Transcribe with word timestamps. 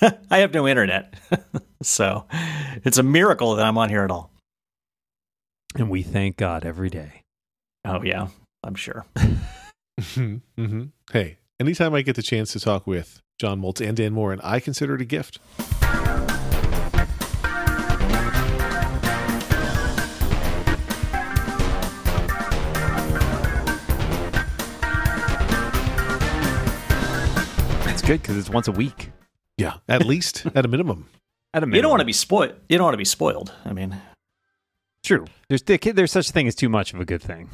I 0.30 0.38
have 0.38 0.54
no 0.54 0.66
internet. 0.66 1.14
so 1.82 2.26
it's 2.84 2.98
a 2.98 3.02
miracle 3.02 3.54
that 3.56 3.66
I'm 3.66 3.78
on 3.78 3.88
here 3.88 4.02
at 4.02 4.10
all. 4.10 4.30
And 5.76 5.90
we 5.90 6.02
thank 6.02 6.36
God 6.36 6.64
every 6.64 6.90
day. 6.90 7.22
Oh, 7.84 8.02
yeah, 8.02 8.28
I'm 8.64 8.74
sure. 8.74 9.06
mm-hmm. 10.00 10.84
Hey, 11.12 11.38
anytime 11.58 11.94
I 11.94 12.02
get 12.02 12.16
the 12.16 12.22
chance 12.22 12.52
to 12.52 12.60
talk 12.60 12.86
with 12.86 13.20
John 13.38 13.60
Moltz 13.60 13.86
and 13.86 13.96
Dan 13.96 14.12
Moren, 14.12 14.40
I 14.42 14.60
consider 14.60 14.96
it 14.96 15.00
a 15.00 15.04
gift. 15.04 15.38
It's 27.86 28.02
good 28.02 28.22
because 28.22 28.36
it's 28.36 28.50
once 28.50 28.66
a 28.66 28.72
week. 28.72 29.10
Yeah, 29.60 29.74
at 29.88 30.06
least 30.06 30.46
at 30.54 30.64
a 30.64 30.68
minimum. 30.68 31.08
At 31.52 31.64
a 31.64 31.66
minimum. 31.66 31.76
You 31.76 31.82
don't 31.82 31.90
want 31.90 32.00
to 32.00 32.06
be 32.06 32.12
spoiled. 32.12 32.54
You 32.68 32.78
don't 32.78 32.84
want 32.84 32.94
to 32.94 32.98
be 32.98 33.04
spoiled. 33.04 33.52
I 33.64 33.72
mean, 33.72 34.00
True. 35.02 35.26
There's 35.48 35.62
there's 35.62 36.12
such 36.12 36.28
a 36.30 36.32
thing 36.32 36.46
as 36.46 36.54
too 36.54 36.68
much 36.68 36.94
of 36.94 37.00
a 37.00 37.04
good 37.04 37.22
thing. 37.22 37.48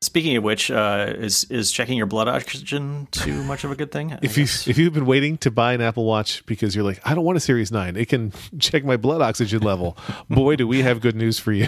Speaking 0.00 0.36
of 0.36 0.44
which, 0.44 0.70
uh, 0.70 1.12
is 1.18 1.44
is 1.50 1.72
checking 1.72 1.98
your 1.98 2.06
blood 2.06 2.28
oxygen 2.28 3.08
too 3.10 3.42
much 3.42 3.64
of 3.64 3.72
a 3.72 3.74
good 3.74 3.90
thing? 3.90 4.12
I 4.14 4.18
If 4.22 4.38
you 4.38 4.44
if 4.44 4.78
you've 4.78 4.92
been 4.92 5.06
waiting 5.06 5.36
to 5.38 5.50
buy 5.50 5.72
an 5.72 5.80
Apple 5.80 6.04
Watch 6.04 6.46
because 6.46 6.76
you're 6.76 6.84
like, 6.84 7.00
I 7.04 7.14
don't 7.14 7.24
want 7.24 7.36
a 7.36 7.40
Series 7.40 7.72
Nine, 7.72 7.96
it 7.96 8.08
can 8.08 8.32
check 8.60 8.84
my 8.84 8.96
blood 8.96 9.20
oxygen 9.20 9.62
level. 9.62 9.96
Boy, 10.30 10.54
do 10.54 10.68
we 10.68 10.82
have 10.82 11.00
good 11.00 11.16
news 11.16 11.38
for 11.38 11.52
you. 11.52 11.66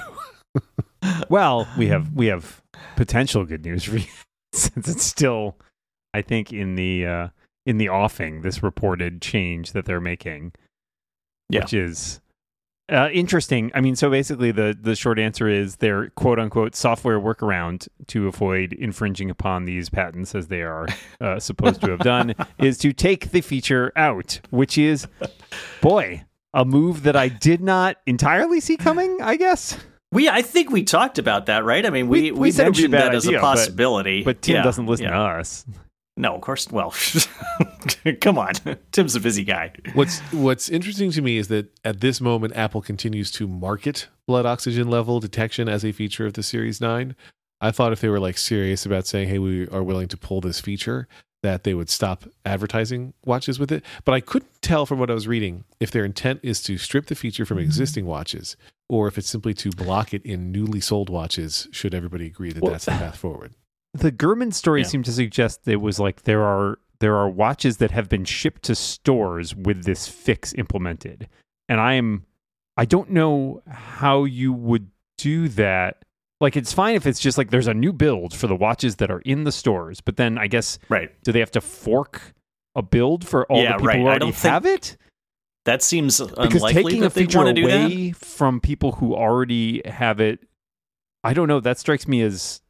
Well, 1.28 1.66
we 1.76 1.88
have 1.88 2.12
we 2.12 2.26
have 2.26 2.62
potential 2.96 3.44
good 3.44 3.64
news 3.64 3.84
for 3.84 3.96
you 3.96 4.06
since 4.52 4.86
it's 4.86 5.04
still, 5.04 5.56
I 6.12 6.22
think, 6.22 6.52
in 6.52 6.74
the 6.74 7.06
uh, 7.06 7.28
in 7.66 7.78
the 7.78 7.88
offing. 7.88 8.42
This 8.42 8.62
reported 8.62 9.20
change 9.22 9.72
that 9.72 9.84
they're 9.84 10.00
making, 10.00 10.52
Yeah. 11.48 11.60
which 11.60 11.74
is 11.74 12.20
uh, 12.90 13.08
interesting. 13.12 13.70
I 13.72 13.80
mean, 13.80 13.94
so 13.94 14.10
basically, 14.10 14.50
the 14.50 14.76
the 14.80 14.96
short 14.96 15.18
answer 15.20 15.48
is 15.48 15.76
their 15.76 16.08
quote 16.10 16.40
unquote 16.40 16.74
software 16.74 17.20
workaround 17.20 17.86
to 18.08 18.26
avoid 18.26 18.72
infringing 18.72 19.30
upon 19.30 19.64
these 19.64 19.88
patents 19.88 20.34
as 20.34 20.48
they 20.48 20.62
are 20.62 20.88
uh, 21.20 21.38
supposed 21.38 21.80
to 21.82 21.90
have 21.90 22.00
done 22.00 22.34
is 22.58 22.78
to 22.78 22.92
take 22.92 23.30
the 23.30 23.42
feature 23.42 23.92
out, 23.94 24.40
which 24.50 24.76
is, 24.76 25.06
boy, 25.80 26.24
a 26.52 26.64
move 26.64 27.04
that 27.04 27.14
I 27.14 27.28
did 27.28 27.60
not 27.60 27.96
entirely 28.06 28.58
see 28.58 28.76
coming. 28.76 29.18
I 29.22 29.36
guess. 29.36 29.78
we, 30.10 30.28
I 30.28 30.42
think 30.42 30.70
we 30.70 30.82
talked 30.82 31.18
about 31.18 31.46
that, 31.46 31.64
right? 31.64 31.86
I 31.86 31.90
mean, 31.90 32.08
We- 32.08 32.22
we 32.22 32.32
we 32.32 32.38
we, 32.40 32.50
said 32.50 32.62
it'd 32.66 32.74
be 32.74 32.86
a 32.86 32.88
mentioned 32.88 32.94
that 33.12 33.14
as 33.14 33.24
idea, 33.24 33.38
a 33.38 33.40
but- 33.40 33.46
possibility. 33.54 34.24
But 34.24 34.42
Tim 34.42 34.56
Yeah, 34.56 34.62
doesn't 34.64 34.86
listen 34.86 35.04
yeah. 35.04 35.10
to 35.12 35.16
us. 35.38 35.64
No, 36.20 36.34
of 36.34 36.42
course. 36.42 36.70
Well, 36.70 36.94
come 38.20 38.36
on, 38.36 38.52
Tim's 38.92 39.16
a 39.16 39.20
busy 39.20 39.42
guy. 39.42 39.72
What's 39.94 40.20
What's 40.32 40.68
interesting 40.68 41.10
to 41.12 41.22
me 41.22 41.38
is 41.38 41.48
that 41.48 41.74
at 41.82 42.00
this 42.00 42.20
moment, 42.20 42.54
Apple 42.54 42.82
continues 42.82 43.30
to 43.32 43.48
market 43.48 44.08
blood 44.26 44.44
oxygen 44.44 44.88
level 44.90 45.18
detection 45.18 45.66
as 45.66 45.82
a 45.82 45.92
feature 45.92 46.26
of 46.26 46.34
the 46.34 46.42
Series 46.42 46.78
Nine. 46.78 47.16
I 47.62 47.70
thought 47.70 47.92
if 47.92 48.02
they 48.02 48.10
were 48.10 48.20
like 48.20 48.36
serious 48.36 48.84
about 48.84 49.06
saying, 49.06 49.30
"Hey, 49.30 49.38
we 49.38 49.66
are 49.68 49.82
willing 49.82 50.08
to 50.08 50.18
pull 50.18 50.42
this 50.42 50.60
feature," 50.60 51.08
that 51.42 51.64
they 51.64 51.72
would 51.72 51.88
stop 51.88 52.24
advertising 52.44 53.14
watches 53.24 53.58
with 53.58 53.72
it. 53.72 53.82
But 54.04 54.12
I 54.12 54.20
couldn't 54.20 54.60
tell 54.60 54.84
from 54.84 54.98
what 54.98 55.10
I 55.10 55.14
was 55.14 55.26
reading 55.26 55.64
if 55.80 55.90
their 55.90 56.04
intent 56.04 56.40
is 56.42 56.62
to 56.64 56.76
strip 56.76 57.06
the 57.06 57.14
feature 57.14 57.46
from 57.46 57.56
mm-hmm. 57.56 57.64
existing 57.64 58.04
watches 58.04 58.58
or 58.90 59.08
if 59.08 59.16
it's 59.16 59.30
simply 59.30 59.54
to 59.54 59.70
block 59.70 60.12
it 60.12 60.22
in 60.26 60.52
newly 60.52 60.80
sold 60.80 61.08
watches. 61.08 61.66
Should 61.70 61.94
everybody 61.94 62.26
agree 62.26 62.52
that 62.52 62.62
Well- 62.62 62.72
that's 62.72 62.84
the 62.84 62.90
path 62.90 63.16
forward? 63.16 63.54
The 63.94 64.12
Gurman 64.12 64.52
story 64.54 64.82
Yeah. 64.82 64.86
seemed 64.88 65.04
to 65.06 65.12
suggest 65.12 65.66
it 65.66 65.76
was 65.80 65.98
like 65.98 66.22
there 66.22 66.42
are 66.42 66.78
there 67.00 67.16
are 67.16 67.28
watches 67.30 67.78
that 67.78 67.90
have 67.92 68.08
been 68.10 68.24
shipped 68.26 68.62
to 68.64 68.74
stores 68.74 69.54
with 69.56 69.84
this 69.84 70.06
fix 70.06 70.52
implemented. 70.54 71.28
And 71.68 71.80
I 71.80 71.94
am 71.94 72.26
I 72.76 72.84
don't 72.84 73.10
know 73.10 73.62
how 73.68 74.24
you 74.24 74.52
would 74.52 74.90
do 75.18 75.48
that. 75.48 76.04
Like 76.40 76.56
it's 76.56 76.72
fine 76.72 76.94
if 76.94 77.06
it's 77.06 77.20
just 77.20 77.36
like 77.38 77.50
there's 77.50 77.66
a 77.66 77.74
new 77.74 77.92
build 77.92 78.34
for 78.34 78.46
the 78.46 78.54
watches 78.56 78.96
that 78.96 79.10
are 79.10 79.20
in 79.20 79.44
the 79.44 79.52
stores, 79.52 80.00
but 80.00 80.16
then 80.16 80.38
I 80.38 80.46
guess 80.46 80.78
Right. 80.88 81.10
do 81.24 81.32
they 81.32 81.40
have 81.40 81.50
to 81.52 81.60
fork 81.60 82.34
a 82.76 82.82
build 82.82 83.26
for 83.26 83.44
all 83.46 83.62
Yeah, 83.62 83.72
the 83.72 83.78
people 83.78 83.86
right. 83.88 83.98
who 83.98 84.06
I 84.06 84.10
already 84.10 84.30
have 84.32 84.66
it? 84.66 84.96
That 85.66 85.82
seems 85.82 86.20
Because 86.20 86.54
unlikely 86.54 86.82
taking 86.84 87.04
a 87.04 87.10
feature 87.10 87.38
want 87.38 87.48
to 87.48 87.62
do 87.62 87.66
that. 87.68 87.86
away 87.86 88.12
from 88.12 88.60
people 88.60 88.92
who 88.92 89.14
already 89.14 89.82
have 89.86 90.20
it, 90.20 90.40
I 91.24 91.34
don't 91.34 91.48
know. 91.48 91.60
That 91.60 91.78
strikes 91.78 92.08
me 92.08 92.22
as 92.22 92.62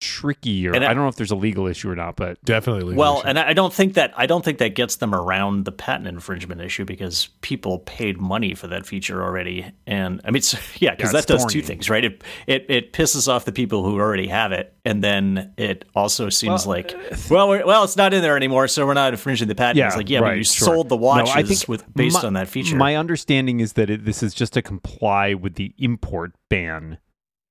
tricky, 0.00 0.68
or 0.68 0.74
And 0.74 0.84
I, 0.84 0.90
I- 0.90 0.94
don't 0.94 1.02
know 1.04 1.08
if 1.08 1.16
there's 1.16 1.30
a 1.30 1.36
legal 1.36 1.66
issue 1.66 1.90
or 1.90 1.96
not. 1.96 2.16
But 2.16 2.42
Definitely. 2.44 2.94
Well, 2.94 3.16
legal 3.16 3.28
and 3.28 3.38
I 3.38 3.48
I 3.50 3.52
don't 3.54 3.72
think 3.72 3.94
that 3.94 4.12
I 4.16 4.26
don't 4.26 4.44
think 4.44 4.58
that 4.58 4.74
gets 4.74 4.96
them 4.96 5.14
around 5.14 5.64
the 5.64 5.72
patent 5.72 6.06
infringement 6.08 6.60
issue 6.60 6.84
because 6.84 7.28
people 7.40 7.78
paid 7.80 8.20
money 8.20 8.54
for 8.54 8.66
that 8.68 8.86
feature 8.86 9.22
already, 9.22 9.66
and 9.86 10.20
I 10.24 10.28
mean, 10.28 10.36
it's, 10.38 10.54
yeah, 10.82 10.90
because 10.94 11.12
Yeah, 11.12 11.20
that 11.20 11.26
does 11.26 11.46
two 11.46 11.62
things, 11.62 11.88
right? 11.88 12.04
It, 12.04 12.22
it 12.46 12.66
it 12.68 12.92
pisses 12.92 13.28
off 13.28 13.44
the 13.44 13.52
people 13.52 13.84
who 13.84 13.98
already 13.98 14.26
have 14.28 14.52
it, 14.52 14.74
and 14.84 15.02
then 15.02 15.52
it 15.56 15.84
also 15.94 16.28
seems 16.28 16.66
Well, 16.66 16.76
like, 16.76 16.94
uh, 16.94 17.16
well, 17.30 17.48
we're, 17.48 17.64
well, 17.66 17.84
it's 17.84 17.96
not 17.96 18.12
in 18.12 18.22
there 18.22 18.36
anymore, 18.36 18.68
so 18.68 18.86
we're 18.86 18.94
not 18.94 19.12
infringing 19.12 19.48
the 19.48 19.54
patent. 19.54 19.76
Yeah, 19.76 19.86
it's 19.86 19.96
like, 19.96 20.10
yeah, 20.10 20.18
right, 20.20 20.30
but 20.32 20.38
you 20.38 20.44
sure. 20.44 20.66
sold 20.66 20.88
the 20.88 20.96
No, 20.96 21.02
watches 21.02 21.34
I 21.34 21.42
think 21.42 21.68
with 21.68 21.94
based 21.94 22.22
my- 22.22 22.26
on 22.26 22.32
that 22.34 22.48
feature. 22.48 22.76
My 22.76 22.96
understanding 22.96 23.60
is 23.60 23.74
that 23.74 23.90
it, 23.90 24.04
this 24.04 24.22
is 24.22 24.34
just 24.34 24.52
to 24.54 24.62
comply 24.62 25.34
with 25.34 25.54
the 25.54 25.74
import 25.78 26.32
ban, 26.48 26.98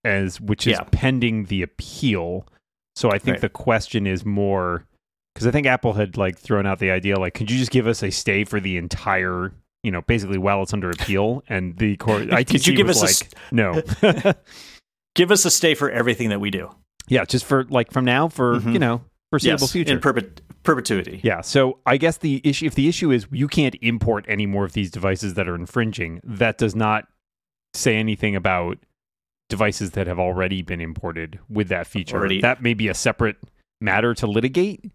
as 0.04 0.40
which 0.42 0.68
is 0.68 0.74
Yeah. 0.74 0.84
pending 0.92 1.46
the 1.46 1.62
appeal. 1.62 2.48
So 2.96 3.10
I 3.10 3.18
think 3.18 3.36
Right. 3.36 3.42
the 3.42 3.50
question 3.50 4.06
is 4.08 4.26
more 4.26 4.86
because 5.34 5.48
I 5.48 5.52
think 5.52 5.66
Apple 5.66 5.94
had 5.94 6.16
like 6.18 6.38
thrown 6.38 6.66
out 6.66 6.80
the 6.80 6.92
idea 6.92 7.20
like, 7.20 7.34
could 7.34 7.50
you 7.50 7.58
just 7.58 7.72
give 7.72 7.88
us 7.88 8.04
a 8.04 8.12
stay 8.12 8.44
for 8.44 8.60
the 8.60 8.78
entire, 8.78 9.52
you 9.84 9.92
know, 9.92 10.02
basically 10.02 10.38
while 10.38 10.62
it's 10.62 10.74
under 10.74 10.92
appeal? 10.92 11.44
And 11.50 11.78
the 11.78 11.96
court, 11.98 12.28
ITC 12.30 12.68
you 12.68 12.76
give 12.78 12.88
was 12.88 13.02
us 13.02 13.22
a 13.22 13.24
like, 13.24 13.34
no, 13.52 14.34
Give 15.16 15.32
us 15.32 15.46
a 15.46 15.52
stay 15.52 15.76
for 15.76 15.92
everything 15.92 16.30
that 16.30 16.40
we 16.40 16.50
do, 16.50 16.72
yeah, 17.08 17.24
just 17.24 17.46
for 17.46 17.66
like 17.66 17.92
from 17.92 18.04
now 18.04 18.28
for 18.30 18.56
Mhm. 18.60 18.74
you 18.74 18.80
know 18.80 19.02
foreseeable 19.30 19.62
yes, 19.62 19.72
future. 19.72 19.94
in 19.94 20.00
perpet- 20.00 20.42
perpetuity. 20.64 21.20
Yeah. 21.24 21.42
So 21.42 21.80
I 21.86 21.98
guess 21.98 22.18
the 22.18 22.42
issue, 22.44 22.66
if 22.66 22.74
the 22.76 22.88
issue 22.88 23.12
is 23.12 23.28
you 23.32 23.48
can't 23.48 23.76
import 23.82 24.26
any 24.28 24.46
more 24.48 24.66
of 24.66 24.74
these 24.74 24.90
devices 24.90 25.36
that 25.36 25.48
are 25.48 25.54
infringing, 25.56 26.20
that 26.24 26.58
does 26.58 26.76
not 26.76 27.08
say 27.76 27.96
anything 27.98 28.36
about 28.36 28.78
devices 29.50 29.92
that 29.92 30.08
have 30.08 30.20
already 30.20 30.62
been 30.62 30.82
imported 30.82 31.40
with 31.50 31.68
that 31.70 31.88
feature. 31.88 32.18
Already- 32.18 32.42
That 32.42 32.62
may 32.62 32.74
be 32.74 32.88
a 32.88 32.94
separate 32.94 33.38
matter 33.82 34.14
to 34.16 34.28
litigate. 34.28 34.92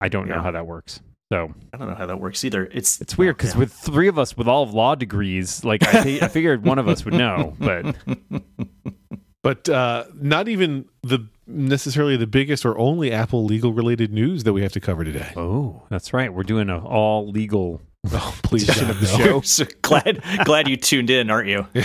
I 0.00 0.08
don't 0.08 0.28
know 0.28 0.40
how 0.42 0.50
that 0.50 0.66
works. 0.66 1.00
So 1.32 1.52
I 1.72 1.76
don't 1.78 1.88
know 1.88 1.94
how 1.94 2.06
that 2.06 2.20
works 2.20 2.44
either. 2.44 2.66
It's 2.72 3.00
it's 3.00 3.16
weird 3.16 3.36
because 3.38 3.54
Yeah. 3.54 3.60
with 3.60 3.72
three 3.72 4.08
of 4.08 4.18
us 4.18 4.36
with 4.36 4.46
all 4.46 4.66
law 4.66 4.94
degrees, 4.94 5.64
like 5.64 5.82
I, 5.82 6.02
thi- 6.02 6.22
I 6.22 6.28
figured 6.28 6.64
one 6.64 6.78
of 6.78 6.86
us 6.86 7.04
would 7.04 7.14
know, 7.14 7.54
but 7.58 7.96
but 9.42 9.68
uh, 9.68 10.04
not 10.14 10.48
even 10.48 10.84
the 11.02 11.26
necessarily 11.46 12.16
the 12.16 12.26
biggest 12.26 12.64
or 12.64 12.76
only 12.78 13.10
Apple 13.12 13.44
legal 13.44 13.72
related 13.72 14.12
news 14.12 14.44
that 14.44 14.52
we 14.52 14.62
have 14.62 14.72
to 14.72 14.80
cover 14.80 15.02
today. 15.04 15.32
oh, 15.36 15.82
that's 15.90 16.12
right. 16.12 16.32
We're 16.32 16.42
doing 16.42 16.68
an 16.68 16.80
all 16.80 17.28
legal 17.30 17.80
Oh, 18.12 18.34
please, 18.42 18.68
edition 18.68 18.90
of 18.90 19.00
the 19.00 19.06
show. 19.06 19.40
so 19.40 19.64
glad 19.82 20.22
glad 20.44 20.68
you 20.68 20.76
tuned 20.76 21.08
in, 21.10 21.30
aren't 21.30 21.48
you? 21.48 21.66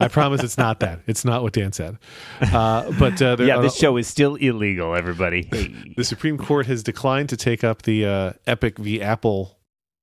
I 0.00 0.08
promise 0.08 0.42
it's 0.42 0.58
not 0.58 0.80
that. 0.80 1.00
It's 1.06 1.24
not 1.24 1.42
what 1.42 1.52
Dan 1.52 1.72
said. 1.72 1.98
Uh, 2.40 2.90
but 2.98 3.20
uh, 3.20 3.36
there, 3.36 3.46
Yeah, 3.46 3.60
this 3.60 3.76
show 3.76 3.96
is 3.96 4.06
still 4.06 4.34
illegal. 4.36 4.94
Everybody, 4.94 5.48
hey. 5.50 5.94
the 5.96 6.04
Supreme 6.04 6.38
Court 6.38 6.66
has 6.66 6.82
declined 6.82 7.28
to 7.30 7.36
take 7.36 7.64
up 7.64 7.82
the 7.82 8.04
uh, 8.04 8.32
Epic 8.46 8.78
v. 8.78 9.00
Apple 9.00 9.58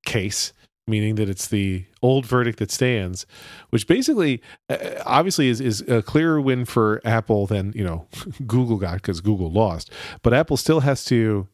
case, 0.06 0.52
meaning 0.88 1.16
that 1.16 1.30
it's 1.30 1.48
the 1.48 1.86
old 2.02 2.26
verdict 2.26 2.60
that 2.60 2.72
stands, 2.72 3.26
which 3.70 3.88
basically, 3.88 4.42
uh, 4.70 4.78
obviously, 5.06 5.50
is 5.50 5.62
is 5.62 5.82
a 5.82 6.02
clearer 6.02 6.42
win 6.42 6.66
for 6.66 7.02
Apple 7.06 7.46
than 7.46 7.72
you 7.76 7.84
know 7.84 8.08
Google 8.48 8.78
got 8.78 8.96
because 8.96 9.22
Google 9.22 9.52
lost. 9.52 9.92
But 10.22 10.34
Apple 10.34 10.58
still 10.58 10.80
has 10.82 11.06
to, 11.06 11.48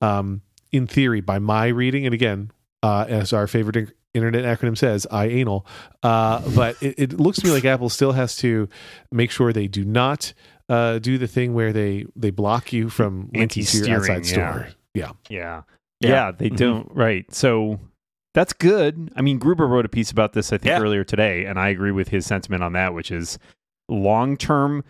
um, 0.00 0.42
in 0.70 0.86
theory, 0.86 1.20
by 1.20 1.38
my 1.38 1.66
reading, 1.66 2.06
and 2.06 2.14
again, 2.14 2.50
uh, 2.82 3.04
as 3.08 3.32
our 3.32 3.46
favorite 3.46 3.92
internet 4.14 4.44
acronym 4.44 4.76
says, 4.76 5.06
I 5.10 5.26
anal. 5.26 5.66
Uh, 6.02 6.40
but 6.54 6.76
it, 6.82 6.94
it 6.98 7.12
looks 7.20 7.38
to 7.40 7.46
me 7.46 7.52
like 7.52 7.64
Apple 7.64 7.88
still 7.88 8.12
has 8.12 8.36
to 8.36 8.68
make 9.10 9.30
sure 9.30 9.52
they 9.52 9.68
do 9.68 9.84
not 9.84 10.32
uh, 10.68 10.98
do 10.98 11.18
the 11.18 11.26
thing 11.26 11.54
where 11.54 11.72
they 11.72 12.06
they 12.16 12.30
block 12.30 12.72
you 12.72 12.88
from 12.88 13.30
linking 13.34 13.64
to 13.64 13.76
your 13.78 13.86
Anti-steering, 13.88 14.00
outside 14.18 14.26
store. 14.26 14.68
Yeah. 14.94 15.10
Yeah. 15.28 15.62
Yeah. 16.00 16.08
Yeah, 16.10 16.30
they 16.32 16.50
Mhm. 16.50 16.56
don't. 16.56 16.90
Right. 16.94 17.32
So 17.34 17.78
that's 18.34 18.52
good. 18.52 19.12
I 19.16 19.22
mean, 19.22 19.38
Gruber 19.38 19.66
wrote 19.66 19.84
a 19.84 19.88
piece 19.90 20.10
about 20.10 20.32
this, 20.32 20.52
I 20.52 20.58
think, 20.58 20.70
Yeah. 20.70 20.80
earlier 20.80 21.04
today, 21.04 21.44
and 21.44 21.58
I 21.58 21.68
agree 21.68 21.92
with 21.92 22.08
his 22.08 22.24
sentiment 22.26 22.62
on 22.62 22.72
that, 22.72 22.94
which 22.94 23.10
is 23.10 23.38
long 23.88 24.36
term, 24.36 24.84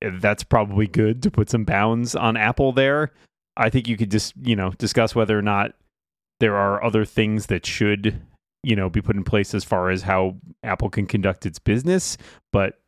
that's 0.00 0.42
probably 0.44 0.86
good 0.86 1.22
to 1.22 1.30
put 1.30 1.50
some 1.50 1.64
bounds 1.64 2.14
on 2.16 2.36
Apple 2.36 2.72
there. 2.72 3.12
I 3.56 3.70
think 3.70 3.88
you 3.88 3.96
could 3.96 4.10
just, 4.10 4.34
you 4.42 4.56
know, 4.56 4.70
discuss 4.78 5.14
whether 5.14 5.38
or 5.38 5.42
not 5.42 5.72
there 6.40 6.56
are 6.56 6.82
other 6.84 7.04
things 7.04 7.46
that 7.46 7.66
should, 7.66 8.20
you 8.62 8.76
know, 8.76 8.88
be 8.90 9.00
put 9.00 9.16
in 9.16 9.24
place 9.24 9.54
as 9.54 9.64
far 9.64 9.90
as 9.90 10.02
how 10.02 10.36
Apple 10.62 10.90
can 10.90 11.06
conduct 11.06 11.46
its 11.46 11.58
business. 11.58 12.16
But 12.52 12.80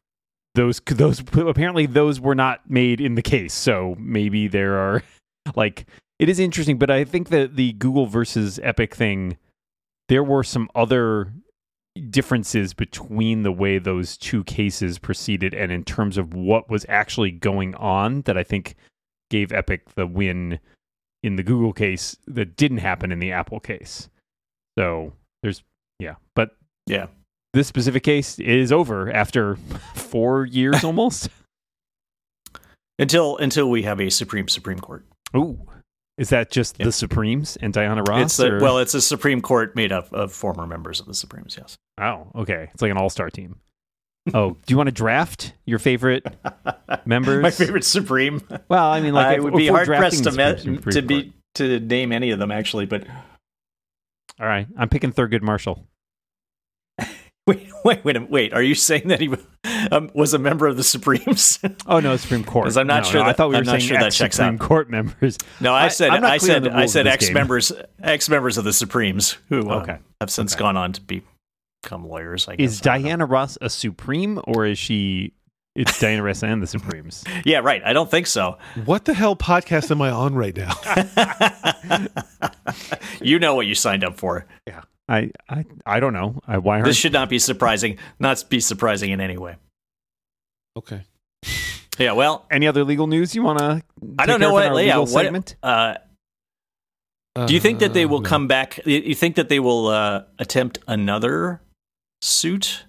those, 0.54 0.80
those 0.86 1.20
apparently 1.36 1.86
those 1.86 2.20
were 2.20 2.34
not 2.34 2.68
made 2.68 3.00
in 3.00 3.14
the 3.14 3.22
case. 3.22 3.54
So 3.54 3.96
maybe 3.98 4.48
there 4.48 4.76
are 4.76 5.02
like 5.56 5.86
it 6.18 6.28
is 6.28 6.38
interesting, 6.38 6.78
but 6.78 6.90
I 6.90 7.04
think 7.04 7.30
that 7.30 7.56
the 7.56 7.72
Google 7.72 8.06
versus 8.06 8.60
Epic 8.62 8.94
thing, 8.94 9.38
there 10.08 10.24
were 10.24 10.44
some 10.44 10.68
other 10.74 11.32
differences 12.10 12.74
between 12.74 13.42
the 13.42 13.52
way 13.52 13.78
those 13.78 14.16
two 14.16 14.44
cases 14.44 14.98
proceeded 14.98 15.54
and 15.54 15.72
in 15.72 15.82
terms 15.82 16.18
of 16.18 16.34
what 16.34 16.70
was 16.70 16.86
actually 16.88 17.30
going 17.30 17.74
on 17.74 18.22
that 18.22 18.36
I 18.36 18.42
think 18.44 18.76
gave 19.30 19.52
Epic 19.52 19.94
the 19.94 20.06
win 20.06 20.60
in 21.22 21.36
the 21.36 21.42
Google 21.42 21.72
case 21.72 22.16
that 22.26 22.56
didn't 22.56 22.78
happen 22.78 23.12
in 23.12 23.18
the 23.18 23.32
Apple 23.32 23.60
case. 23.60 24.08
So 24.78 25.12
there's 25.42 25.62
yeah, 25.98 26.14
but 26.34 26.56
Yeah. 26.86 27.06
this 27.52 27.66
specific 27.68 28.02
case 28.02 28.38
is 28.38 28.72
over 28.72 29.10
after 29.12 29.56
four 29.94 30.44
years 30.46 30.82
almost. 30.84 31.28
Until 32.98 33.36
until 33.38 33.70
we 33.70 33.82
have 33.82 34.00
a 34.00 34.10
Supreme 34.10 34.48
Supreme 34.48 34.78
Court. 34.78 35.04
Ooh, 35.34 35.58
is 36.18 36.28
that 36.30 36.50
just 36.50 36.76
Yeah. 36.78 36.86
the 36.86 36.92
Supremes 36.92 37.56
and 37.60 37.72
Diana 37.72 38.02
Ross? 38.02 38.38
it's 38.38 38.62
well, 38.62 38.78
it's 38.78 38.94
a 38.94 39.00
Supreme 39.00 39.40
Court 39.40 39.74
made 39.74 39.90
up 39.92 40.12
of 40.12 40.32
former 40.32 40.66
members 40.66 41.00
of 41.00 41.06
the 41.06 41.14
Supremes. 41.14 41.56
Yes. 41.58 41.76
oh, 42.00 42.28
okay, 42.34 42.68
it's 42.72 42.82
like 42.82 42.90
an 42.90 42.98
all-star 42.98 43.30
team. 43.30 43.56
Oh, 44.34 44.50
do 44.50 44.58
you 44.72 44.76
want 44.76 44.88
to 44.88 44.92
draft 44.92 45.54
your 45.64 45.78
favorite 45.78 46.26
members? 47.06 47.42
My 47.42 47.50
favorite 47.50 47.84
Supreme. 47.84 48.42
Well, 48.68 48.84
I 48.90 49.00
mean, 49.00 49.14
like 49.14 49.26
I 49.28 49.34
if- 49.36 49.42
would 49.44 49.54
if 49.54 49.58
be 49.58 49.66
hard 49.68 49.86
pressed 49.86 50.24
to 50.24 50.30
me- 50.32 50.76
to 50.92 51.00
be 51.02 51.32
to 51.54 51.80
name 51.80 52.12
any 52.12 52.30
of 52.32 52.38
them 52.38 52.50
actually, 52.50 52.84
but 52.84 53.06
All 54.40 54.46
right, 54.46 54.66
I'm 54.78 54.88
picking 54.88 55.12
Thurgood 55.12 55.42
Marshall. 55.42 55.86
wait, 57.46 57.66
wait, 57.84 58.04
wait, 58.04 58.30
wait. 58.30 58.52
Are 58.52 58.62
you 58.62 58.74
saying 58.74 59.08
that 59.08 59.20
he 59.20 59.30
um, 59.90 60.10
was 60.14 60.34
a 60.34 60.38
member 60.38 60.66
of 60.66 60.76
the 60.76 60.82
Supremes? 60.84 61.58
Oh 61.86 61.98
no, 62.00 62.16
Supreme 62.16 62.44
Court. 62.44 62.66
'Cause 62.66 62.76
I'm 62.76 62.86
not 62.86 63.04
No, 63.04 63.10
sure 63.10 63.20
no, 63.22 63.26
I 63.28 63.32
thought 63.32 63.48
we 63.48 63.54
were 63.54 63.58
I'm 63.58 63.64
not 63.66 63.72
saying 63.80 63.88
sure 63.88 63.98
that 63.98 64.12
checks 64.12 64.36
Supreme 64.36 64.54
out. 64.54 64.60
Court 64.60 64.88
members. 64.90 65.36
no, 65.60 65.74
I 65.74 65.84
I- 65.86 65.88
said 65.88 66.10
I'm 66.10 66.24
I 66.24 66.38
said 66.38 66.68
I 66.68 66.86
said 66.86 67.06
ex 67.06 67.26
game. 67.26 67.34
members 67.34 67.72
ex 68.02 68.28
members 68.28 68.58
of 68.58 68.64
the 68.64 68.72
Supremes 68.72 69.36
who 69.48 69.68
uh, 69.70 69.80
Okay. 69.80 69.98
have 70.20 70.30
since 70.30 70.52
Okay. 70.54 70.60
gone 70.60 70.76
on 70.76 70.92
to 70.92 71.00
be- 71.00 71.22
become 71.82 72.06
lawyers. 72.06 72.46
I 72.48 72.56
guess 72.56 72.72
Is 72.74 72.80
I. 72.86 72.98
Diana 72.98 73.26
Ross 73.26 73.58
a 73.60 73.68
Supreme 73.70 74.40
or 74.44 74.66
is 74.66 74.78
she? 74.78 75.32
It's 75.76 75.98
Diana 76.00 76.22
Ross 76.22 76.42
and 76.42 76.60
the 76.62 76.66
Supremes. 76.66 77.24
Yeah, 77.44 77.58
right. 77.58 77.80
I 77.84 77.92
don't 77.92 78.10
think 78.10 78.26
so. 78.26 78.58
What 78.84 79.04
the 79.04 79.14
hell 79.14 79.36
podcast 79.36 79.90
am 79.90 80.02
I 80.02 80.10
on 80.10 80.34
right 80.34 80.56
now? 80.56 80.72
you 83.22 83.38
know 83.38 83.54
what 83.54 83.66
you 83.66 83.74
signed 83.74 84.04
up 84.04 84.18
for. 84.18 84.46
Yeah. 84.66 84.82
I 85.08 85.30
I 85.48 85.64
I 85.86 86.00
don't 86.00 86.12
know. 86.12 86.40
I, 86.46 86.58
why 86.58 86.74
aren't 86.76 86.86
This 86.86 86.96
should 86.96 87.12
not 87.12 87.28
be 87.28 87.38
surprising. 87.38 87.98
Not 88.18 88.44
be 88.48 88.60
surprising 88.60 89.10
in 89.10 89.20
any 89.20 89.36
way. 89.38 89.56
Okay. 90.76 91.02
Yeah. 91.98 92.12
Well, 92.12 92.46
any 92.50 92.66
other 92.66 92.84
legal 92.84 93.06
news 93.06 93.34
you 93.34 93.42
want 93.42 93.58
to? 93.58 93.82
I 94.18 94.26
don't 94.26 94.40
know 94.40 94.52
what. 94.52 94.84
Yeah. 94.84 94.98
What? 94.98 95.08
segment. 95.08 95.56
Uh, 95.62 95.94
do 97.46 97.54
you 97.54 97.60
think 97.60 97.78
that 97.80 97.94
they 97.94 98.06
will 98.06 98.18
Uh, 98.18 98.22
no. 98.22 98.28
come 98.28 98.46
back? 98.48 98.78
You 98.86 98.98
you 98.98 99.14
think 99.14 99.36
that 99.36 99.48
they 99.48 99.60
will 99.60 99.86
uh, 99.88 100.22
attempt 100.38 100.78
another 100.86 101.60
suit? 102.22 102.84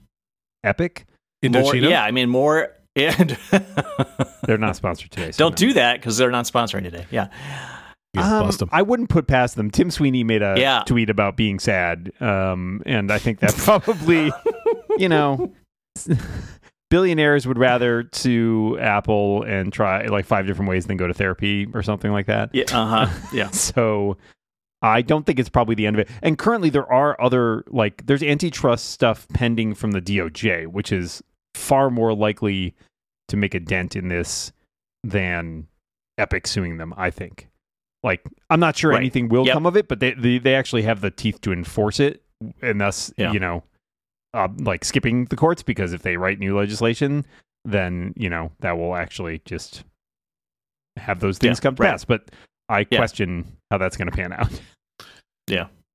Epic. 0.64 1.06
More, 1.44 1.76
yeah. 1.76 2.04
I 2.04 2.12
mean, 2.12 2.30
more. 2.30 2.70
And 2.96 3.38
They're 4.46 4.58
not 4.58 4.76
sponsored 4.76 5.12
today. 5.12 5.32
so 5.32 5.38
don't 5.46 5.52
no. 5.54 5.68
do 5.68 5.74
that 5.74 6.00
because 6.00 6.18
they're 6.18 6.30
not 6.32 6.46
sponsoring 6.46 6.84
today. 6.84 7.06
Yeah. 7.10 7.28
Yeah, 8.14 8.40
Um, 8.40 8.46
bust 8.48 8.62
'em. 8.62 8.70
I 8.74 8.82
wouldn't 8.82 9.10
put 9.10 9.28
past 9.28 9.56
them. 9.56 9.72
Tim 9.72 9.90
Sweeney 9.92 10.24
made 10.26 10.42
a 10.42 10.56
Yeah. 10.58 10.84
tweet 10.86 11.10
about 11.10 11.38
being 11.38 11.60
sad, 11.60 12.12
um, 12.20 12.82
and 12.86 13.10
I 13.10 13.18
think 13.20 13.40
that 13.40 13.54
probably, 13.58 14.32
you 14.98 15.08
know, 15.08 15.54
billionaires 16.90 17.48
would 17.48 17.58
rather 17.58 18.10
sue 18.12 18.78
Apple 18.80 19.44
and 19.44 19.72
try 19.72 20.06
like 20.08 20.26
five 20.26 20.46
different 20.46 20.70
ways 20.70 20.88
than 20.88 20.98
go 20.98 21.08
to 21.08 21.14
therapy 21.14 21.68
or 21.74 21.82
something 21.82 22.12
like 22.12 22.26
that. 22.26 22.50
Yeah. 22.54 22.66
Uh 22.74 23.06
huh. 23.08 23.20
Yeah. 23.34 23.50
So 23.52 24.18
I 24.82 25.02
don't 25.02 25.26
think 25.26 25.40
it's 25.40 25.50
probably 25.50 25.76
the 25.76 25.88
end 25.88 25.96
of 25.96 26.00
it. 26.02 26.10
And 26.22 26.38
currently, 26.38 26.70
there 26.70 26.92
are 26.92 27.20
other 27.22 27.64
like 27.70 28.06
there's 28.08 28.24
antitrust 28.24 28.90
stuff 28.90 29.28
pending 29.34 29.76
from 29.76 29.92
the 29.92 30.02
DOJ, 30.02 30.68
which 30.68 30.92
is 30.92 31.24
far 31.56 31.90
more 31.90 32.14
likely 32.14 32.76
to 33.28 33.38
make 33.38 33.54
a 33.54 33.60
dent 33.60 33.96
in 33.96 34.08
this 34.08 34.52
than 35.04 35.68
Epic 36.18 36.48
suing 36.48 36.78
them. 36.78 36.94
I 36.98 37.10
think. 37.10 37.48
Like 38.04 38.22
I'm 38.50 38.60
not 38.60 38.76
sure 38.76 38.92
Right. 38.92 38.98
anything 39.00 39.30
will 39.30 39.46
Yep. 39.46 39.54
come 39.54 39.66
of 39.66 39.78
it, 39.78 39.88
but 39.88 40.00
they, 40.00 40.12
they 40.14 40.38
they 40.40 40.56
actually 40.56 40.82
have 40.84 41.02
the 41.02 41.12
teeth 41.12 41.40
to 41.42 41.52
enforce 41.54 42.00
it, 42.00 42.24
and 42.62 42.82
thus 42.82 43.14
Yeah. 43.18 43.32
you 43.32 43.40
know, 43.40 43.64
uh, 44.34 44.48
like 44.60 44.84
skipping 44.86 45.26
the 45.26 45.36
courts 45.36 45.62
because 45.64 45.94
if 45.94 46.02
they 46.02 46.18
write 46.18 46.40
new 46.40 46.58
legislation, 46.58 47.26
then 47.64 48.14
you 48.18 48.30
know 48.30 48.52
that 48.60 48.78
will 48.78 48.96
actually 48.96 49.42
just 49.46 49.84
have 50.98 51.20
those 51.20 51.38
things 51.38 51.60
Yeah, 51.60 51.62
come 51.62 51.76
to 51.76 51.84
right. 51.84 51.92
pass. 51.92 52.06
But 52.06 52.30
I 52.70 52.86
Yeah. 52.90 52.98
question 52.98 53.46
how 53.70 53.78
that's 53.78 53.98
going 53.98 54.10
to 54.10 54.16
pan 54.16 54.34
out. 54.34 54.50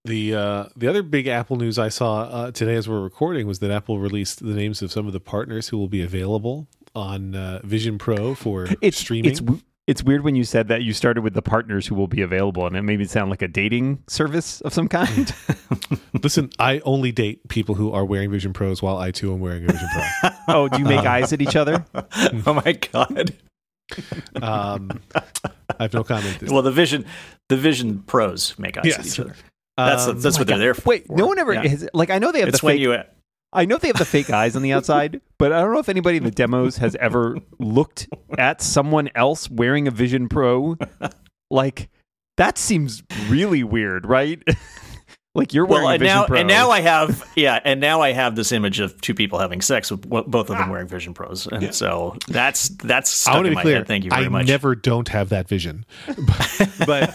The 0.06 0.34
uh, 0.34 0.64
the 0.76 0.86
other 0.86 1.02
big 1.02 1.26
Apple 1.26 1.56
news 1.56 1.78
I 1.78 1.88
saw 1.88 2.22
uh, 2.22 2.50
today 2.52 2.76
as 2.76 2.88
we're 2.88 3.00
recording 3.00 3.46
was 3.46 3.58
that 3.58 3.72
Apple 3.72 3.98
released 3.98 4.38
the 4.38 4.54
names 4.54 4.80
of 4.80 4.92
some 4.92 5.06
of 5.08 5.12
the 5.12 5.20
partners 5.20 5.68
who 5.68 5.78
will 5.78 5.88
be 5.88 6.00
available 6.00 6.68
on 6.94 7.34
uh, 7.34 7.60
Vision 7.64 7.98
Pro 7.98 8.34
for 8.36 8.68
It's 8.80 8.98
streaming. 8.98 9.32
It's 9.32 9.42
it's 9.88 10.02
weird 10.04 10.22
when 10.22 10.36
you 10.36 10.44
said 10.44 10.68
that 10.68 10.82
you 10.82 10.92
started 10.92 11.22
with 11.22 11.34
the 11.34 11.42
partners 11.42 11.88
who 11.88 11.96
will 11.96 12.06
be 12.06 12.20
available, 12.20 12.66
and 12.66 12.76
it 12.76 12.82
made 12.82 13.00
it 13.00 13.10
sound 13.10 13.30
like 13.30 13.42
a 13.42 13.48
dating 13.48 14.02
service 14.08 14.60
of 14.60 14.72
some 14.72 14.88
kind. 14.88 15.32
Listen, 16.22 16.50
I 16.58 16.80
only 16.84 17.10
date 17.10 17.46
people 17.48 17.74
who 17.74 17.92
are 17.92 18.04
wearing 18.04 18.30
Vision 18.30 18.52
Pros 18.52 18.82
while 18.82 18.98
I 18.98 19.10
too 19.10 19.32
am 19.32 19.40
wearing 19.40 19.64
a 19.64 19.72
Vision 19.72 19.88
Pro. 19.92 20.30
oh, 20.48 20.68
do 20.68 20.78
you 20.78 20.84
make 20.84 21.04
eyes 21.04 21.32
at 21.32 21.42
each 21.42 21.56
other? 21.56 21.84
oh 21.94 22.62
my 22.64 22.72
god. 22.92 23.34
Um, 24.40 25.00
I 25.78 25.82
have 25.84 25.94
no 25.94 26.04
comment. 26.04 26.42
Well, 26.48 26.62
the 26.62 26.72
Vision, 26.72 27.06
the 27.48 27.56
Vision 27.56 28.02
Pros 28.02 28.56
make 28.58 28.76
eyes 28.78 28.98
at 28.98 29.06
each 29.06 29.20
other. 29.20 29.34
That's 29.76 30.06
Um, 30.06 30.20
that's 30.20 30.38
what 30.38 30.46
they're 30.48 30.58
there 30.58 30.74
for. 30.74 30.88
Wait, 30.90 31.10
no 31.10 31.26
one 31.26 31.38
ever 31.38 31.52
Yeah. 31.54 31.66
has, 31.68 31.88
like 31.92 32.10
I 32.10 32.18
know 32.18 32.32
they 32.32 32.40
have 32.40 32.48
It's 32.48 32.60
the 32.60 32.66
fake. 32.68 32.80
you. 32.80 32.96
I 33.52 33.64
know 33.64 33.78
they 33.78 33.88
have 33.88 33.96
the 33.98 34.04
fake 34.04 34.28
eyes 34.30 34.56
on 34.56 34.62
the 34.62 34.72
outside, 34.72 35.20
but 35.38 35.52
I 35.52 35.60
don't 35.60 35.72
know 35.72 35.78
if 35.78 35.88
anybody 35.88 36.16
in 36.18 36.24
the 36.24 36.30
demos 36.30 36.76
has 36.78 36.94
ever 36.96 37.38
looked 37.58 38.08
at 38.36 38.60
someone 38.60 39.08
else 39.14 39.48
wearing 39.48 39.86
a 39.88 39.90
Vision 39.90 40.28
Pro. 40.28 40.76
Like 41.50 41.88
that 42.38 42.58
seems 42.58 43.02
really 43.28 43.62
weird, 43.62 44.04
right? 44.04 44.42
Like 45.36 45.54
you're 45.54 45.64
wearing 45.66 45.84
Well, 45.84 45.90
a 45.90 45.94
and 45.94 46.00
Vision 46.00 46.16
now 46.16 46.26
Pro. 46.26 46.38
and 46.40 46.48
now 46.48 46.70
I 46.70 46.80
have 46.80 47.28
yeah, 47.36 47.60
and 47.64 47.80
now 47.80 48.00
I 48.02 48.12
have 48.12 48.34
this 48.36 48.50
image 48.52 48.80
of 48.80 49.00
two 49.00 49.14
people 49.14 49.38
having 49.38 49.60
sex 49.60 49.90
with 49.90 50.02
both 50.08 50.34
of 50.50 50.58
them 50.58 50.68
wearing 50.70 50.88
Vision 50.88 51.14
Pros, 51.14 51.46
and 51.46 51.74
so 51.74 52.16
that's 52.28 52.68
that's 52.70 53.10
stuck 53.10 53.34
I 53.34 53.36
want 53.36 53.46
to 53.48 53.54
be 53.56 53.60
clear. 53.62 53.76
head. 53.76 53.86
Thank 53.86 54.04
you 54.04 54.10
I 54.12 54.16
very 54.18 54.30
much. 54.30 54.42
I 54.42 54.44
never 54.46 54.74
don't 54.74 55.08
have 55.08 55.28
that 55.28 55.46
vision. 55.48 55.84
but 56.86 57.10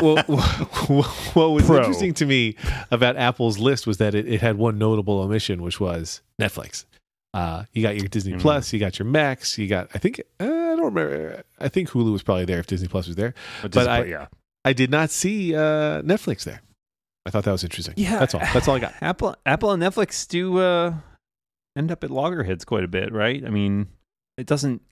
what, 0.00 0.28
what 0.28 1.50
was 1.50 1.66
Pro. 1.66 1.78
interesting 1.78 2.14
to 2.14 2.26
me 2.26 2.56
about 2.90 3.16
Apple's 3.16 3.58
list 3.58 3.86
was 3.86 3.98
that 3.98 4.14
it, 4.14 4.26
it 4.28 4.40
had 4.40 4.56
one 4.56 4.78
notable 4.78 5.20
omission, 5.20 5.62
which 5.62 5.80
was 5.80 6.20
Netflix. 6.40 6.84
Uh, 7.32 7.64
you 7.72 7.82
got 7.82 7.96
your 7.96 8.06
Disney 8.08 8.32
Mm. 8.34 8.40
Plus, 8.40 8.72
you 8.72 8.78
got 8.78 8.98
your 8.98 9.06
Max, 9.06 9.58
you 9.58 9.66
got 9.66 9.88
I 9.94 9.98
think 9.98 10.20
uh, 10.38 10.44
I 10.44 10.46
don't 10.46 10.84
remember. 10.84 11.42
I 11.58 11.68
think 11.68 11.90
Hulu 11.90 12.12
was 12.12 12.22
probably 12.22 12.44
there 12.44 12.60
if 12.60 12.66
Disney 12.66 12.86
Plus 12.88 13.06
was 13.08 13.16
there. 13.16 13.34
But, 13.62 13.72
but 13.72 13.88
I- 13.88 14.04
yeah, 14.04 14.26
I 14.64 14.72
did 14.72 14.90
not 14.90 15.10
see 15.10 15.54
uh, 15.54 16.02
Netflix 16.02 16.44
there. 16.44 16.60
I 17.26 17.30
thought 17.30 17.44
that 17.44 17.52
was 17.52 17.64
interesting. 17.64 17.94
Yeah. 17.96 18.18
that's 18.18 18.34
all. 18.34 18.40
That's 18.40 18.68
all 18.68 18.76
I 18.76 18.80
got. 18.80 18.94
Apple, 19.00 19.34
Apple, 19.46 19.70
and 19.72 19.82
Netflix 19.82 20.26
do 20.28 20.58
uh, 20.58 20.94
end 21.76 21.90
up 21.90 22.04
at 22.04 22.10
loggerheads 22.10 22.64
quite 22.64 22.84
a 22.84 22.88
bit, 22.88 23.12
right? 23.12 23.44
I 23.44 23.50
mean, 23.50 23.88
it 24.36 24.46
doesn't 24.46 24.82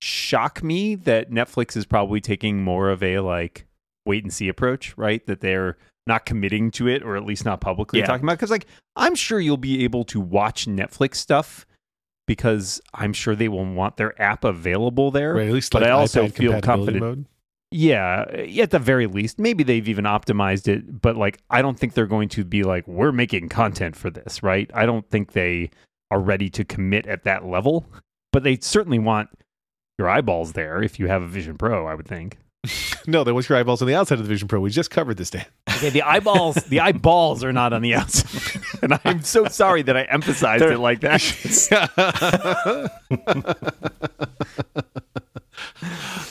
shock 0.00 0.62
me 0.62 0.94
that 0.94 1.30
Netflix 1.30 1.76
is 1.76 1.86
probably 1.86 2.20
taking 2.20 2.62
more 2.62 2.88
of 2.90 3.02
a 3.02 3.18
like 3.20 3.66
wait 4.06 4.22
and 4.24 4.32
see 4.32 4.48
approach, 4.48 4.96
right? 4.96 5.26
That 5.26 5.40
they're 5.40 5.76
not 6.06 6.24
committing 6.24 6.70
to 6.70 6.86
it, 6.88 7.02
or 7.02 7.16
at 7.16 7.24
least 7.24 7.44
not 7.44 7.60
publicly 7.60 7.98
Yeah. 7.98 8.06
talking 8.06 8.24
about. 8.24 8.38
Because 8.38 8.50
like, 8.50 8.66
I'm 8.94 9.14
sure 9.14 9.40
you'll 9.40 9.56
be 9.56 9.84
able 9.84 10.04
to 10.04 10.20
watch 10.20 10.66
Netflix 10.66 11.16
stuff 11.16 11.66
because 12.26 12.80
I'm 12.94 13.12
sure 13.12 13.34
they 13.34 13.48
will 13.48 13.64
want 13.66 13.96
their 13.96 14.20
app 14.20 14.44
available 14.44 15.10
there. 15.10 15.34
Right, 15.34 15.48
at 15.48 15.52
least 15.52 15.72
But 15.72 15.82
I 15.82 15.90
also 15.90 16.28
feel 16.28 16.60
confident- 16.60 17.00
Mode. 17.00 17.26
Yeah, 17.72 18.24
eh, 18.30 18.60
at 18.62 18.70
the 18.70 18.78
very 18.78 19.06
least, 19.06 19.38
maybe 19.38 19.64
they've 19.64 19.88
even 19.88 20.04
optimized 20.04 20.68
it, 20.68 21.00
but 21.02 21.16
like 21.16 21.38
I 21.50 21.62
don't 21.62 21.78
think 21.78 21.94
they're 21.94 22.06
going 22.06 22.28
to 22.30 22.44
be 22.44 22.62
like 22.62 22.86
we're 22.86 23.12
making 23.12 23.48
content 23.48 23.96
for 23.96 24.08
this, 24.10 24.42
right? 24.42 24.70
I 24.72 24.86
don't 24.86 25.08
think 25.10 25.32
they 25.32 25.70
are 26.10 26.20
ready 26.20 26.48
to 26.50 26.64
commit 26.64 27.06
at 27.06 27.24
that 27.24 27.44
level, 27.44 27.86
but 28.32 28.44
they 28.44 28.56
certainly 28.56 28.98
want 29.00 29.28
your 29.98 30.08
eyeballs 30.08 30.52
there 30.52 30.82
if 30.82 31.00
you 31.00 31.08
have 31.08 31.22
a 31.22 31.26
Vision 31.26 31.56
Pro, 31.58 31.86
I 31.86 31.94
would 31.94 32.06
think. 32.06 32.38
No, 33.08 33.22
there 33.22 33.34
was 33.34 33.48
your 33.48 33.56
eyeballs 33.56 33.80
on 33.82 33.86
the 33.86 33.94
outside 33.94 34.18
of 34.18 34.24
the 34.24 34.28
Vision 34.28 34.48
Pro. 34.48 34.58
We 34.58 34.68
just 34.70 34.90
covered 34.90 35.16
this, 35.16 35.30
Dan. 35.30 35.44
Okay, 35.76 35.90
the 35.90 36.02
eyeballs, 36.02 36.56
the 36.56 36.80
eyeballs 36.86 37.44
are 37.44 37.52
not 37.52 37.72
on 37.72 37.80
the 37.80 37.94
outside. 37.94 38.60
and 38.82 38.98
I'm 39.04 39.22
so 39.22 39.46
sorry 39.46 39.82
that 39.82 39.96
I 39.96 40.02
emphasized 40.02 40.64
They're- 40.64 40.72
it 40.72 40.78
like 40.80 40.98
that. 41.02 41.22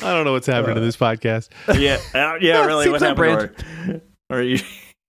I 0.05 0.13
don't 0.13 0.25
know 0.25 0.33
what's 0.33 0.47
happening 0.47 0.75
to 0.75 0.81
this 0.81 0.97
podcast. 0.97 1.49
yeah, 1.79 1.97
uh, 2.13 2.35
yeah, 2.39 2.65
really. 2.65 2.85
Seems 2.85 3.01
What 3.01 3.03
on 3.03 3.17
happened 3.17 3.55
to 3.57 3.93
our, 4.29 4.37
our 4.37 4.43
u- 4.43 4.59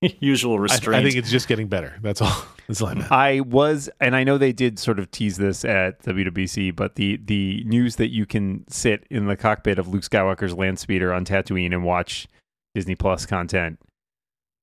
usual 0.20 0.54
I, 0.54 0.58
restraint? 0.58 1.00
I 1.00 1.04
think 1.04 1.16
it's 1.16 1.30
just 1.30 1.48
getting 1.48 1.68
better. 1.68 1.98
That's 2.02 2.20
all. 2.22 2.32
That's 2.66 2.82
all 2.82 2.88
I 2.88 2.94
meant. 2.94 3.12
I 3.12 3.40
was, 3.40 3.88
and 4.00 4.16
I 4.16 4.24
know 4.24 4.38
they 4.38 4.52
did 4.52 4.80
sort 4.80 4.98
of 4.98 5.08
tease 5.12 5.36
this 5.36 5.64
at 5.64 6.02
WWC, 6.02 6.74
but 6.74 6.96
the 6.96 7.16
the 7.24 7.62
news 7.64 7.94
that 7.96 8.08
you 8.08 8.26
can 8.26 8.64
sit 8.68 9.06
in 9.08 9.26
the 9.26 9.36
cockpit 9.36 9.78
of 9.78 9.86
Luke 9.86 10.02
Skywalker's 10.02 10.52
land 10.52 10.80
speeder 10.80 11.12
on 11.12 11.24
Tatooine 11.24 11.72
and 11.72 11.84
watch 11.84 12.26
Disney 12.74 12.96
Plus 12.96 13.24
content, 13.24 13.78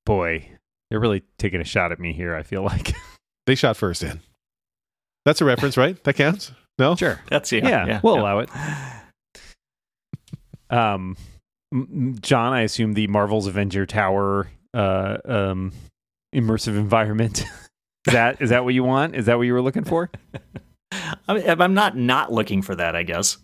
boy, 0.04 0.50
They're 0.90 1.00
really 1.00 1.22
taking 1.38 1.62
a 1.62 1.64
shot 1.64 1.92
at 1.92 1.98
me 1.98 2.12
here. 2.12 2.34
I 2.34 2.42
feel 2.42 2.62
like. 2.62 2.92
They 3.46 3.54
shot 3.54 3.76
first 3.76 4.02
in. 4.02 4.20
That's 5.24 5.40
a 5.40 5.44
reference, 5.44 5.76
right? 5.76 6.02
That 6.04 6.14
counts. 6.16 6.52
No, 6.78 6.96
sure. 6.96 7.20
That's 7.30 7.50
yeah. 7.52 7.66
Yeah, 7.66 7.86
yeah, 7.86 8.00
we'll 8.02 8.16
yeah. 8.16 8.20
allow 8.22 8.38
it. 8.40 8.50
Um, 10.70 11.16
m- 11.72 11.88
m- 11.92 12.16
John, 12.20 12.52
I 12.52 12.62
assume 12.62 12.94
the 12.94 13.06
Marvel's 13.06 13.46
Avenger 13.46 13.86
Tower 13.86 14.48
uh, 14.72 15.18
um, 15.24 15.72
immersive 16.34 16.76
environment. 16.76 17.40
is 18.06 18.12
that 18.12 18.40
is 18.42 18.50
that 18.50 18.64
what 18.64 18.74
you 18.74 18.84
want? 18.84 19.14
Is 19.14 19.26
that 19.26 19.36
what 19.36 19.42
you 19.42 19.52
were 19.52 19.62
looking 19.62 19.84
for? 19.84 20.10
I 21.28 21.34
mean, 21.34 21.44
I'm 21.60 21.74
not 21.74 21.96
not 21.96 22.32
looking 22.32 22.62
for 22.62 22.74
that. 22.76 22.94
I 22.96 23.02
guess. 23.02 23.38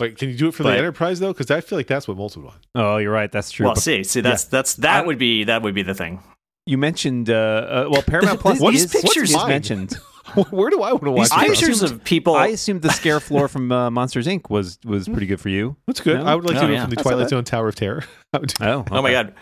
Wait, 0.00 0.18
can 0.18 0.28
you 0.28 0.36
do 0.36 0.48
it 0.48 0.54
for 0.54 0.64
But- 0.64 0.72
the 0.72 0.78
enterprise 0.78 1.20
though? 1.20 1.32
Because 1.32 1.50
I 1.50 1.60
feel 1.60 1.78
like 1.78 1.86
that's 1.86 2.08
what 2.08 2.16
Molten 2.16 2.42
would 2.42 2.48
want. 2.48 2.66
Oh, 2.74 2.96
you're 2.96 3.12
right. 3.12 3.30
That's 3.30 3.50
true. 3.50 3.66
Well, 3.66 3.74
But 3.74 3.82
see, 3.82 4.02
see, 4.04 4.20
that's 4.20 4.44
that's 4.44 4.74
that 4.76 5.04
I- 5.04 5.06
would 5.06 5.18
be 5.18 5.44
that 5.44 5.62
would 5.62 5.74
be 5.74 5.82
the 5.82 5.94
thing. 5.94 6.20
you 6.66 6.78
mentioned 6.78 7.30
uh, 7.30 7.34
uh, 7.34 7.88
well, 7.90 8.02
Paramount 8.06 8.40
Plus 8.40 8.58
What 8.60 8.74
is, 8.74 8.84
is 8.92 9.02
pictures 9.02 9.30
is 9.34 9.46
mentioned. 9.46 9.96
Where 10.50 10.70
do 10.70 10.82
I 10.82 10.92
want 10.92 11.04
to 11.04 11.10
watch? 11.10 11.30
These 11.30 11.32
I 11.32 11.48
this? 11.48 11.58
pictures 11.60 11.82
assumed- 11.82 12.00
of 12.00 12.04
people. 12.04 12.34
I 12.34 12.48
assumed 12.48 12.82
the 12.82 12.90
scare 12.90 13.20
floor 13.20 13.48
from 13.48 13.70
uh, 13.72 13.90
Monsters 13.90 14.26
Inc. 14.26 14.50
was 14.50 14.78
was 14.84 15.08
pretty 15.08 15.26
good 15.26 15.40
for 15.40 15.48
you. 15.48 15.76
That's 15.86 16.00
good. 16.00 16.18
No? 16.18 16.24
I 16.26 16.34
would 16.34 16.44
like 16.44 16.56
Oh, 16.56 16.60
to 16.62 16.66
do 16.66 16.72
it 16.72 16.76
yeah. 16.76 16.82
from 16.82 16.90
the 16.90 16.96
That's 16.96 17.08
Twilight. 17.08 17.28
Zone 17.28 17.44
Tower 17.44 17.68
of 17.68 17.74
Terror. 17.74 18.04
I 18.32 18.38
would 18.38 18.48
do- 18.54 18.64
Oh, 18.64 18.84
oh 18.90 19.02
my 19.02 19.10
god! 19.12 19.34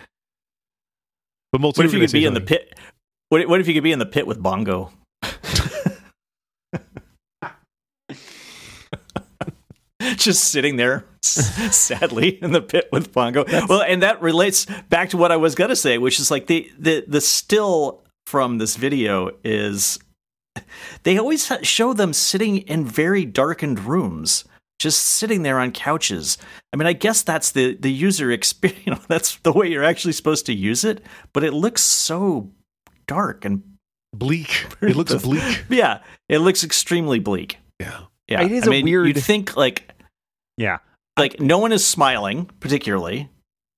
but 1.52 1.60
What 1.60 1.78
if 1.78 1.92
you 1.92 2.00
could 2.00 2.12
be 2.12 2.20
say 2.22 2.24
in 2.26 2.34
the 2.34 2.40
pit? 2.40 2.78
What, 3.30 3.48
what 3.48 3.60
if 3.60 3.68
you 3.68 3.74
could 3.74 3.82
be 3.82 3.92
in 3.92 3.98
the 3.98 4.06
pit 4.06 4.26
with 4.26 4.42
Bongo? 4.42 4.90
Just 10.16 10.44
sitting 10.50 10.76
there, 10.76 11.04
sadly, 11.22 12.42
in 12.42 12.50
the 12.50 12.60
pit 12.60 12.88
with 12.90 13.12
Bongo. 13.12 13.44
well, 13.68 13.82
and 13.82 14.02
that 14.02 14.20
relates 14.20 14.66
back 14.88 15.10
to 15.10 15.16
what 15.16 15.30
I 15.30 15.36
was 15.36 15.54
gonna 15.54 15.76
say, 15.76 15.96
which 15.96 16.18
is 16.18 16.28
like 16.30 16.48
the 16.48 16.70
the 16.78 17.04
the 17.06 17.20
still 17.20 18.02
from 18.26 18.58
this 18.58 18.74
video 18.76 19.30
is 19.44 20.00
they 21.02 21.18
always 21.18 21.50
show 21.62 21.92
them 21.92 22.12
sitting 22.12 22.58
in 22.58 22.84
very 22.84 23.24
darkened 23.24 23.80
rooms, 23.80 24.44
just 24.78 25.00
sitting 25.02 25.42
there 25.42 25.58
on 25.58 25.72
couches. 25.72 26.38
I 26.72 26.76
mean, 26.76 26.86
I 26.86 26.92
guess 26.92 27.22
that's 27.22 27.52
the 27.52 27.74
the 27.76 27.92
user 27.92 28.30
experience. 28.30 28.80
You 28.86 28.92
know, 28.92 29.00
that's 29.08 29.36
the 29.38 29.52
way 29.52 29.68
you're 29.68 29.84
actually 29.84 30.12
supposed 30.12 30.46
to 30.46 30.52
use 30.54 30.84
it, 30.84 31.02
but 31.32 31.44
it 31.44 31.52
looks 31.52 31.82
so 31.82 32.50
dark 33.06 33.44
and 33.44 33.62
bleak. 34.14 34.66
It 34.82 34.96
looks 34.96 35.14
bleak. 35.14 35.64
yeah, 35.68 36.00
it 36.28 36.38
looks 36.38 36.64
extremely 36.64 37.18
bleak. 37.18 37.58
Yeah. 37.80 38.00
Yeah, 38.28 38.42
It 38.42 38.52
is 38.52 38.64
I 38.64 38.66
a 38.68 38.70
mean, 38.70 38.84
weird- 38.84 39.06
You'd 39.08 39.22
think 39.22 39.56
like 39.56 39.92
Yeah. 40.56 40.78
like 41.18 41.40
no 41.40 41.58
one 41.58 41.72
is 41.72 41.84
smiling 41.86 42.46
particularly. 42.60 43.28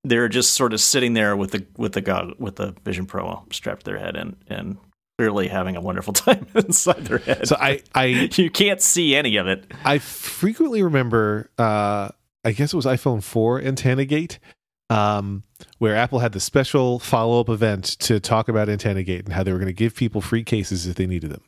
They're 0.04 0.28
just 0.28 0.52
sort 0.54 0.72
of 0.74 0.80
sitting 0.80 1.14
there 1.14 1.34
with 1.36 1.52
the 1.52 1.66
with 1.78 1.92
the 1.94 2.00
gog 2.02 2.34
with 2.38 2.56
the 2.56 2.74
Vision 2.84 3.06
Pro 3.06 3.44
strapped 3.50 3.80
to 3.84 3.90
their 3.90 3.98
head 3.98 4.16
and 4.16 4.36
and 4.48 4.76
clearly 5.18 5.48
having 5.48 5.76
a 5.76 5.80
wonderful 5.80 6.12
time 6.12 6.46
inside 6.54 7.04
their 7.04 7.18
head. 7.18 7.46
So 7.46 7.56
I 7.58 7.80
I 7.94 8.04
you 8.34 8.50
can't 8.50 8.80
see 8.80 9.14
any 9.14 9.36
of 9.36 9.46
it. 9.46 9.64
I 9.84 9.98
frequently 9.98 10.82
remember, 10.82 11.50
uh, 11.58 12.08
I 12.44 12.52
guess 12.52 12.72
it 12.72 12.76
was 12.76 12.86
iPhone 12.86 13.22
4 13.22 13.62
Antenna 13.62 14.04
Gate, 14.04 14.38
um, 14.90 15.44
where 15.78 15.96
Apple 15.96 16.18
had 16.18 16.32
the 16.32 16.40
special 16.40 16.98
follow 16.98 17.40
up 17.40 17.48
event 17.48 17.84
to 18.00 18.20
talk 18.20 18.48
about 18.48 18.68
Antenna 18.68 19.02
Gate 19.02 19.24
and 19.24 19.32
how 19.32 19.42
they 19.42 19.52
were 19.52 19.58
going 19.58 19.66
to 19.66 19.72
give 19.72 19.94
people 19.94 20.20
free 20.20 20.44
cases 20.44 20.86
if 20.86 20.96
they 20.96 21.06
needed 21.06 21.30
them. 21.30 21.42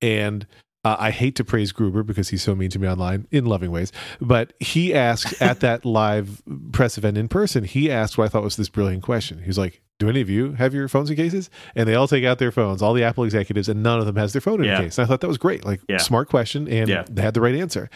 And 0.00 0.46
uh, 0.82 0.96
I 0.98 1.10
hate 1.10 1.36
to 1.36 1.44
praise 1.44 1.72
Gruber 1.72 2.02
because 2.02 2.30
he's 2.30 2.42
so 2.42 2.54
mean 2.54 2.70
to 2.70 2.78
me 2.78 2.88
online 2.88 3.26
in 3.30 3.44
loving 3.44 3.70
ways, 3.70 3.92
but 4.18 4.54
he 4.60 4.94
asked 4.94 5.40
at 5.42 5.60
that 5.60 5.84
live 5.84 6.42
press 6.72 6.96
event 6.96 7.18
in 7.18 7.28
person, 7.28 7.64
he 7.64 7.90
asked 7.90 8.16
what 8.16 8.24
I 8.24 8.28
thought 8.28 8.42
was 8.42 8.56
this 8.56 8.70
brilliant 8.70 9.02
question. 9.02 9.40
He 9.40 9.46
was 9.46 9.58
like, 9.58 9.82
Do 10.00 10.08
any 10.08 10.20
of 10.22 10.30
you 10.30 10.52
have 10.54 10.72
your 10.74 10.88
phones 10.88 11.10
in 11.10 11.16
cases? 11.16 11.50
And 11.76 11.86
they 11.88 11.94
all 11.94 12.08
take 12.08 12.24
out 12.24 12.38
their 12.38 12.50
phones, 12.50 12.80
all 12.82 12.94
the 12.94 13.04
Apple 13.04 13.22
executives, 13.22 13.68
and 13.68 13.82
none 13.82 14.00
of 14.00 14.06
them 14.06 14.16
has 14.16 14.32
their 14.32 14.40
phone 14.40 14.60
in 14.60 14.66
Yeah. 14.66 14.78
a 14.78 14.82
case. 14.84 14.96
And 14.98 15.04
I 15.04 15.08
thought 15.08 15.20
that 15.20 15.28
was 15.28 15.36
great. 15.38 15.64
Like, 15.64 15.82
Yeah. 15.88 15.98
smart 15.98 16.28
question, 16.28 16.66
and 16.66 16.88
Yeah. 16.88 17.04
they 17.08 17.20
had 17.22 17.34
the 17.34 17.40
right 17.42 17.54
answer. 17.54 17.90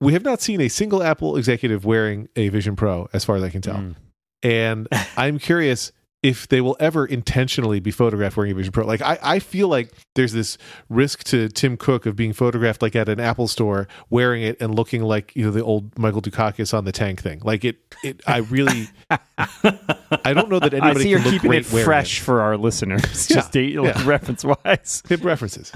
We 0.00 0.14
have 0.14 0.24
not 0.24 0.40
seen 0.40 0.60
a 0.62 0.68
single 0.68 1.02
Apple 1.02 1.36
executive 1.36 1.84
wearing 1.84 2.28
a 2.34 2.48
Vision 2.48 2.76
Pro, 2.76 3.08
as 3.12 3.24
far 3.26 3.36
as 3.36 3.42
I 3.42 3.50
can 3.50 3.60
tell. 3.60 3.76
Mm. 3.76 3.94
And 4.42 4.88
I'm 5.18 5.38
curious 5.38 5.92
if 6.22 6.48
they 6.48 6.60
will 6.60 6.76
ever 6.80 7.06
intentionally 7.06 7.78
be 7.78 7.92
photographed 7.92 8.36
wearing 8.36 8.50
a 8.50 8.54
Vision 8.54 8.72
Pro. 8.72 8.84
Like, 8.84 9.00
I, 9.02 9.18
I 9.22 9.38
feel 9.38 9.68
like 9.68 9.92
there's 10.16 10.32
this 10.32 10.58
risk 10.88 11.22
to 11.24 11.48
Tim 11.48 11.76
Cook 11.76 12.06
of 12.06 12.16
being 12.16 12.32
photographed 12.32 12.82
like 12.82 12.96
at 12.96 13.08
an 13.08 13.20
Apple 13.20 13.46
store 13.46 13.86
wearing 14.10 14.42
it 14.42 14.56
and 14.60 14.74
looking 14.74 15.02
like, 15.02 15.34
you 15.36 15.44
know, 15.44 15.52
the 15.52 15.62
old 15.62 15.96
Michael 15.96 16.20
Dukakis 16.20 16.76
on 16.76 16.84
the 16.84 16.90
tank 16.92 17.22
thing. 17.22 17.40
Like, 17.44 17.64
it, 17.64 17.78
it 18.02 18.20
I 18.26 18.38
really, 18.38 18.88
I 19.10 20.32
don't 20.34 20.48
know 20.48 20.58
that 20.58 20.74
anybody 20.74 20.80
I 20.80 20.86
anybody 20.90 21.02
see 21.04 21.10
you're 21.10 21.20
look 21.20 21.32
keeping 21.34 21.50
great 21.50 21.66
it 21.66 21.72
wearing 21.72 21.84
fresh 21.84 22.18
for 22.20 22.40
our 22.40 22.56
listeners, 22.56 23.02
Yeah, 23.30 23.36
just 23.36 23.52
date, 23.52 23.76
like, 23.76 23.94
yeah. 23.94 24.06
reference 24.06 24.44
wise. 24.44 25.02
Hip 25.08 25.24
references. 25.24 25.70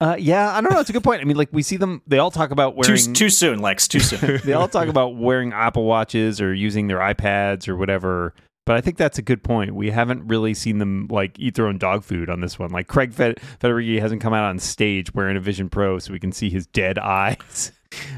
Uh, 0.00 0.14
yeah, 0.16 0.56
I 0.56 0.60
don't 0.60 0.72
know. 0.72 0.78
It's 0.78 0.90
a 0.90 0.92
good 0.92 1.02
point. 1.02 1.20
I 1.20 1.24
mean, 1.24 1.36
like 1.36 1.48
we 1.50 1.62
see 1.62 1.76
them; 1.76 2.02
they 2.06 2.18
all 2.18 2.30
talk 2.30 2.52
about 2.52 2.80
Too 2.82 2.92
wearing. 2.92 3.14
too 3.14 3.30
soon, 3.30 3.58
Lex. 3.58 3.88
Too 3.88 3.98
soon. 3.98 4.40
they 4.44 4.52
all 4.52 4.68
talk 4.68 4.86
about 4.86 5.16
wearing 5.16 5.52
Apple 5.52 5.84
Watches 5.86 6.40
or 6.40 6.54
using 6.54 6.86
their 6.86 6.98
iPads 6.98 7.66
or 7.66 7.76
whatever. 7.76 8.32
But 8.68 8.76
I 8.76 8.82
think 8.82 8.98
that's 8.98 9.16
a 9.16 9.22
good 9.22 9.42
point. 9.42 9.74
We 9.74 9.88
haven't 9.90 10.28
really 10.28 10.52
seen 10.52 10.76
them 10.76 11.06
like 11.10 11.38
eat 11.38 11.54
their 11.54 11.66
own 11.66 11.78
dog 11.78 12.04
food 12.04 12.28
on 12.28 12.42
this 12.42 12.58
one. 12.58 12.68
Like 12.70 12.86
Craig 12.86 13.14
Fed- 13.14 13.38
Federighi 13.62 13.98
hasn't 13.98 14.20
come 14.20 14.34
out 14.34 14.44
on 14.44 14.58
stage 14.58 15.14
wearing 15.14 15.38
a 15.38 15.40
Vision 15.40 15.70
Pro, 15.70 15.98
so 15.98 16.12
we 16.12 16.18
can 16.20 16.32
see 16.32 16.50
his 16.50 16.66
dead 16.66 16.98
eyes. 16.98 17.72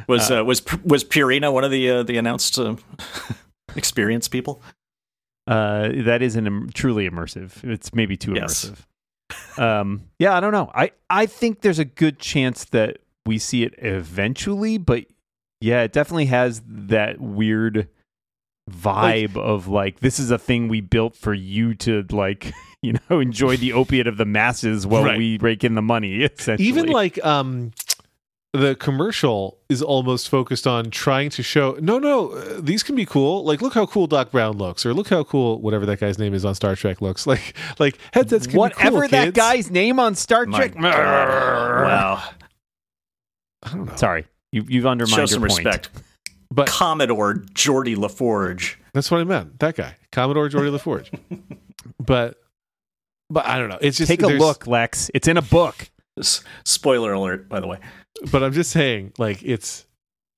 Was 0.08 0.28
uh, 0.28 0.44
was 0.44 0.60
was 0.82 1.04
Purina 1.04 1.52
one 1.52 1.62
of 1.62 1.70
the 1.70 1.88
uh, 1.88 2.02
the 2.02 2.16
announced 2.18 2.58
uh, 2.58 2.74
experience 3.76 4.26
people? 4.26 4.60
Uh, 5.46 5.90
that 6.02 6.20
is 6.20 6.34
an 6.34 6.48
Im- 6.48 6.70
truly 6.74 7.08
immersive. 7.08 7.62
It's 7.62 7.94
maybe 7.94 8.16
too 8.16 8.32
Yes. 8.34 8.72
immersive. 9.56 9.62
Um, 9.62 10.02
yeah, 10.18 10.36
I 10.36 10.40
don't 10.40 10.50
know. 10.50 10.72
I 10.74 10.90
I 11.08 11.26
think 11.26 11.60
there's 11.60 11.78
a 11.78 11.84
good 11.84 12.18
chance 12.18 12.64
that 12.64 12.98
we 13.24 13.38
see 13.38 13.62
it 13.62 13.74
eventually, 13.78 14.78
but 14.78 15.04
yeah, 15.60 15.82
it 15.82 15.92
definitely 15.92 16.26
has 16.26 16.60
that 16.66 17.20
weird 17.20 17.88
vibe 18.70 19.36
of 19.36 19.68
like 19.68 20.00
this 20.00 20.18
is 20.18 20.30
a 20.30 20.38
thing 20.38 20.68
we 20.68 20.80
built 20.80 21.14
for 21.16 21.34
you 21.34 21.74
to 21.74 22.04
like 22.10 22.52
you 22.82 22.94
know 23.10 23.20
enjoy 23.20 23.56
the 23.56 23.72
opiate 23.72 24.06
of 24.06 24.16
the 24.16 24.24
masses 24.24 24.86
while 24.86 25.04
Right. 25.04 25.18
we 25.18 25.38
rake 25.38 25.64
in 25.64 25.74
the 25.74 25.82
money. 25.82 26.22
Essentially, 26.24 26.68
even 26.68 26.86
like 26.88 27.22
um 27.24 27.72
the 28.52 28.74
commercial 28.74 29.58
is 29.68 29.80
almost 29.80 30.28
focused 30.28 30.66
on 30.66 30.90
trying 30.90 31.30
to 31.30 31.40
show 31.40 31.78
no 31.80 32.00
no 32.00 32.30
uh, 32.30 32.60
these 32.60 32.82
can 32.82 32.96
be 32.96 33.06
cool 33.06 33.44
like 33.44 33.62
look 33.62 33.74
how 33.74 33.86
cool 33.86 34.08
doc 34.08 34.32
brown 34.32 34.56
looks 34.58 34.84
or 34.84 34.92
look 34.92 35.08
how 35.08 35.22
cool 35.22 35.60
whatever 35.60 35.86
that 35.86 36.00
guy's 36.00 36.18
name 36.18 36.34
is 36.34 36.44
on 36.44 36.52
star 36.56 36.74
trek 36.74 37.00
looks 37.00 37.26
like 37.28 37.54
like 37.78 37.96
headsets 38.12 38.48
can 38.48 38.58
whatever 38.58 39.02
be 39.02 39.08
cool, 39.08 39.08
that 39.10 39.24
kids. 39.26 39.36
guy's 39.36 39.70
name 39.70 40.00
on 40.00 40.16
Star 40.16 40.46
My 40.46 40.58
Trek. 40.58 40.74
God. 40.74 40.82
Wow. 40.82 42.22
i 43.62 43.70
don't 43.72 43.84
know 43.86 43.94
Sorry, 43.96 44.26
you, 44.50 44.64
you've 44.68 44.86
undermined 44.86 45.14
Show 45.14 45.20
your 45.20 45.26
some 45.28 45.42
point. 45.42 45.64
respect. 45.64 45.90
But 46.50 46.66
Commodore 46.68 47.34
Geordi 47.54 47.94
LaForge. 47.96 48.74
that's 48.92 49.10
what 49.10 49.20
i 49.20 49.24
meant 49.24 49.58
that 49.60 49.76
guy 49.76 49.94
commodore 50.12 50.48
Geordi 50.48 50.70
laforge 50.76 51.08
but 51.98 52.36
but 53.28 53.46
i 53.46 53.58
don't 53.58 53.68
know 53.68 53.78
it's 53.80 53.96
just 53.98 54.08
Take 54.08 54.22
a 54.22 54.26
look, 54.26 54.66
Lex. 54.66 55.10
It's 55.14 55.28
in 55.28 55.36
a 55.36 55.42
book. 55.42 55.90
Spoiler 56.64 57.12
alert, 57.12 57.48
by 57.48 57.60
the 57.60 57.66
way. 57.66 57.78
but 58.32 58.42
i'm 58.42 58.52
just 58.52 58.70
saying 58.70 59.12
like 59.18 59.42
it's 59.42 59.86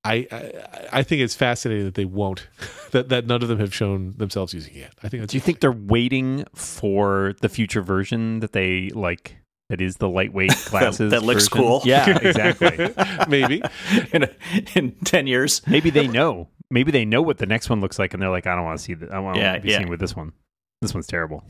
I, 0.04 0.26
I 0.32 0.52
I 0.98 1.02
think 1.04 1.22
it's 1.22 1.34
fascinating 1.36 1.84
that 1.84 1.94
they 1.94 2.04
won't 2.04 2.48
that 2.90 3.08
that 3.10 3.26
none 3.26 3.40
of 3.42 3.48
them 3.48 3.60
have 3.60 3.72
shown 3.74 4.14
themselves 4.16 4.52
using 4.52 4.74
it 4.74 4.78
yet. 4.80 4.94
I 5.02 5.08
think 5.08 5.20
that's 5.22 5.30
Do 5.30 5.36
you 5.36 5.40
think 5.40 5.60
they're 5.60 5.70
waiting 5.72 6.44
for 6.54 7.34
the 7.40 7.48
future 7.48 7.82
version 7.82 8.40
that 8.40 8.52
they 8.52 8.90
like? 8.90 9.36
That 9.72 9.80
is 9.80 9.96
the 9.96 10.06
lightweight 10.08 10.52
glasses. 10.66 11.12
that 11.12 11.22
looks 11.22 11.48
version? 11.48 11.64
cool. 11.66 11.80
Yeah, 11.86 12.18
exactly. 12.22 12.92
maybe 13.26 13.62
in, 14.12 14.28
in 14.74 14.92
10 15.02 15.26
years. 15.26 15.62
Maybe 15.66 15.88
they 15.88 16.06
know. 16.06 16.50
Maybe 16.70 16.90
they 16.92 17.06
know 17.06 17.22
what 17.22 17.38
the 17.38 17.46
next 17.46 17.70
one 17.70 17.80
looks 17.80 17.98
like, 17.98 18.12
and 18.12 18.22
they're 18.22 18.28
like, 18.28 18.46
I 18.46 18.54
don't 18.54 18.64
want 18.64 18.76
to 18.78 18.84
see 18.84 18.92
that. 18.92 19.10
I 19.10 19.18
want 19.20 19.36
to 19.36 19.40
Yeah, 19.40 19.58
be 19.60 19.70
yeah. 19.70 19.78
seen 19.78 19.88
with 19.88 19.98
this 19.98 20.14
one. 20.14 20.32
This 20.82 20.92
one's 20.92 21.06
terrible. 21.06 21.42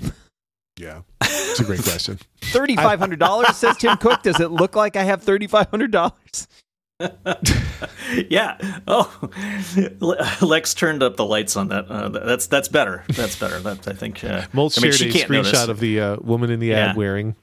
Yeah, 0.79 1.01
it's 1.21 1.59
a 1.59 1.65
great 1.65 1.83
question. 1.83 2.21
Thirty 2.41 2.77
five 2.77 3.01
hundred 3.01 3.19
dollars 3.19 3.57
says 3.57 3.77
Tim 3.77 3.97
Cook. 3.97 4.23
Does 4.23 4.39
it 4.39 4.53
look 4.53 4.77
like 4.77 4.95
I 4.95 5.03
have 5.03 5.21
thirty 5.25 5.49
five 5.49 5.69
hundred 5.69 5.91
dollars? 5.91 6.47
yeah. 8.31 8.57
Oh, 8.87 9.31
Lex 10.41 10.75
turned 10.75 11.03
up 11.03 11.17
the 11.17 11.25
lights 11.25 11.57
on 11.57 11.69
that. 11.69 11.91
Uh, 11.91 12.09
that's 12.09 12.47
that's 12.47 12.69
better. 12.69 13.05
That's 13.09 13.39
better. 13.39 13.59
That 13.61 13.87
I 13.89 13.93
think. 13.93 14.23
Uh, 14.25 14.47
Molt 14.53 14.79
I 14.79 14.83
mean, 14.83 14.93
shared 14.93 15.01
she 15.01 15.09
a 15.09 15.13
can't 15.13 15.31
screenshot 15.31 15.69
of 15.69 15.81
the 15.81 16.01
uh, 16.01 16.17
woman 16.21 16.51
in 16.51 16.61
the 16.61 16.75
ad 16.75 16.97
wearing, 16.97 17.35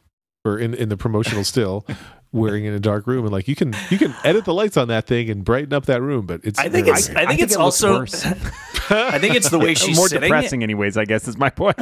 or 0.49 0.57
in 0.59 0.73
in 0.73 0.89
the 0.89 0.97
promotional 0.97 1.43
still, 1.43 1.85
wearing 2.31 2.65
in 2.65 2.73
a 2.73 2.79
dark 2.79 3.07
room, 3.07 3.25
and 3.25 3.31
like 3.31 3.47
you 3.47 3.55
can 3.55 3.73
you 3.89 3.97
can 3.97 4.13
edit 4.23 4.45
the 4.45 4.53
lights 4.53 4.77
on 4.77 4.87
that 4.89 5.07
thing 5.07 5.29
and 5.29 5.43
brighten 5.45 5.73
up 5.73 5.85
that 5.85 6.01
room, 6.01 6.25
but 6.25 6.41
it's 6.43 6.59
I 6.59 6.69
think 6.69 6.87
it's. 6.87 7.07
weird. 7.07 7.17
I 7.19 7.25
think 7.27 7.41
it's 7.41 7.53
it 7.53 7.59
also. 7.59 7.99
worse. 7.99 8.25
I 8.91 9.19
think 9.19 9.35
it's 9.35 9.49
the 9.49 9.59
way 9.59 9.75
she's 9.75 9.95
more 9.95 10.07
sitting. 10.07 10.23
depressing, 10.23 10.63
anyways. 10.63 10.97
I 10.97 11.05
guess 11.05 11.27
is 11.27 11.37
my 11.37 11.49
point. 11.51 11.79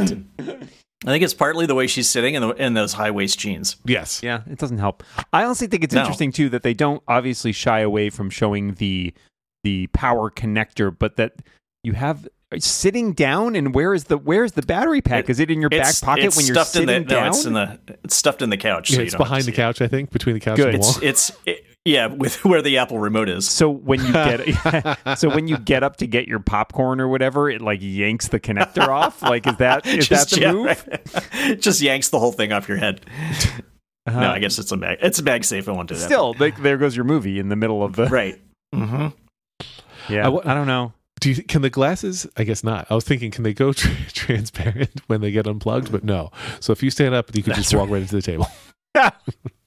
I 1.05 1.11
think 1.11 1.23
it's 1.23 1.33
partly 1.33 1.65
the 1.67 1.75
way 1.75 1.85
she's 1.85 2.09
sitting 2.09 2.33
in, 2.33 2.41
the, 2.41 2.49
in 2.55 2.73
those 2.73 2.93
high 2.93 3.11
waist 3.11 3.37
jeans. 3.37 3.75
yes, 3.85 4.21
Yeah, 4.23 4.41
it 4.49 4.57
doesn't 4.57 4.79
help. 4.79 5.03
I 5.31 5.43
honestly 5.43 5.67
think 5.67 5.83
it's 5.83 5.93
No. 5.93 6.01
interesting 6.01 6.31
too 6.31 6.49
that 6.49 6.63
they 6.63 6.73
don't 6.73 7.03
obviously 7.07 7.51
shy 7.51 7.79
away 7.81 8.09
from 8.09 8.29
showing 8.31 8.73
the 8.73 9.13
the 9.63 9.87
power 9.87 10.31
connector, 10.31 10.93
but 10.97 11.15
that 11.17 11.33
you 11.83 11.93
have 11.93 12.27
sitting 12.59 13.13
down, 13.13 13.55
and 13.55 13.75
where 13.75 13.93
is 13.93 14.05
the 14.05 14.17
where's 14.17 14.53
the 14.53 14.61
battery 14.61 15.01
pack? 15.01 15.29
is 15.29 15.39
it 15.39 15.51
in 15.51 15.61
your 15.61 15.69
back 15.69 15.99
pocket 16.01 16.35
when 16.35 16.45
you're 16.45 16.55
stuffed 16.55 16.71
sitting 16.71 16.89
in 16.89 17.03
the, 17.03 17.09
down? 17.09 17.23
No, 17.23 17.29
it's 17.29 17.45
in 17.45 17.53
the 17.53 17.79
it's 18.03 18.15
stuffed 18.15 18.41
in 18.41 18.49
the 18.49 18.57
couch. 18.57 18.89
Yeah, 18.89 18.97
so 18.97 19.01
it's 19.03 19.13
don't 19.13 19.19
behind 19.19 19.41
the 19.41 19.45
see 19.45 19.51
it. 19.51 19.55
couch, 19.55 19.81
I 19.81 19.87
think, 19.87 20.11
between 20.11 20.35
the 20.35 20.39
couch 20.39 20.57
Good. 20.57 20.75
and 20.75 20.83
the 20.83 20.87
wall. 20.87 20.95
It's 21.01 21.29
it's 21.29 21.37
it, 21.45 21.65
yeah, 21.85 22.07
with 22.07 22.43
where 22.45 22.61
the 22.61 22.77
Apple 22.77 22.99
remote 22.99 23.29
is. 23.29 23.49
so 23.49 23.69
when 23.69 24.03
you 24.05 24.13
get 24.13 24.97
so 25.17 25.29
when 25.29 25.47
you 25.47 25.57
get 25.57 25.83
up 25.83 25.97
to 25.97 26.07
get 26.07 26.27
your 26.27 26.39
popcorn 26.39 26.99
or 26.99 27.07
whatever, 27.07 27.49
it 27.49 27.61
like 27.61 27.79
yanks 27.81 28.29
the 28.29 28.39
connector 28.39 28.87
off. 28.87 29.21
Like 29.21 29.47
is 29.47 29.57
that 29.57 29.85
is 29.85 30.09
that 30.09 30.29
the 30.29 30.41
yeah, 30.41 30.51
move? 30.51 30.87
right. 30.87 31.59
just 31.59 31.81
yanks 31.81 32.09
the 32.09 32.19
whole 32.19 32.31
thing 32.31 32.51
off 32.51 32.67
your 32.67 32.77
head. 32.77 33.05
Uh, 34.05 34.21
no, 34.21 34.31
I 34.31 34.39
guess 34.39 34.57
it's 34.57 34.71
a 34.71 34.77
bag. 34.77 34.99
It's 35.01 35.19
a 35.19 35.23
bag 35.23 35.43
safe. 35.43 35.67
I 35.67 35.73
won't 35.73 35.89
do 35.89 35.95
that. 35.95 36.01
Still, 36.01 36.33
like, 36.39 36.61
there 36.61 36.77
goes 36.77 36.95
your 36.95 37.03
movie 37.03 37.39
in 37.39 37.49
the 37.49 37.57
middle 37.57 37.83
of 37.83 37.97
the. 37.97 38.05
right. 38.05 38.39
Mm-hmm. 38.73 39.07
Yeah, 40.09 40.29
I 40.29 40.51
I, 40.51 40.53
don't 40.53 40.67
know. 40.67 40.93
Do 41.19 41.31
you 41.31 41.43
can 41.43 41.61
the 41.61 41.69
glasses? 41.69 42.27
I 42.37 42.43
guess 42.43 42.63
not. 42.63 42.87
I 42.89 42.95
was 42.95 43.03
thinking, 43.03 43.31
can 43.31 43.43
they 43.43 43.53
go 43.53 43.73
tra- 43.73 43.91
transparent 44.13 45.01
when 45.07 45.21
they 45.21 45.31
get 45.31 45.47
unplugged? 45.47 45.91
But 45.91 46.03
no. 46.03 46.31
So 46.59 46.71
if 46.73 46.83
you 46.83 46.89
stand 46.89 47.15
up, 47.15 47.35
you 47.35 47.43
could 47.43 47.55
just 47.55 47.73
walk 47.73 47.89
right 47.89 48.01
into 48.01 48.15
the 48.15 48.21
table. 48.21 48.47
yeah, 48.95 49.11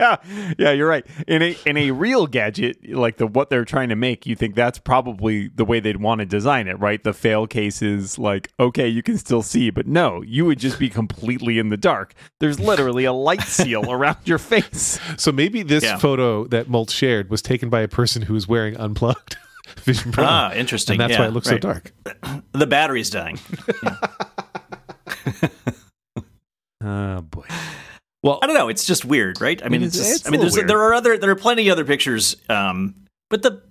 yeah, 0.59 0.71
you're 0.73 0.89
right. 0.89 1.05
In 1.29 1.43
a 1.43 1.57
in 1.67 1.77
a 1.77 1.91
real 1.93 2.27
gadget 2.27 2.79
like 2.89 3.17
the 3.19 3.27
what 3.27 3.51
they're 3.51 3.65
trying 3.65 3.89
to 3.91 3.97
make, 3.97 4.27
you 4.27 4.35
think 4.35 4.55
that's 4.55 4.79
probably 4.79 5.49
the 5.49 5.65
way 5.65 5.79
they'd 5.81 6.01
want 6.01 6.21
to 6.21 6.27
design 6.27 6.69
it, 6.69 6.79
right? 6.81 7.03
The 7.03 7.13
fail 7.13 7.47
cases, 7.47 8.19
like 8.19 8.51
okay, 8.59 8.89
you 8.89 9.03
can 9.03 9.19
still 9.19 9.43
see, 9.43 9.71
but 9.71 9.87
no, 9.87 10.23
you 10.23 10.45
would 10.47 10.59
just 10.59 10.79
be 10.79 10.89
completely 10.89 11.59
in 11.59 11.69
the 11.69 11.77
dark. 11.77 12.15
There's 12.41 12.59
literally 12.59 13.05
a 13.05 13.13
light 13.13 13.43
seal 13.43 13.91
around 13.91 14.19
your 14.25 14.39
face. 14.39 14.99
So 15.17 15.31
maybe 15.33 15.63
this 15.63 15.85
Yeah. 15.85 15.99
photo 15.99 16.47
that 16.47 16.69
Molt 16.69 16.91
shared 16.91 17.29
was 17.31 17.43
taken 17.43 17.69
by 17.71 17.81
a 17.83 17.89
person 17.89 18.23
who 18.23 18.35
was 18.35 18.49
wearing 18.49 18.77
unplugged 18.77 19.37
Vision 19.85 20.13
Pro, 20.13 20.25
Ah, 20.27 20.53
interesting. 20.55 20.95
and 20.95 21.01
that's 21.01 21.13
Yeah, 21.13 21.21
why 21.21 21.27
it 21.27 21.33
looks 21.33 21.49
right. 21.51 21.63
so 21.63 21.69
dark. 21.73 21.93
The 22.53 22.67
battery's 22.67 23.11
dying. 23.11 23.39
Oh 26.83 27.21
boy. 27.21 27.45
Well, 28.23 28.39
I 28.43 28.47
don't 28.47 28.55
know. 28.55 28.69
It's 28.69 28.87
just 28.87 29.05
weird, 29.05 29.41
right? 29.41 29.63
I 29.65 29.69
mean, 29.69 29.83
It 29.83 29.87
it's, 29.89 29.97
is- 29.97 30.01
just, 30.07 30.17
it's 30.21 30.27
I 30.27 30.29
a 30.29 30.33
mean, 30.33 30.41
there's 30.41 30.55
there 30.55 30.81
are 30.81 30.95
other 30.95 31.19
there 31.19 31.31
are 31.31 31.37
plenty 31.37 31.69
of 31.69 31.73
other 31.73 31.85
pictures, 31.85 32.37
um, 32.49 32.95
but 33.29 33.43
the 33.43 33.63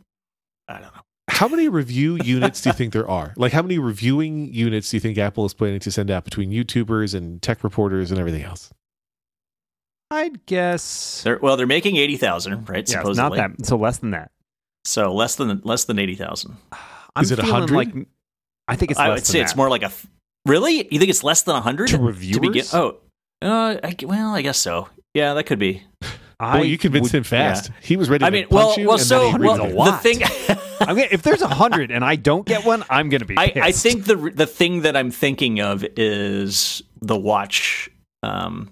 I 0.68 0.74
don't 0.74 0.84
know. 0.84 1.02
how 1.30 1.48
many 1.48 1.70
review 1.70 2.18
units 2.24 2.62
do 2.62 2.70
you 2.70 2.74
think 2.74 2.94
there 2.94 3.10
are? 3.10 3.34
Like, 3.36 3.52
how 3.52 3.62
many 3.64 3.80
reviewing 3.80 4.54
units 4.54 4.90
do 4.92 4.98
you 4.98 5.02
think 5.02 5.18
Apple 5.18 5.46
is 5.46 5.54
planning 5.56 5.80
to 5.80 5.92
send 5.92 6.12
out 6.12 6.24
between 6.24 6.52
YouTubers 6.52 7.16
and 7.16 7.42
tech 7.42 7.64
reporters 7.64 8.12
and 8.12 8.20
everything 8.20 8.44
else? 8.44 8.70
I'd 10.12 10.46
guess. 10.46 11.22
They're, 11.24 11.38
well, 11.40 11.58
they're 11.58 11.66
making 11.68 11.96
eighty 11.98 12.18
thousand, 12.18 12.70
right? 12.70 12.88
Yeah, 12.88 13.00
supposedly, 13.00 13.38
not 13.40 13.58
that. 13.58 13.66
So 13.66 13.76
less 13.76 13.98
than 13.98 14.12
that. 14.12 14.30
So 14.90 15.14
less 15.14 15.36
than 15.36 15.62
less 15.64 15.86
than 15.86 16.00
eighty 16.00 16.16
thousand. 16.16 16.58
Is 17.22 17.32
it 17.32 17.36
feeling 17.38 17.52
100? 17.52 17.76
Like, 17.76 18.08
I 18.68 18.76
think 18.76 18.92
it's. 18.92 19.00
I 19.00 19.10
would 19.10 19.18
than 19.20 19.26
say 19.26 19.42
it's 19.42 19.56
more 19.56 19.70
like 19.70 19.84
a. 19.84 19.90
th- 19.90 20.06
Really? 20.46 20.88
You 20.92 21.00
think 21.00 21.10
it's 21.10 21.24
less 21.24 21.42
than 21.44 21.62
hundred 21.62 21.88
To 21.90 21.98
to 21.98 22.00
begin? 22.14 22.42
reviewers? 22.42 22.74
Oh, 22.74 22.98
uh, 23.42 23.78
I, 23.84 23.96
well, 24.04 24.34
I 24.34 24.42
guess 24.42 24.58
so. 24.58 24.88
Yeah, 25.14 25.34
that 25.34 25.44
could 25.46 25.60
be. 25.60 25.84
I 26.40 26.60
Boy, 26.60 26.64
you 26.64 26.78
convinced 26.78 27.12
would- 27.12 27.18
him 27.20 27.24
fast. 27.24 27.72
He 27.82 27.98
was 27.98 28.10
ready 28.10 28.24
I 28.24 28.30
to 28.30 28.34
mean, 28.34 28.44
punch 28.48 28.54
well, 28.54 28.80
you. 28.80 28.88
well, 28.88 28.98
so 28.98 29.20
well, 29.20 29.36
agreed 29.36 29.74
a 29.74 29.76
with 29.76 30.06
it. 30.06 30.20
the 30.20 30.26
thing. 30.48 30.58
I 30.88 30.94
mean, 30.94 31.08
if 31.12 31.22
there's 31.22 31.42
a 31.42 31.48
hundred 31.50 31.92
and 31.92 32.04
I 32.06 32.16
don't 32.16 32.46
get 32.46 32.64
one, 32.66 32.84
I'm 32.90 33.10
going 33.10 33.20
to 33.20 33.26
be. 33.26 33.38
I, 33.38 33.52
I 33.56 33.72
think 33.74 34.06
the 34.06 34.16
the 34.34 34.48
thing 34.48 34.82
that 34.84 34.96
I'm 34.96 35.12
thinking 35.12 35.60
of 35.60 35.86
is 35.98 36.82
the 37.02 37.18
watch 37.18 37.90
um, 38.24 38.70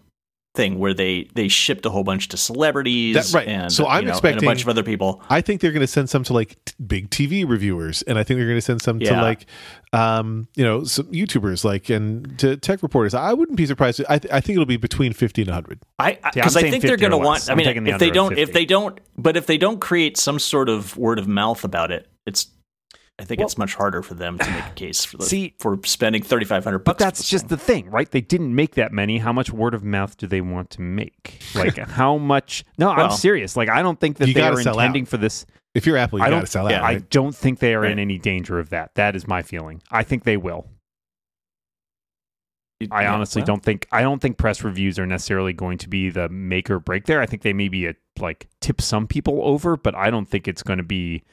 thing 0.58 0.78
where 0.80 0.94
they 0.94 1.30
they 1.36 1.48
shipped 1.48 1.86
a 1.86 1.90
whole 1.90 2.04
bunch 2.04 2.28
to 2.30 2.38
celebrities, 2.38 3.16
That- 3.16 3.34
right. 3.38 3.48
And 3.48 3.72
So 3.72 3.88
I'm 3.88 4.02
you 4.02 4.08
know, 4.08 4.12
expecting- 4.12 4.44
a 4.44 4.50
bunch 4.50 4.64
of 4.64 4.68
other 4.70 4.84
people. 4.84 5.22
I 5.30 5.40
think 5.40 5.62
they're 5.62 5.72
going 5.72 5.80
to 5.80 5.88
send 5.88 6.10
some 6.10 6.24
to 6.26 6.34
like 6.34 6.58
t- 6.66 6.74
big 6.86 7.10
TV 7.10 7.48
reviewers, 7.48 8.02
and 8.02 8.18
I 8.20 8.24
think 8.24 8.40
they're 8.40 8.48
going 8.48 8.58
to 8.58 8.62
send 8.62 8.82
some 8.82 9.00
to 9.00 9.14
like, 9.22 9.46
um, 9.94 10.48
you 10.56 10.66
know, 10.66 10.84
some 10.84 11.06
YouTubers, 11.08 11.64
like 11.64 11.90
and 11.90 12.38
to 12.40 12.58
tech 12.58 12.84
reporters. 12.84 13.14
I 13.14 13.32
wouldn't 13.34 13.58
be 13.58 13.66
surprised. 13.66 14.04
I, 14.10 14.20
th- 14.20 14.34
I 14.34 14.42
think 14.42 14.56
it'll 14.56 14.66
be 14.66 14.78
between 14.78 15.14
fifty 15.14 15.44
and 15.44 15.52
hundred. 15.52 15.80
I 16.00 16.14
See, 16.14 16.20
I'm 16.24 16.32
because 16.34 16.58
I 16.58 16.70
think 16.70 16.84
they're 16.84 16.98
going 16.98 17.12
to 17.12 17.18
want. 17.18 17.50
I 17.50 17.56
mean, 17.56 17.66
taking 17.66 17.84
the 17.86 17.92
if 17.92 18.00
they 18.00 18.10
don't, 18.10 18.34
at 18.34 18.40
if 18.40 18.52
they 18.52 18.66
don't, 18.66 19.00
but 19.18 19.38
if 19.38 19.46
they 19.46 19.58
don't 19.58 19.80
create 19.80 20.18
some 20.18 20.40
sort 20.40 20.68
of 20.68 20.98
word 20.98 21.20
of 21.20 21.28
mouth 21.28 21.64
about 21.64 21.92
it, 21.92 22.08
it's. 22.26 22.48
I 23.20 23.24
think 23.24 23.40
Well- 23.40 23.48
it's 23.48 23.58
much 23.58 23.74
harder 23.76 24.04
for 24.04 24.14
them 24.14 24.38
to 24.38 24.52
make 24.52 24.66
a 24.66 24.74
case 24.76 25.04
for 25.04 25.18
the, 25.18 25.26
See- 25.26 25.56
for 25.60 25.80
spending 25.86 26.22
thirty 26.22 26.46
five 26.46 26.64
hundred 26.64 26.80
bucks. 26.80 26.98
But 26.98 27.04
that's 27.04 27.28
just 27.28 27.48
the 27.50 27.58
thing, 27.58 27.90
right? 27.90 28.10
They 28.10 28.22
didn't 28.22 28.54
make 28.54 28.76
that 28.76 28.92
many. 28.92 29.18
How 29.18 29.34
much 29.34 29.50
word 29.52 29.74
of 29.74 29.84
mouth 29.84 30.16
do 30.18 30.28
they 30.28 30.42
want 30.42 30.70
to 30.72 30.82
make? 30.82 31.42
Like 31.56 31.78
how 31.90 32.18
much? 32.18 32.64
No, 32.78 32.90
I'm 32.92 33.12
serious. 33.12 33.56
Like 33.58 33.70
I 33.70 33.82
don't 33.82 34.00
think 34.00 34.18
that 34.18 34.34
they 34.34 34.42
are 34.42 34.62
sell 34.62 34.76
out. 34.78 34.82
intending 34.84 35.06
for 35.06 35.18
this. 35.18 35.46
If 35.74 35.86
you're 35.86 35.98
Apple, 35.98 36.20
you 36.20 36.26
I 36.26 36.28
got 36.28 36.32
don't- 36.36 36.42
to 36.42 36.48
sell 36.48 36.70
yeah, 36.70 36.78
out. 36.78 36.84
I 36.84 36.96
don't 37.00 37.36
think 37.36 37.60
they 37.60 37.74
are 37.74 37.86
in 37.86 37.98
any 38.00 38.18
danger 38.20 38.60
of 38.60 38.70
that. 38.70 38.92
That 38.96 39.16
is 39.16 39.28
my 39.28 39.42
feeling. 39.42 39.82
I 39.92 40.04
think 40.04 40.24
they 40.24 40.38
will. 40.38 40.68
I 42.92 43.08
honestly 43.08 43.42
don't 43.42 43.64
think 43.64 43.88
I 43.92 44.02
don't 44.04 44.22
think 44.22 44.38
press 44.38 44.64
reviews 44.64 45.00
are 45.00 45.08
necessarily 45.08 45.52
going 45.54 45.80
to 45.80 45.90
be 45.90 46.12
the 46.12 46.30
make 46.30 46.70
or 46.70 46.80
break 46.80 47.06
there. 47.06 47.20
I 47.22 47.26
think 47.26 47.42
they 47.42 47.54
maybe 47.54 47.88
uh 47.88 47.94
like 48.20 48.48
tip 48.62 48.82
some 48.82 49.08
people 49.08 49.40
over, 49.42 49.76
but 49.76 49.96
I 49.96 50.12
don't 50.12 50.28
think 50.28 50.48
it's 50.48 50.62
going 50.62 50.78
to 50.78 50.84
be 50.84 51.24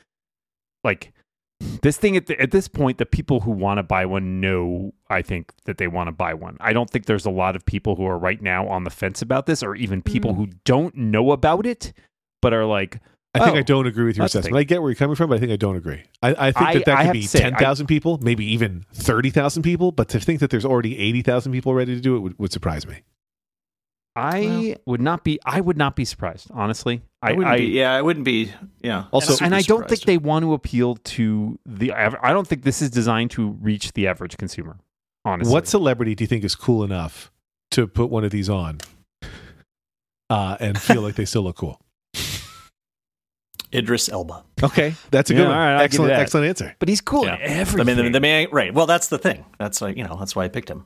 like 0.82 1.12
this 1.82 1.96
thing 1.96 2.16
at, 2.16 2.26
the, 2.26 2.40
at 2.40 2.50
this 2.50 2.68
point. 2.68 2.98
The 2.98 3.06
people 3.06 3.40
who 3.40 3.50
want 3.50 3.78
to 3.78 3.82
buy 3.82 4.06
one 4.06 4.40
know, 4.40 4.92
I 5.08 5.22
think 5.22 5.52
that 5.64 5.78
they 5.78 5.86
want 5.88 6.08
to 6.08 6.12
buy 6.12 6.34
one. 6.34 6.56
I 6.60 6.72
don't 6.72 6.88
think 6.90 7.06
there's 7.06 7.26
a 7.26 7.30
lot 7.30 7.56
of 7.56 7.64
people 7.66 7.96
who 7.96 8.06
are 8.06 8.18
right 8.18 8.40
now 8.40 8.66
on 8.68 8.84
the 8.84 8.90
fence 8.90 9.22
about 9.22 9.46
this, 9.46 9.62
or 9.62 9.74
even 9.74 10.02
people 10.02 10.32
Mm. 10.32 10.36
who 10.36 10.46
don't 10.64 10.94
know 10.96 11.32
about 11.32 11.66
it, 11.66 11.92
but 12.42 12.52
are 12.52 12.64
like, 12.64 13.00
I 13.36 13.40
think 13.40 13.56
Oh, 13.56 13.58
I 13.58 13.62
don't 13.62 13.86
agree 13.88 14.04
with 14.04 14.16
your 14.16 14.26
assessment. 14.26 14.56
I 14.56 14.62
get 14.62 14.80
where 14.80 14.90
you're 14.90 14.96
coming 14.96 15.16
from, 15.16 15.28
but 15.30 15.36
I 15.36 15.40
think 15.40 15.50
I 15.50 15.56
don't 15.56 15.74
agree. 15.76 16.04
I, 16.22 16.48
I 16.48 16.52
think 16.52 16.66
I- 16.68 16.74
that 16.74 16.84
that 16.86 16.98
I 16.98 17.04
could 17.06 17.12
be 17.14 17.22
to 17.22 17.28
say, 17.28 17.40
ten 17.40 17.56
thousand 17.56 17.86
people, 17.88 18.18
maybe 18.22 18.44
even 18.52 18.84
thirty 18.92 19.30
thousand 19.30 19.64
people. 19.64 19.90
But 19.90 20.08
to 20.10 20.20
think 20.20 20.38
that 20.40 20.50
there's 20.50 20.64
already 20.64 20.96
eighty 20.98 21.20
thousand 21.22 21.50
people 21.52 21.74
ready 21.74 21.94
to 21.96 22.00
do 22.00 22.16
it 22.16 22.20
would, 22.20 22.38
would 22.38 22.52
surprise 22.52 22.86
me. 22.86 23.02
I 24.16 24.76
would 24.86 25.00
not 25.00 25.24
be. 25.24 25.40
I 25.44 25.60
would 25.60 25.76
not 25.76 25.96
be 25.96 26.04
surprised, 26.04 26.48
honestly. 26.52 27.02
I, 27.20 27.30
I, 27.30 27.32
wouldn't 27.32 27.54
I 27.54 27.58
be. 27.58 27.64
Yeah, 27.66 27.92
I 27.94 28.02
wouldn't 28.02 28.24
be. 28.24 28.52
Yeah. 28.80 29.04
Also- 29.10 29.44
and 29.44 29.54
I 29.54 29.62
don't 29.62 29.88
think 29.88 30.02
they 30.02 30.18
want 30.18 30.44
to 30.44 30.52
appeal 30.54 30.96
to 30.96 31.58
the. 31.66 31.92
I 31.92 32.32
don't 32.32 32.46
think 32.46 32.62
this 32.62 32.80
is 32.80 32.90
designed 32.90 33.32
to 33.32 33.50
reach 33.60 33.92
the 33.94 34.06
average 34.06 34.36
consumer. 34.36 34.78
Honestly, 35.24 35.52
What 35.52 35.66
celebrity 35.66 36.14
do 36.14 36.22
you 36.22 36.28
think 36.28 36.44
is 36.44 36.54
cool 36.54 36.84
enough 36.84 37.32
to 37.72 37.86
put 37.86 38.10
one 38.10 38.24
of 38.24 38.30
these 38.30 38.48
on 38.50 38.78
uh, 40.30 40.58
and 40.60 40.78
feel 40.78 41.00
like 41.00 41.14
they 41.16 41.24
still 41.24 41.42
look 41.42 41.56
cool? 41.56 41.80
Idris 43.74 44.08
Elba. 44.08 44.44
Okay, 44.62 44.94
that's 45.10 45.30
a 45.30 45.34
Yeah, 45.34 45.38
good 45.40 45.48
one. 45.48 45.56
all 45.56 45.60
right, 45.62 45.72
I'll 45.72 45.78
give 45.78 45.80
you 45.80 45.84
excellent, 45.84 46.08
that. 46.10 46.20
excellent 46.20 46.46
answer. 46.48 46.76
But 46.78 46.88
he's 46.88 47.00
cool 47.00 47.24
Yeah. 47.24 47.34
at 47.34 47.40
everything. 47.40 47.80
I 47.80 47.94
mean, 48.02 48.04
the, 48.12 48.18
the 48.18 48.20
man. 48.20 48.48
Right. 48.52 48.72
Well, 48.72 48.86
that's 48.86 49.08
the 49.08 49.18
thing. 49.18 49.44
That's 49.58 49.80
like 49.82 49.96
you 49.96 50.04
know. 50.04 50.16
That's 50.18 50.36
why 50.36 50.44
I 50.44 50.48
picked 50.48 50.70
him. 50.70 50.84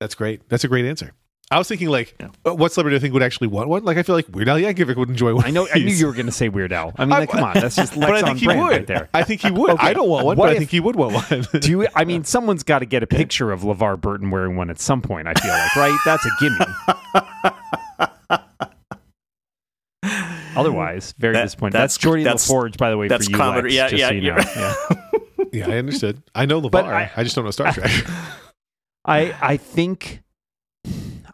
That's 0.00 0.14
great. 0.16 0.48
That's 0.48 0.64
a 0.64 0.68
great 0.68 0.84
answer. 0.86 1.12
I 1.50 1.58
was 1.58 1.68
thinking 1.68 1.88
like, 1.88 2.16
Yeah. 2.18 2.28
uh, 2.44 2.54
what 2.54 2.72
celebrity 2.72 2.94
do 2.94 2.96
you 2.96 3.00
think 3.00 3.14
would 3.14 3.22
actually 3.22 3.46
want 3.46 3.68
one? 3.68 3.84
Like, 3.84 3.98
I 3.98 4.02
feel 4.02 4.16
like 4.16 4.26
Weird 4.32 4.48
Al 4.48 4.56
Yankovic 4.58 4.96
would 4.96 5.08
enjoy 5.08 5.32
one. 5.32 5.44
I 5.44 5.50
know. 5.50 5.62
of 5.64 5.70
I 5.72 5.78
knew 5.78 5.94
you 5.94 6.06
were 6.06 6.12
going 6.12 6.26
to 6.26 6.32
say 6.32 6.48
Weird 6.48 6.72
Al. 6.72 6.92
I 6.96 7.04
mean, 7.04 7.10
like, 7.10 7.30
come 7.30 7.44
on, 7.44 7.54
that's 7.54 7.76
just 7.76 7.94
but 8.00 8.10
I 8.10 8.16
think 8.16 8.28
on 8.30 8.36
he 8.36 8.46
brand 8.46 8.60
would. 8.62 8.70
right 8.72 8.86
there. 8.86 9.08
I 9.14 9.22
think 9.22 9.42
he 9.42 9.50
would. 9.52 9.70
Okay. 9.76 9.86
I 9.86 9.92
don't 9.92 10.08
want 10.08 10.26
one, 10.26 10.36
What 10.36 10.46
but 10.46 10.54
I 10.56 10.58
think 10.58 10.70
he 10.70 10.80
would 10.80 10.96
want 10.96 11.14
one. 11.30 11.46
Do 11.60 11.70
you? 11.70 11.86
I 11.94 12.04
mean, 12.04 12.24
someone's 12.24 12.62
got 12.64 12.80
to 12.80 12.86
get 12.86 13.02
a 13.04 13.06
picture 13.06 13.52
of 13.52 13.60
LeVar 13.60 14.00
Burton 14.00 14.30
wearing 14.30 14.56
one 14.56 14.70
at 14.70 14.80
some 14.80 15.00
point. 15.02 15.28
I 15.28 15.34
feel 15.34 15.52
like, 15.52 15.76
right? 15.76 15.98
That's 16.04 16.26
a 16.26 16.30
gimme. 16.40 16.56
Otherwise, 20.56 21.14
very 21.18 21.34
That- 21.34 21.42
disappointed. 21.44 21.74
that's- 21.74 21.96
That's, 21.96 22.04
Geordi 22.04 22.24
that's- 22.24 22.48
LaForge, 22.50 22.76
by 22.78 22.90
the 22.90 22.96
way, 22.96 23.08
that's 23.08 23.26
for 23.26 23.32
you, 23.32 23.36
comedy. 23.36 23.62
Lex, 23.68 23.74
Yeah, 23.74 23.88
just 23.88 24.00
yeah, 24.00 24.08
so 24.08 24.14
you 24.14 24.20
know. 24.22 24.36
yeah. 24.36 24.84
Yeah. 25.38 25.44
yeah, 25.52 25.74
I 25.74 25.78
understood. 25.78 26.22
I 26.34 26.46
know 26.46 26.60
LeVar. 26.60 26.70
But 26.70 26.84
I, 26.86 27.10
I- 27.16 27.22
just 27.24 27.36
don't 27.36 27.44
know 27.44 27.50
Star 27.50 27.72
Trek. 27.72 27.90
I 29.04 29.34
I 29.40 29.56
think 29.56 30.22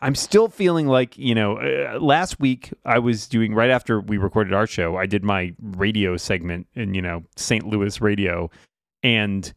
I'm 0.03 0.17
still 0.17 0.49
feeling 0.49 0.89
like 0.89 1.17
you 1.17 1.35
know. 1.35 1.59
Uh, 1.59 1.99
last 2.01 2.41
week 2.41 2.73
I 2.85 2.99
was 2.99 3.27
doing 3.29 3.55
right 3.55 3.71
after 3.71 4.01
we 4.01 4.19
recorded 4.19 4.53
our 4.53 4.67
show. 4.67 4.97
I 4.97 5.07
did 5.07 5.25
my 5.25 5.55
radio 5.61 6.17
segment 6.17 6.67
in 6.75 6.93
you 6.93 7.01
know 7.01 7.23
St. 7.37 7.65
Louis 7.65 8.01
radio, 8.01 8.51
and 9.03 9.55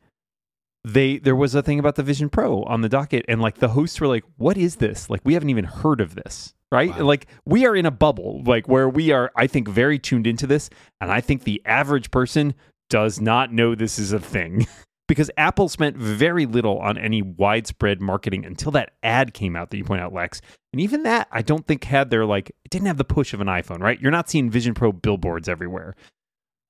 they 0.86 1.18
there 1.18 1.36
was 1.36 1.56
a 1.56 1.64
thing 1.64 1.80
about 1.80 1.96
the 1.96 2.04
Vision 2.04 2.30
Pro 2.30 2.62
on 2.64 2.82
the 2.82 2.90
docket, 2.90 3.26
and 3.28 3.42
like 3.42 3.58
the 3.58 3.70
hosts 3.70 4.00
were 4.00 4.08
like, 4.08 4.24
"What 4.38 4.56
is 4.56 4.76
this? 4.76 5.10
Like 5.10 5.22
we 5.26 5.34
haven't 5.34 5.50
even 5.50 5.66
heard 5.66 6.00
of 6.00 6.14
this." 6.14 6.54
Right? 6.72 6.96
Wow. 6.96 7.06
Like 7.06 7.28
we 7.46 7.66
are 7.66 7.76
in 7.76 7.86
a 7.86 7.92
bubble, 7.92 8.44
like 8.46 8.68
where 8.68 8.88
we 8.88 9.12
are, 9.12 9.32
I 9.36 9.48
think, 9.48 9.68
very 9.68 9.98
tuned 9.98 10.28
into 10.28 10.46
this. 10.46 10.70
And 11.02 11.12
I 11.12 11.22
think 11.22 11.44
the 11.44 11.62
average 11.66 12.12
person 12.12 12.54
does 12.90 13.20
not 13.20 13.52
know 13.52 13.74
this 13.74 13.98
is 13.98 14.12
a 14.12 14.20
thing. 14.20 14.68
because 15.08 15.30
Apple 15.38 15.70
spent 15.70 15.98
very 15.98 16.46
little 16.46 16.80
on 16.80 16.98
any 16.98 17.22
widespread 17.22 18.02
marketing 18.02 18.46
until 18.46 18.72
that 18.72 18.94
ad 19.04 19.34
came 19.34 19.56
out 19.56 19.70
that 19.70 19.78
you 19.78 19.84
point 19.84 20.02
out, 20.02 20.14
Lex. 20.14 20.42
And 20.74 20.82
even 20.82 21.04
that, 21.04 21.28
I 21.32 21.42
don't 21.42 21.66
think 21.66 21.84
had 21.84 22.10
their 22.10 22.26
like 22.26 22.50
it 22.64 22.72
didn't 22.72 22.88
have 22.88 22.98
the 22.98 23.04
push 23.04 23.34
of 23.34 23.42
an 23.42 23.48
iPhone, 23.48 23.80
right? 23.80 24.00
You're 24.00 24.12
not 24.12 24.30
seeing 24.30 24.50
Vision 24.50 24.74
Pro 24.74 24.92
billboards 24.92 25.48
everywhere. 25.48 25.96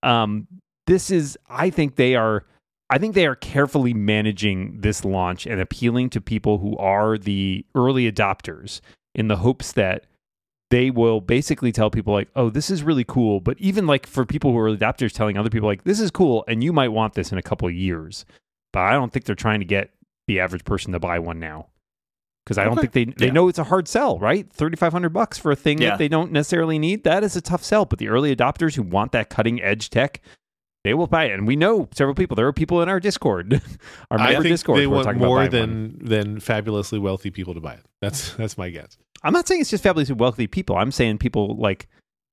Um, 0.04 0.48
this 0.88 1.10
is, 1.10 1.38
I 1.50 1.70
think 1.70 1.96
they 1.96 2.16
are, 2.16 2.46
I 2.90 3.00
think 3.00 3.16
they 3.16 3.26
are 3.26 3.36
carefully 3.36 3.94
managing 3.94 4.82
this 4.82 5.04
launch 5.04 5.48
and 5.48 5.60
appealing 5.60 6.12
to 6.12 6.22
people 6.22 6.60
who 6.60 6.78
are 6.78 7.18
the 7.18 7.66
early 7.74 8.12
adopters 8.12 8.82
in 9.16 9.28
the 9.28 9.38
hopes 9.38 9.72
that 9.72 10.06
they 10.72 10.90
will 10.90 11.22
basically 11.22 11.72
tell 11.72 11.90
people 11.92 12.14
like, 12.14 12.30
"Oh, 12.36 12.50
this 12.50 12.70
is 12.70 12.84
really 12.84 13.04
cool." 13.04 13.40
But 13.40 13.60
even 13.60 13.86
like 13.88 14.08
for 14.08 14.26
people 14.26 14.52
who 14.52 14.58
are 14.58 14.76
adopters, 14.76 15.12
telling 15.14 15.38
other 15.38 15.50
people 15.50 15.68
like, 15.68 15.84
"This 15.84 16.00
is 16.00 16.12
cool," 16.12 16.44
and 16.48 16.64
you 16.64 16.74
might 16.74 16.90
want 16.90 17.14
this 17.14 17.32
in 17.32 17.38
a 17.38 17.42
couple 17.44 17.68
of 17.68 17.74
years. 17.74 18.26
but 18.74 18.82
I 18.82 18.92
don't 18.94 19.14
think 19.14 19.24
they're 19.26 19.36
trying 19.36 19.60
to 19.60 19.66
get 19.66 19.92
the 20.28 20.42
average 20.42 20.66
person 20.66 20.92
to 20.92 21.00
buy 21.00 21.18
one 21.20 21.40
now. 21.40 21.68
Because 22.44 22.58
I 22.58 22.66
don't 22.66 22.78
think 22.78 22.92
they 22.92 23.06
they 23.06 23.28
Yeah. 23.28 23.32
know 23.32 23.48
it's 23.48 23.58
a 23.58 23.64
hard 23.64 23.88
sell, 23.88 24.20
right? 24.20 24.52
Thirty 24.52 24.76
five 24.76 24.92
hundred 24.92 25.10
bucks 25.14 25.38
for 25.38 25.52
a 25.52 25.56
thing 25.56 25.82
Yeah. 25.82 25.92
that 25.92 25.98
they 25.98 26.08
don't 26.10 26.32
necessarily 26.32 26.78
need. 26.78 27.04
That 27.06 27.24
is 27.24 27.36
a 27.38 27.42
tough 27.42 27.64
sell. 27.64 27.86
But 27.86 28.00
the 28.00 28.10
early 28.10 28.36
adopters 28.36 28.76
who 28.76 28.84
want 28.84 29.14
that 29.14 29.30
cutting 29.30 29.62
edge 29.62 29.90
tech, 29.90 30.20
they 30.84 30.94
will 30.94 31.08
buy 31.08 31.24
it. 31.26 31.32
And 31.32 31.48
we 31.48 31.56
know 31.56 31.88
several 31.94 32.14
people. 32.16 32.36
There 32.36 32.48
are 32.48 32.54
people 32.54 32.82
in 32.84 32.90
our 32.90 33.00
Discord, 33.00 33.62
our 34.12 34.20
I 34.20 34.26
member 34.34 34.42
think 34.44 34.54
Discord. 34.54 34.80
they 34.80 34.84
who 34.84 34.90
want 34.92 35.18
more 35.18 35.48
than 35.48 35.70
one. 35.70 36.00
than 36.02 36.40
fabulously 36.42 37.00
wealthy 37.00 37.32
people 37.32 37.54
to 37.54 37.62
buy 37.62 37.76
it. 37.76 37.86
That's 38.02 38.34
that's 38.36 38.58
my 38.58 38.70
guess. 38.70 38.98
I'm 39.26 39.34
not 39.34 39.48
saying 39.48 39.62
it's 39.62 39.70
just 39.70 39.84
fabulously 39.84 40.16
wealthy 40.16 40.48
people. 40.48 40.78
I'm 40.78 40.92
saying 40.92 41.18
people 41.18 41.56
like 41.58 41.88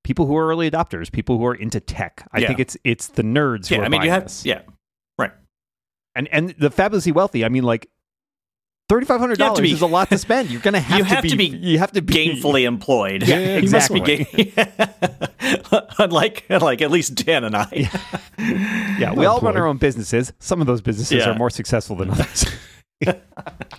people 0.04 0.26
who 0.26 0.36
are 0.36 0.46
early 0.48 0.70
adopters, 0.70 1.10
people 1.10 1.38
who 1.38 1.46
are 1.46 1.54
into 1.54 1.80
tech. 1.80 2.28
I 2.32 2.40
Yeah. 2.40 2.46
think 2.48 2.60
it's 2.60 2.76
it's 2.84 3.08
the 3.08 3.22
nerds. 3.22 3.68
who 3.68 3.74
Yeah, 3.76 3.80
are 3.80 3.84
I 3.84 3.88
mean, 3.88 4.02
you 4.02 4.10
have 4.10 4.24
this. 4.24 4.44
yeah, 4.44 4.60
right. 5.18 5.32
and 6.14 6.28
and 6.28 6.50
the 6.58 6.70
fabulously 6.70 7.12
wealthy. 7.12 7.44
I 7.44 7.48
mean, 7.48 7.62
like 7.64 7.88
thirty 8.88 9.06
five 9.06 9.20
hundred 9.20 9.38
You 9.38 9.44
have 9.46 9.54
to 9.54 9.62
dollars 9.62 9.72
is 9.72 9.80
a 9.80 9.86
lot 9.86 10.10
to 10.10 10.18
spend. 10.18 10.50
You're 10.50 10.60
gonna 10.60 10.80
have, 10.90 10.98
You 10.98 11.04
to, 11.04 11.08
have 11.14 11.22
be, 11.22 11.28
to 11.30 11.36
be 11.36 11.46
you 11.46 11.78
have 11.78 11.92
to 11.92 12.02
be 12.02 12.14
Gainfully 12.14 12.64
employed. 12.64 13.26
Yeah, 13.26 13.38
Yeah, 13.38 13.56
You 13.58 13.70
must 13.70 13.92
be 13.92 14.00
exactly. 14.00 14.52
unlike 15.98 16.44
unlike 16.50 16.82
at 16.82 16.90
least 16.90 17.14
Dan 17.14 17.44
and 17.44 17.56
I. 17.56 17.90
Yeah, 18.98 19.12
we 19.16 19.24
all 19.24 19.38
oh, 19.38 19.46
run 19.46 19.56
our 19.56 19.66
own 19.66 19.78
businesses. 19.78 20.32
Some 20.40 20.60
of 20.60 20.66
those 20.66 20.80
businesses 20.82 21.18
Yeah. 21.24 21.30
are 21.30 21.38
more 21.38 21.50
successful 21.50 21.96
than 21.96 22.10
others. 22.10 22.46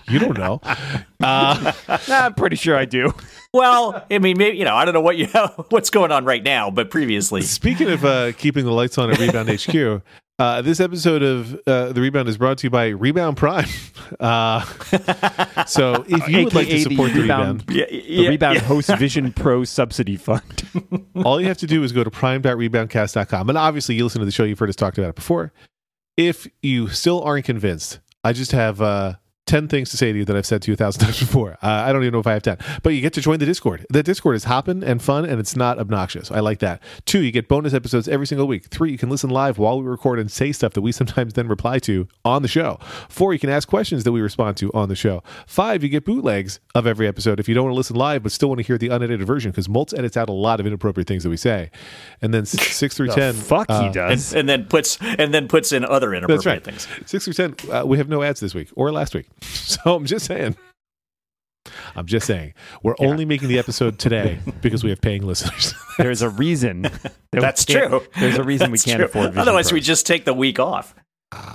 You 0.10 0.20
don't 0.20 0.38
know. 0.38 0.62
Uh, 1.26 1.72
I'm 2.10 2.34
pretty 2.34 2.58
sure 2.58 2.76
I 2.76 2.84
do. 2.84 3.14
Well, 3.54 4.06
I 4.12 4.18
mean, 4.18 4.38
maybe 4.38 4.58
you 4.58 4.66
know, 4.66 4.76
I 4.76 4.84
don't 4.84 4.94
know 4.94 5.00
what 5.00 5.16
you 5.16 5.28
what's 5.70 5.90
going 5.90 6.12
on 6.12 6.26
right 6.26 6.44
now, 6.44 6.70
but 6.70 6.90
previously, 6.90 7.44
speaking 7.44 7.90
of 7.90 8.04
uh, 8.04 8.34
keeping 8.34 8.66
the 8.66 8.74
lights 8.74 8.98
on 8.98 9.10
at 9.10 9.18
Rebound 9.20 9.48
HQ, 9.62 10.02
uh, 10.40 10.62
this 10.64 10.82
episode 10.82 11.24
of 11.24 11.54
uh, 11.66 11.94
the 11.94 12.02
Rebound 12.02 12.28
is 12.28 12.38
brought 12.38 12.58
to 12.58 12.68
you 12.68 12.70
by 12.72 12.88
Rebound 12.88 13.38
Prime. 13.38 13.70
Uh, 14.20 14.66
so 15.66 16.04
if 16.10 16.28
you 16.28 16.44
would 16.44 16.54
like 16.54 16.68
to 16.68 16.74
AKA 16.74 16.84
the 16.84 16.90
support 16.90 17.14
the 17.14 17.22
Rebound- 17.22 17.64
Rebound, 17.70 17.72
yeah, 17.72 17.86
The 18.24 18.28
Rebound 18.28 18.56
yeah. 18.56 18.62
Host 18.64 18.90
Vision 18.98 19.32
Pro 19.32 19.64
Subsidy 19.64 20.18
Fund. 20.18 20.44
all 21.24 21.40
you 21.40 21.48
have 21.48 21.60
to 21.60 21.68
do 21.68 21.84
is 21.84 21.94
go 21.94 22.04
to 22.04 22.12
prime.reboundcast.com. 22.12 23.48
And 23.48 23.58
obviously, 23.58 23.96
you 23.96 24.04
listen 24.04 24.20
to 24.20 24.26
the 24.26 24.32
show, 24.32 24.44
you've 24.44 24.60
heard 24.60 24.70
us 24.70 24.76
talk 24.76 24.98
about 24.98 25.12
it 25.12 25.16
before. 25.16 25.54
If 26.18 26.48
you 26.62 26.90
still 26.90 27.24
aren't 27.24 27.46
convinced, 27.46 28.00
I 28.26 28.34
just 28.34 28.52
have 28.52 28.82
uh, 28.82 29.14
10 29.46 29.68
things 29.68 29.90
to 29.92 29.98
say 29.98 30.12
to 30.14 30.18
you 30.18 30.26
that 30.26 30.36
I've 30.36 30.46
said 30.46 30.62
to 30.64 30.72
you 30.72 30.74
a 30.74 30.78
thousand 30.78 31.02
times 31.06 31.20
before. 31.20 31.54
Uh, 31.62 31.68
I 31.68 31.92
don't 31.92 32.04
even 32.04 32.14
know 32.14 32.20
if 32.20 32.28
I 32.28 32.34
have 32.34 32.44
10, 32.44 32.58
but 32.82 32.92
you 32.92 33.02
get 33.02 33.14
to 33.14 33.22
join 33.22 33.40
the 33.40 33.46
Discord. 33.46 33.86
The 33.90 34.02
Discord 34.02 34.36
is 34.38 34.46
hopping 34.46 34.84
and 34.84 35.02
fun, 35.02 35.26
and 35.26 35.40
it's 35.40 35.56
not 35.56 35.80
obnoxious. 35.80 36.32
I 36.32 36.40
like 36.40 36.60
that. 36.60 36.82
Two, 37.06 37.22
you 37.22 37.32
get 37.32 37.48
bonus 37.50 37.74
episodes 37.74 38.08
every 38.08 38.26
single 38.26 38.48
week. 38.48 38.66
Three, 38.68 38.92
you 38.92 38.98
can 38.98 39.10
listen 39.10 39.30
live 39.30 39.58
while 39.58 39.82
we 39.82 39.88
record 39.88 40.18
and 40.20 40.32
say 40.32 40.52
stuff 40.54 40.74
that 40.74 40.82
we 40.82 40.92
sometimes 40.94 41.34
then 41.34 41.48
reply 41.48 41.80
to 41.80 42.08
on 42.24 42.42
the 42.42 42.48
show. 42.48 42.80
Four, 43.10 43.34
you 43.34 43.40
can 43.40 43.50
ask 43.50 43.68
questions 43.68 44.04
that 44.06 44.12
we 44.14 44.22
respond 44.22 44.56
to 44.58 44.72
on 44.74 44.88
the 44.90 44.96
show. 44.96 45.22
Five, 45.46 45.84
you 45.84 45.90
get 45.90 46.06
bootlegs 46.06 46.60
of 46.74 46.88
every 46.88 47.08
episode 47.08 47.40
if 47.40 47.50
you 47.50 47.54
don't 47.56 47.66
want 47.66 47.74
to 47.74 47.78
listen 47.78 47.96
live 47.98 48.24
but 48.24 48.32
still 48.32 48.48
want 48.50 48.60
to 48.60 48.64
hear 48.66 48.78
the 48.78 48.88
unedited 48.88 49.28
version 49.28 49.52
because 49.52 49.68
Moltz 49.68 49.98
edits 49.98 50.16
out 50.16 50.30
a 50.30 50.34
lot 50.34 50.60
of 50.62 50.66
inappropriate 50.68 51.08
things 51.08 51.24
that 51.24 51.30
we 51.30 51.38
say. 51.38 51.70
And 52.22 52.34
then 52.34 52.44
s- 52.44 52.52
six 52.52 52.96
through 52.96 53.08
The 53.14 53.16
10. 53.16 53.34
fuck 53.34 53.70
he 53.70 53.76
uh, 53.76 53.84
and, 53.86 53.94
does. 53.94 54.34
and 54.34 54.48
then 54.48 54.66
puts 54.66 54.98
and 55.02 55.34
then 55.34 55.48
puts 55.50 55.72
in 55.74 55.84
other 55.84 56.12
That's 56.12 56.18
inappropriate 56.20 56.46
right. 56.46 56.64
things. 56.64 56.88
Six 57.06 57.26
through 57.26 57.34
ten. 57.34 57.56
Uh, 57.70 57.84
we 57.86 57.98
have 57.98 58.08
no 58.08 58.24
ads 58.24 58.40
this 58.40 58.54
week 58.56 58.70
or 58.76 58.92
last 58.92 59.14
week, 59.14 59.28
so 59.54 59.96
I'm 59.96 60.06
just 60.06 60.26
saying. 60.26 60.56
I'm 61.96 62.06
just 62.06 62.28
saying 62.28 62.54
we're 62.82 62.96
Yeah. 63.00 63.08
only 63.08 63.24
making 63.26 63.48
the 63.48 63.58
episode 63.60 63.98
today 63.98 64.40
because 64.62 64.84
we 64.84 64.90
have 64.90 65.00
paying 65.02 65.26
listeners. 65.26 65.74
There's 65.98 66.22
a 66.22 66.30
reason. 66.30 66.82
that 66.84 67.12
That's 67.32 67.64
true. 67.66 68.02
There's 68.20 68.38
a 68.38 68.44
reason 68.44 68.72
we 68.72 68.80
can't 68.80 68.98
true. 68.98 69.06
afford 69.06 69.28
Vision 69.28 69.40
Otherwise, 69.40 69.70
Pro. 69.70 69.76
we 69.76 69.82
just 69.82 70.06
take 70.06 70.26
the 70.26 70.34
week 70.34 70.60
off 70.60 70.94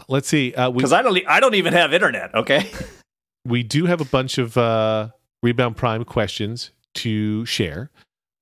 Let's 0.09 0.27
see. 0.29 0.55
Uh, 0.55 0.70
because 0.72 0.92
I 0.92 1.03
don't 1.03 1.16
I 1.29 1.38
don't 1.40 1.55
even 1.55 1.72
have 1.72 1.92
internet. 1.92 2.35
Okay. 2.35 2.68
we 3.44 3.62
do 3.62 3.87
have 3.87 4.01
a 4.01 4.05
bunch 4.07 4.38
of 4.38 4.57
uh, 4.57 5.09
Rebound 5.42 5.77
Prime 5.77 6.05
questions 6.05 6.72
to 6.94 7.44
share. 7.46 7.90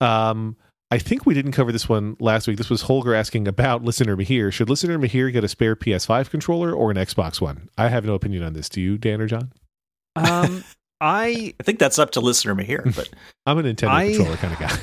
Um, 0.00 0.56
I 0.90 0.98
think 0.98 1.26
we 1.26 1.34
didn't 1.34 1.52
cover 1.52 1.72
this 1.72 1.88
one 1.88 2.16
last 2.20 2.46
week. 2.46 2.58
This 2.58 2.70
was 2.70 2.82
Holger 2.82 3.14
asking 3.14 3.48
about 3.48 3.82
listener 3.82 4.16
Mahir. 4.16 4.52
Should 4.52 4.70
listener 4.70 4.98
Mahir 4.98 5.32
get 5.32 5.42
a 5.42 5.48
spare 5.48 5.74
PS5 5.74 6.30
controller 6.30 6.72
or 6.72 6.90
an 6.92 6.96
Xbox 6.96 7.40
One? 7.40 7.68
I 7.76 7.88
have 7.88 8.04
no 8.04 8.14
opinion 8.14 8.44
on 8.44 8.52
this. 8.52 8.68
Do 8.68 8.80
you, 8.80 8.96
Dan 8.96 9.20
or 9.20 9.26
John? 9.26 9.52
um, 10.14 10.62
I 11.00 11.54
I 11.60 11.62
think 11.62 11.78
that's 11.78 11.98
up 11.98 12.12
to 12.12 12.20
listener 12.20 12.60
here, 12.62 12.82
but 12.96 13.08
I'm 13.44 13.58
a 13.58 13.62
Nintendo 13.62 13.88
I- 13.88 14.12
controller 14.14 14.36
kind 14.36 14.52
of 14.54 14.60
guy. 14.60 14.78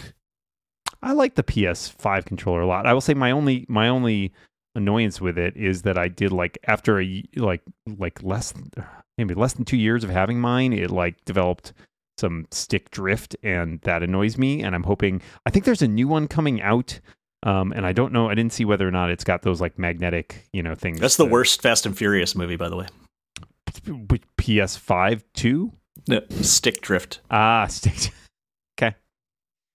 I 1.01 1.11
like 1.13 1.35
the 1.35 1.43
PS5 1.43 2.25
controller 2.25 2.61
a 2.61 2.67
lot. 2.67 2.85
I 2.85 2.93
will 2.93 3.01
say 3.01 3.13
my 3.13 3.31
only 3.31 3.65
my 3.67 3.89
only 3.89 4.31
annoyance 4.75 5.19
with 5.21 5.37
it 5.37 5.55
is 5.57 5.81
that 5.83 5.97
I 5.97 6.07
did 6.07 6.31
like 6.31 6.57
after 6.65 6.99
a 7.01 7.23
like 7.35 7.61
like 7.97 8.21
less 8.23 8.53
maybe 9.17 9.33
less 9.33 9.53
than 9.53 9.65
2 9.65 9.77
years 9.77 10.03
of 10.03 10.09
having 10.09 10.39
mine, 10.39 10.71
it 10.73 10.91
like 10.91 11.23
developed 11.25 11.73
some 12.17 12.45
stick 12.51 12.91
drift 12.91 13.35
and 13.43 13.79
that 13.81 14.03
annoys 14.03 14.37
me 14.37 14.61
and 14.63 14.75
I'm 14.75 14.83
hoping 14.83 15.21
I 15.45 15.49
think 15.49 15.65
there's 15.65 15.81
a 15.81 15.87
new 15.87 16.07
one 16.07 16.27
coming 16.27 16.61
out 16.61 16.99
um 17.43 17.71
and 17.73 17.85
I 17.85 17.91
don't 17.93 18.13
know 18.13 18.29
I 18.29 18.35
didn't 18.35 18.53
see 18.53 18.65
whether 18.65 18.87
or 18.87 18.91
not 18.91 19.09
it's 19.09 19.23
got 19.23 19.41
those 19.41 19.59
like 19.59 19.77
magnetic, 19.79 20.47
you 20.53 20.61
know, 20.63 20.75
things. 20.75 20.99
that's 20.99 21.17
the 21.17 21.25
that- 21.25 21.31
worst 21.31 21.61
Fast 21.61 21.85
and 21.85 21.97
Furious 21.97 22.35
movie, 22.35 22.55
by 22.55 22.69
the 22.69 22.75
way. 22.77 22.87
PS5 24.37 25.23
too? 25.33 25.71
No, 26.07 26.21
Stick 26.41 26.81
drift. 26.81 27.19
Ah, 27.31 27.65
stick. 27.69 28.11
okay. 28.79 28.95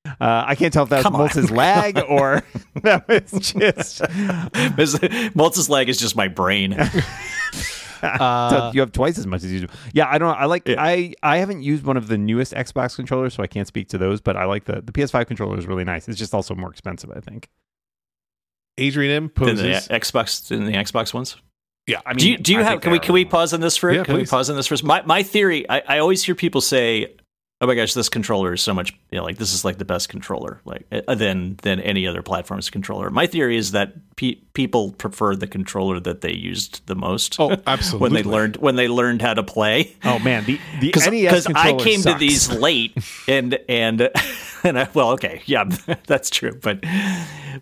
Uh, 0.07 0.45
I 0.47 0.55
can't 0.55 0.73
tell 0.73 0.85
if 0.85 0.89
that's 0.91 1.03
Come 1.03 1.17
on. 1.17 1.29
Moltz's 1.29 1.51
lag 1.51 1.99
or 2.09 2.43
that 2.83 3.07
was 3.09 3.31
just. 3.33 4.01
Moltz's 5.35 5.69
leg 5.69 5.89
is 5.89 5.99
just 5.99 6.17
my 6.17 6.29
brain. 6.29 6.77
Uh, 8.21 8.51
So 8.51 8.71
you 8.75 8.81
have 8.81 8.93
twice 8.93 9.19
as 9.19 9.27
much 9.27 9.45
as 9.45 9.53
you 9.53 9.61
do. 9.61 9.67
Yeah, 9.93 10.09
I 10.09 10.19
don't. 10.19 10.29
Know. 10.29 10.35
I 10.35 10.45
like. 10.47 10.67
Yeah. 10.67 10.77
I 10.79 11.15
I 11.23 11.39
haven't 11.39 11.63
used 11.63 11.85
one 11.85 11.97
of 11.97 12.09
the 12.09 12.19
newest 12.19 12.53
Xbox 12.55 12.97
controllers, 12.97 13.35
so 13.35 13.43
I 13.43 13.47
can't 13.47 13.67
speak 13.67 13.89
to 13.89 13.99
those. 13.99 14.21
But 14.21 14.37
I 14.37 14.45
like 14.45 14.65
the 14.65 14.81
the 14.81 14.93
PS5 14.93 15.27
controller 15.27 15.59
is 15.59 15.67
really 15.67 15.85
nice. 15.85 16.09
It's 16.09 16.19
just 16.19 16.35
also 16.35 16.55
more 16.55 16.71
expensive, 16.71 17.11
I 17.15 17.21
think. 17.21 17.49
Adrian 18.79 19.11
M 19.13 19.25
in 19.25 19.29
poses. 19.31 19.89
the 19.89 19.95
Xbox 19.95 20.51
in 20.53 20.65
the 20.65 20.73
Xbox 20.73 21.13
ones. 21.13 21.37
yeah, 21.87 22.01
I 22.07 22.11
mean, 22.11 22.19
do 22.19 22.31
you 22.31 22.39
do 22.39 22.53
you 22.53 22.61
I 22.61 22.63
have? 22.65 22.81
Can 22.81 22.93
we 22.93 22.99
can 23.01 23.13
we 23.13 23.25
pause 23.25 23.53
on 23.53 23.61
this 23.61 23.77
for? 23.77 23.93
Yeah, 23.93 24.05
can 24.05 24.15
we 24.15 24.25
pause 24.27 24.49
on 24.51 24.57
this 24.57 24.67
first? 24.69 24.85
My 24.85 25.03
my 25.03 25.23
theory. 25.23 25.69
I, 25.69 25.83
I 25.89 25.99
always 25.99 26.23
hear 26.23 26.35
people 26.35 26.61
say, 26.61 27.17
"Oh 27.61 27.67
my 27.67 27.75
gosh, 27.75 27.95
this 27.95 28.09
controller 28.09 28.53
is 28.53 28.63
so 28.63 28.73
much. 28.73 28.93
You 29.11 29.19
know, 29.19 29.25
like 29.25 29.39
this 29.39 29.53
is 29.53 29.65
like 29.65 29.79
the 29.79 29.85
best 29.85 30.09
controller, 30.09 30.61
like 30.65 30.87
uh, 30.93 31.15
than 31.15 31.57
than 31.63 31.81
any 31.81 32.07
other 32.07 32.23
platform's 32.23 32.71
controller." 32.71 33.11
My 33.11 33.27
theory 33.27 33.57
is 33.57 33.73
that 33.73 33.95
pe- 34.17 34.37
people 34.55 34.93
prefer 34.93 35.35
the 35.35 35.47
controller 35.47 35.99
that 36.01 36.21
they 36.21 36.33
used 36.33 36.87
the 36.87 36.95
most. 36.95 37.37
Oh, 37.41 37.57
absolutely. 37.67 38.01
when 38.01 38.13
they 38.13 38.23
learned 38.23 38.57
when 38.59 38.77
they 38.77 38.89
learned 38.89 39.23
how 39.23 39.35
to 39.35 39.43
play. 39.43 39.97
Oh 40.05 40.19
man, 40.19 40.45
the 40.45 40.59
the 40.81 40.87
because 40.87 41.07
NES 41.09 41.47
I 41.47 41.53
controller 41.53 41.85
came 41.85 42.01
sucks. 42.01 42.15
to 42.15 42.19
these 42.19 42.51
late 42.61 42.97
and 43.27 43.59
and 43.69 44.09
and 44.65 44.79
I, 44.79 44.89
well 44.95 45.11
okay 45.13 45.43
yeah 45.47 45.65
that's 46.07 46.31
true 46.31 46.59
but 46.63 46.85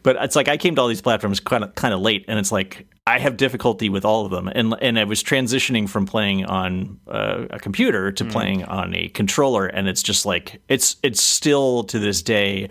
but 0.02 0.16
it's 0.16 0.36
like 0.36 0.48
I 0.48 0.56
came 0.56 0.74
to 0.76 0.80
all 0.82 0.88
these 0.88 1.02
platforms 1.02 1.40
kind 1.40 1.64
of 1.64 1.74
kind 1.74 1.92
of 1.94 2.00
late 2.00 2.24
and 2.28 2.38
it's 2.38 2.52
like 2.52 2.86
I 3.08 3.20
have 3.20 3.36
difficulty 3.36 3.88
with 3.88 4.04
all 4.04 4.24
of 4.24 4.32
them 4.32 4.48
and 4.48 4.74
and 4.82 4.98
I 4.98 5.04
was 5.04 5.22
transitioning 5.22 5.88
from 5.88 6.06
playing 6.06 6.44
on 6.46 6.98
uh, 7.06 7.46
a 7.50 7.60
computer 7.60 8.10
to 8.10 8.24
playing 8.24 8.64
on 8.64 8.94
a 8.94 9.08
controller 9.08 9.66
and 9.66 9.88
it's 9.88 10.02
just 10.02 10.26
like 10.26 10.60
it's 10.68 10.96
it's 11.04 11.22
still 11.22 11.84
to 11.84 11.98
this 12.00 12.20
day 12.20 12.68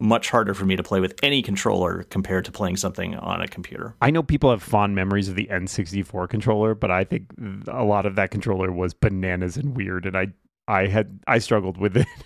much 0.00 0.30
harder 0.30 0.54
for 0.54 0.64
me 0.64 0.76
to 0.76 0.82
play 0.82 1.00
with 1.00 1.14
any 1.22 1.42
controller 1.42 2.04
compared 2.04 2.44
to 2.44 2.52
playing 2.52 2.76
something 2.76 3.16
on 3.16 3.40
a 3.40 3.48
computer. 3.48 3.94
I 4.00 4.10
know 4.10 4.22
people 4.22 4.50
have 4.50 4.62
fond 4.62 4.94
memories 4.94 5.28
of 5.28 5.34
the 5.34 5.46
N64 5.46 6.28
controller, 6.28 6.74
but 6.74 6.90
I 6.90 7.02
think 7.04 7.26
a 7.66 7.82
lot 7.82 8.06
of 8.06 8.14
that 8.14 8.30
controller 8.30 8.70
was 8.70 8.94
bananas 8.94 9.56
and 9.56 9.76
weird, 9.76 10.06
and 10.06 10.16
I 10.16 10.28
I 10.68 10.86
had 10.86 11.18
I 11.26 11.38
struggled 11.38 11.78
with 11.78 11.96
it. 11.96 12.06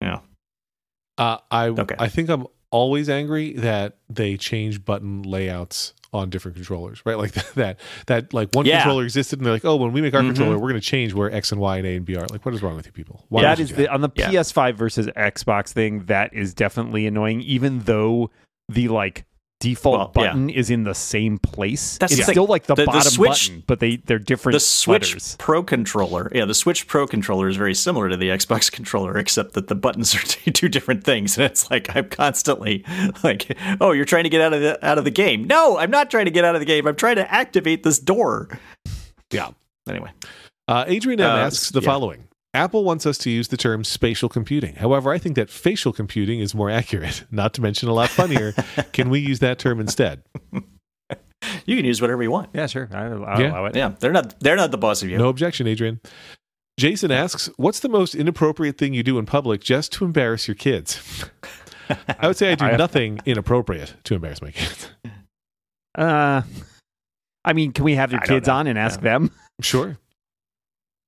Yeah. 0.00 0.18
Uh, 1.16 1.38
I 1.48 1.68
Okay. 1.68 1.94
I 1.96 2.08
think 2.08 2.28
I'm 2.28 2.48
always 2.72 3.08
angry 3.08 3.52
that 3.52 3.98
they 4.08 4.36
change 4.36 4.84
button 4.84 5.22
layouts 5.22 5.94
on 6.12 6.28
different 6.28 6.56
controllers, 6.56 7.00
right? 7.06 7.16
Like 7.16 7.32
that 7.54 7.78
that 8.06 8.32
like 8.34 8.50
one 8.54 8.66
Yeah. 8.66 8.80
controller 8.82 9.04
existed, 9.04 9.38
and 9.38 9.46
they're 9.46 9.52
like, 9.54 9.64
oh, 9.64 9.76
when 9.76 9.92
we 9.92 10.00
make 10.02 10.14
our 10.14 10.20
Mhm. 10.22 10.26
controller, 10.28 10.56
we're 10.58 10.68
going 10.68 10.80
to 10.80 10.86
change 10.86 11.14
where 11.14 11.32
X 11.32 11.52
and 11.52 11.60
Y 11.60 11.78
and 11.78 11.86
A 11.86 11.96
and 11.96 12.04
B 12.04 12.16
are. 12.16 12.26
Like, 12.26 12.44
what 12.44 12.54
is 12.54 12.62
wrong 12.62 12.76
with 12.76 12.86
you 12.86 12.92
people? 12.92 13.24
Why 13.30 13.42
that 13.42 13.50
would 13.50 13.58
you 13.58 13.62
is 13.64 13.68
do 13.70 13.76
the 13.76 13.88
on 13.92 14.00
the 14.02 14.10
Yeah. 14.14 14.28
PS5 14.30 14.74
versus 14.76 15.06
Xbox 15.16 15.68
thing. 15.72 16.04
That 16.06 16.34
is 16.34 16.52
definitely 16.54 17.06
annoying, 17.06 17.40
even 17.42 17.80
though 17.80 18.30
the 18.68 18.88
like 18.88 19.24
default 19.62 20.14
Well, 20.16 20.24
yeah. 20.24 20.32
button 20.32 20.50
is 20.50 20.68
in 20.70 20.84
the 20.84 20.94
same 20.94 21.38
place. 21.38 21.96
That's 21.98 22.12
it's 22.12 22.26
the 22.26 22.32
still 22.32 22.46
like 22.46 22.64
the, 22.66 22.74
The- 22.74 22.82
the 22.82 22.86
bottom 22.86 23.10
Switch- 23.12 23.48
button, 23.48 23.62
but 23.66 23.80
they 23.80 23.96
they're 23.96 24.18
different. 24.18 24.54
the 24.54 24.60
Switch 24.60 25.10
letters. 25.14 25.36
Pro 25.38 25.62
controller, 25.62 26.30
yeah, 26.34 26.44
the 26.44 26.54
Switch 26.54 26.86
Pro 26.86 27.06
controller 27.06 27.48
is 27.48 27.56
very 27.56 27.74
similar 27.74 28.08
to 28.08 28.16
the 28.16 28.28
Xbox 28.28 28.70
controller, 28.78 29.16
except 29.16 29.54
that 29.54 29.68
the 29.68 29.74
buttons 29.74 30.14
are 30.14 30.18
two 30.52 30.68
different 30.68 31.04
things, 31.04 31.38
and 31.38 31.44
it's 31.46 31.70
like 31.70 31.94
I'm 31.96 32.08
constantly 32.08 32.84
like, 33.22 33.56
"Oh, 33.80 33.92
you're 33.92 34.04
trying 34.04 34.24
to 34.24 34.30
get 34.30 34.40
out 34.40 34.52
of 34.52 34.60
the 34.60 34.84
out 34.84 34.98
of 34.98 35.04
the 35.04 35.10
game." 35.10 35.46
No, 35.46 35.78
I'm 35.78 35.90
not 35.90 36.10
trying 36.10 36.24
to 36.26 36.30
get 36.32 36.44
out 36.44 36.54
of 36.54 36.60
the 36.60 36.66
game. 36.66 36.86
I'm 36.86 36.96
trying 36.96 37.16
to 37.16 37.32
activate 37.32 37.82
this 37.84 37.98
door. 37.98 38.48
Yeah. 39.30 39.50
Anyway, 39.88 40.10
Uh, 40.68 40.84
Adrian 40.86 41.20
M 41.20 41.30
Uh, 41.30 41.36
asks 41.38 41.70
the 41.70 41.80
yeah. 41.80 41.86
following. 41.86 42.24
Apple 42.54 42.84
wants 42.84 43.06
us 43.06 43.16
to 43.18 43.30
use 43.30 43.48
the 43.48 43.56
term 43.56 43.82
spatial 43.82 44.28
computing. 44.28 44.74
However, 44.74 45.10
I 45.10 45.18
think 45.18 45.36
that 45.36 45.48
facial 45.48 45.92
computing 45.92 46.40
is 46.40 46.54
more 46.54 46.68
accurate, 46.70 47.24
not 47.30 47.54
to 47.54 47.62
mention 47.62 47.88
a 47.88 47.94
lot 47.94 48.10
funnier. 48.10 48.52
Can 48.92 49.08
we 49.08 49.20
use 49.20 49.38
that 49.38 49.58
term 49.58 49.80
instead? 49.80 50.22
you 51.66 51.76
can 51.76 51.84
use 51.84 52.00
whatever 52.00 52.22
you 52.22 52.30
want. 52.30 52.50
Yeah, 52.52 52.66
sure. 52.66 52.88
I, 52.92 53.06
I'll 53.06 53.40
Yeah. 53.40 53.50
allow 53.52 53.64
it. 53.66 53.74
Yeah, 53.76 53.92
they're 54.00 54.12
not 54.12 54.38
they're 54.40 54.56
not 54.56 54.70
the 54.70 54.78
boss 54.78 55.02
of 55.02 55.08
you. 55.10 55.18
No 55.18 55.28
objection, 55.28 55.66
Adrian. 55.66 56.00
Jason 56.78 57.10
asks, 57.10 57.48
"What's 57.56 57.80
the 57.80 57.88
most 57.88 58.14
inappropriate 58.14 58.78
thing 58.78 58.94
you 58.94 59.02
do 59.02 59.18
in 59.18 59.26
public 59.26 59.60
just 59.62 59.92
to 59.94 60.04
embarrass 60.04 60.46
your 60.46 60.54
kids?" 60.54 61.24
I 62.18 62.26
would 62.28 62.36
say 62.36 62.52
I 62.52 62.54
do 62.54 62.64
I- 62.66 62.76
nothing 62.76 63.20
inappropriate 63.26 63.94
to 64.04 64.14
embarrass 64.14 64.40
my 64.42 64.50
kids. 64.50 64.90
Uh, 65.96 66.42
I 67.44 67.52
mean, 67.52 67.72
can 67.72 67.84
we 67.84 67.94
have 67.96 68.12
your 68.12 68.20
I 68.22 68.26
kids 68.26 68.48
on 68.48 68.66
and 68.66 68.78
ask 68.78 69.00
Yeah. 69.00 69.04
them? 69.18 69.30
Sure, 69.60 69.98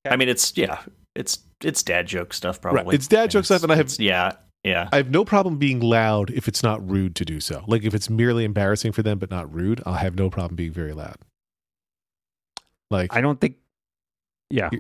I 0.09 0.17
mean, 0.17 0.29
it's 0.29 0.55
yeah, 0.57 0.81
it's 1.15 1.39
it's 1.63 1.83
dad 1.83 2.07
joke 2.07 2.35
stuff 2.35 2.61
probably. 2.61 2.85
Right. 2.85 2.95
It's 2.95 3.09
dad 3.09 3.31
joke 3.31 3.41
It's- 3.41 3.47
stuff, 3.47 3.63
and 3.63 3.73
I 3.73 3.77
have- 3.77 3.95
yeah 3.99 4.33
yeah. 4.65 4.89
I 4.93 4.97
have 4.97 5.11
no 5.11 5.25
problem 5.25 5.59
being 5.59 5.81
loud 5.81 6.31
if 6.31 6.49
it's 6.49 6.63
not 6.63 6.89
rude 6.89 7.15
to 7.17 7.25
do 7.25 7.39
so. 7.39 7.63
Like 7.67 7.85
if 7.85 7.93
it's 7.95 8.09
merely 8.09 8.45
embarrassing 8.45 8.93
for 8.93 9.03
them 9.03 9.19
but 9.19 9.31
not 9.31 9.53
rude, 9.53 9.83
I'll 9.85 9.95
have 9.95 10.17
no 10.17 10.31
problem 10.31 10.57
being 10.57 10.73
very 10.73 10.95
loud. 10.95 11.17
Like 12.91 13.15
I 13.15 13.21
don't 13.21 13.41
think. 13.41 13.57
Yeah. 14.51 14.71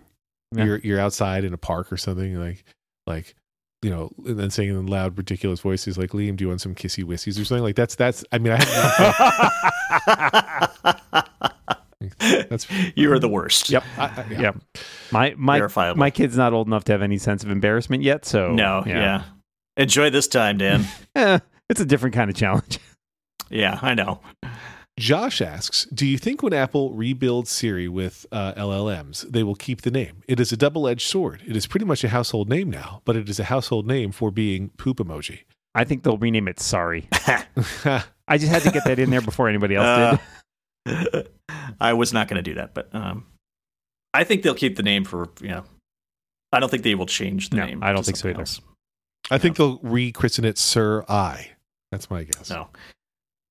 yeah. 0.53 0.64
you're 0.64 0.79
you're 0.79 1.01
outside 1.01 1.44
in 1.44 1.53
a 1.53 1.59
park 1.59 1.92
or 1.92 1.97
something 1.97 2.38
like 2.38 2.64
like 3.07 3.35
you 3.83 3.90
know 3.90 4.11
and 4.25 4.38
then 4.38 4.51
saying 4.51 4.68
in 4.70 4.87
loud 4.87 5.18
ridiculous 5.18 5.61
voices 5.61 5.99
like 5.99 6.11
liam 6.11 6.37
do 6.37 6.44
you 6.44 6.49
want 6.49 6.61
some 6.61 6.75
kissy 6.75 7.03
wissies 7.03 7.40
or 7.40 7.44
something 7.44 7.64
like 7.64 7.75
that's 7.75 7.97
that's 7.97 8.25
i 8.31 8.38
mean 8.38 8.53
i 8.53 8.62
have 8.62 8.75
that's 12.48 12.66
you 12.96 13.12
are 13.12 13.18
the 13.18 13.28
worst. 13.28 13.70
Yep. 13.70 13.85
I, 13.98 14.02
I, 14.04 14.26
yeah. 14.30 14.40
Yep. 14.40 14.57
My 15.11 15.35
my 15.37 15.59
Verifiable. 15.59 15.98
my 15.98 16.11
kid's 16.11 16.37
not 16.37 16.52
old 16.52 16.66
enough 16.66 16.85
to 16.85 16.92
have 16.92 17.02
any 17.02 17.18
sense 17.18 17.44
of 17.44 17.50
embarrassment 17.50 18.02
yet, 18.02 18.24
so 18.24 18.52
no, 18.52 18.83
yeah. 18.87 19.24
Enjoy 19.76 20.11
this 20.11 20.28
time, 20.28 20.59
Dan. 20.59 20.85
Eh, 21.16 21.38
it's 21.68 21.80
a 21.80 21.85
different 21.85 22.14
kind 22.14 22.28
of 22.30 22.37
challenge. 22.37 22.78
yeah, 23.50 23.78
I 23.83 23.94
know. 23.94 24.20
josh 24.98 25.40
asks 25.40 25.87
do 25.92 26.07
you 26.07 26.16
think 26.16 26.40
when 26.40 26.52
apple 26.52 26.92
rebuilds 26.92 27.50
siri 27.50 27.88
with 27.88 28.24
uh, 28.30 28.52
llms 28.54 29.28
they 29.28 29.42
will 29.42 29.57
keep 29.57 29.83
the 29.83 29.90
name 29.90 30.22
it 30.28 30.38
is 30.38 30.52
a 30.52 30.57
double-edged 30.57 31.02
sword 31.02 31.42
it 31.48 31.57
is 31.57 31.66
pretty 31.66 31.85
much 31.85 32.04
a 32.04 32.09
household 32.09 32.48
name 32.48 32.70
now 32.70 33.02
but 33.04 33.16
it 33.16 33.28
is 33.28 33.40
a 33.40 33.44
household 33.44 33.88
name 33.88 34.12
for 34.12 34.30
being 34.30 34.70
poop 34.76 34.98
emoji 34.98 35.40
I 35.74 35.83
think 35.83 36.04
they'll 36.04 36.16
rename 36.18 36.46
it 36.46 36.61
Sorry. 36.61 37.09
I 38.28 38.38
just 38.38 38.52
had 38.52 38.62
to 38.62 38.70
get 38.70 38.85
that 38.85 38.98
in 39.00 39.11
there 39.11 39.20
before 39.20 39.48
anybody 39.48 39.74
else 39.74 40.12
did. 40.12 40.20
I 41.81 41.92
was 41.94 42.12
not 42.12 42.29
going 42.29 42.37
to 42.37 42.42
do 42.42 42.55
that, 42.55 42.75
but 42.75 42.94
um, 42.94 43.27
I 44.12 44.25
think 44.25 44.42
they'll 44.42 44.55
keep 44.55 44.77
the 44.77 44.83
name 44.83 45.05
for 45.05 45.29
you 45.40 45.49
know. 45.49 45.64
I 46.53 46.61
don't 46.61 46.68
think 46.70 46.83
they 46.85 46.94
will 46.94 47.07
change 47.07 47.51
the 47.51 47.57
No, 47.57 47.66
name. 47.66 47.83
I 47.83 47.92
don't 47.92 48.05
think 48.05 48.16
so 48.16 48.29
either. 48.29 48.40
else. 48.40 48.61
i 49.31 49.38
think 49.38 49.57
they'll 49.57 49.79
rechristen 49.79 50.44
it 50.44 50.57
sir 50.59 51.03
i 51.09 51.51
that's 51.90 52.09
my 52.11 52.23
guess 52.23 52.49
No, 52.51 52.68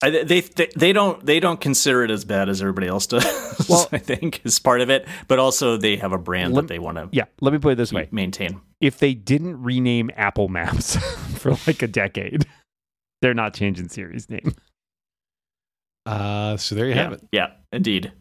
I, 0.01 0.09
they, 0.23 0.39
they 0.41 0.69
they 0.75 0.93
don't 0.93 1.25
they 1.25 1.39
don't 1.41 1.59
consider 1.59 2.03
it 2.03 2.11
as 2.11 2.23
bad 2.23 2.47
as 2.49 2.61
everybody 2.61 2.87
else 2.87 3.07
does. 3.07 3.25
Well- 3.69 3.87
I 3.91 3.97
think 3.97 4.41
is 4.45 4.59
part 4.59 4.81
of 4.81 4.89
it, 4.89 5.07
but 5.27 5.39
also 5.39 5.75
they 5.77 5.97
have 5.97 6.11
a 6.13 6.17
brand 6.17 6.53
Lem- 6.53 6.65
that 6.67 6.73
they 6.73 6.79
want 6.79 6.97
to 6.97 7.09
Yeah, 7.11 7.25
let 7.41 7.51
me 7.53 7.59
put 7.59 7.73
it 7.73 7.75
this 7.75 7.91
way. 7.91 8.07
maintain. 8.11 8.61
If 8.81 8.99
they 8.99 9.13
didn't 9.13 9.61
rename 9.63 10.11
Apple 10.15 10.47
Maps 10.49 10.95
for 11.39 11.51
like 11.67 11.81
a 11.81 11.87
decade, 11.87 12.45
they're 13.21 13.33
not 13.33 13.53
changing 13.53 13.87
Siri's 13.89 14.29
name. 14.29 14.53
Uh, 16.05 16.57
so 16.57 16.75
there 16.75 16.85
you 16.87 16.93
yeah, 16.95 17.03
have 17.03 17.13
it 17.13 17.21
yeah, 17.31 17.47
indeed. 17.71 18.11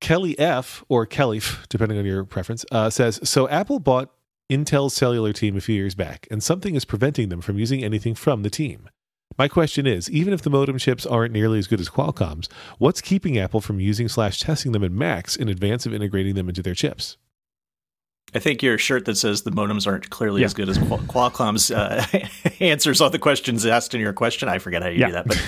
Kelly 0.00 0.38
F 0.38 0.84
or 0.88 1.06
Kelly, 1.06 1.38
F, 1.38 1.66
depending 1.68 1.98
on 1.98 2.04
your 2.06 2.24
preference, 2.24 2.64
uh, 2.70 2.88
says 2.90 3.18
so. 3.28 3.48
Apple 3.48 3.80
bought 3.80 4.10
Intel's 4.50 4.94
cellular 4.94 5.32
team 5.32 5.56
a 5.56 5.60
few 5.60 5.74
years 5.74 5.94
back, 5.94 6.26
and 6.30 6.42
something 6.42 6.74
is 6.74 6.84
preventing 6.84 7.28
them 7.30 7.40
from 7.40 7.58
using 7.58 7.82
anything 7.82 8.14
from 8.14 8.42
the 8.42 8.50
team. 8.50 8.88
My 9.36 9.48
question 9.48 9.86
is: 9.86 10.08
even 10.10 10.32
if 10.32 10.42
the 10.42 10.50
modem 10.50 10.78
chips 10.78 11.04
aren't 11.04 11.32
nearly 11.32 11.58
as 11.58 11.66
good 11.66 11.80
as 11.80 11.88
Qualcomm's, 11.90 12.48
what's 12.78 13.00
keeping 13.00 13.38
Apple 13.38 13.60
from 13.60 13.80
using 13.80 14.08
slash 14.08 14.40
testing 14.40 14.72
them 14.72 14.84
in 14.84 14.96
Macs 14.96 15.34
in 15.36 15.48
advance 15.48 15.84
of 15.84 15.92
integrating 15.92 16.34
them 16.36 16.48
into 16.48 16.62
their 16.62 16.74
chips? 16.74 17.16
I 18.34 18.38
think 18.40 18.62
your 18.62 18.76
shirt 18.78 19.04
that 19.06 19.16
says 19.16 19.42
the 19.42 19.50
modems 19.50 19.86
aren't 19.86 20.10
clearly 20.10 20.42
Yeah. 20.42 20.46
as 20.46 20.54
good 20.54 20.68
as 20.68 20.76
Qual- 20.78 20.98
Qualcomm's 21.00 21.70
uh, 21.70 22.04
answers 22.60 23.00
all 23.00 23.08
the 23.10 23.18
questions 23.18 23.64
asked 23.64 23.94
in 23.94 24.00
your 24.02 24.12
question. 24.12 24.48
I 24.48 24.58
forget 24.58 24.82
how 24.82 24.88
you 24.90 24.98
Yeah. 25.00 25.06
do 25.06 25.12
that, 25.14 25.26
but 25.28 25.42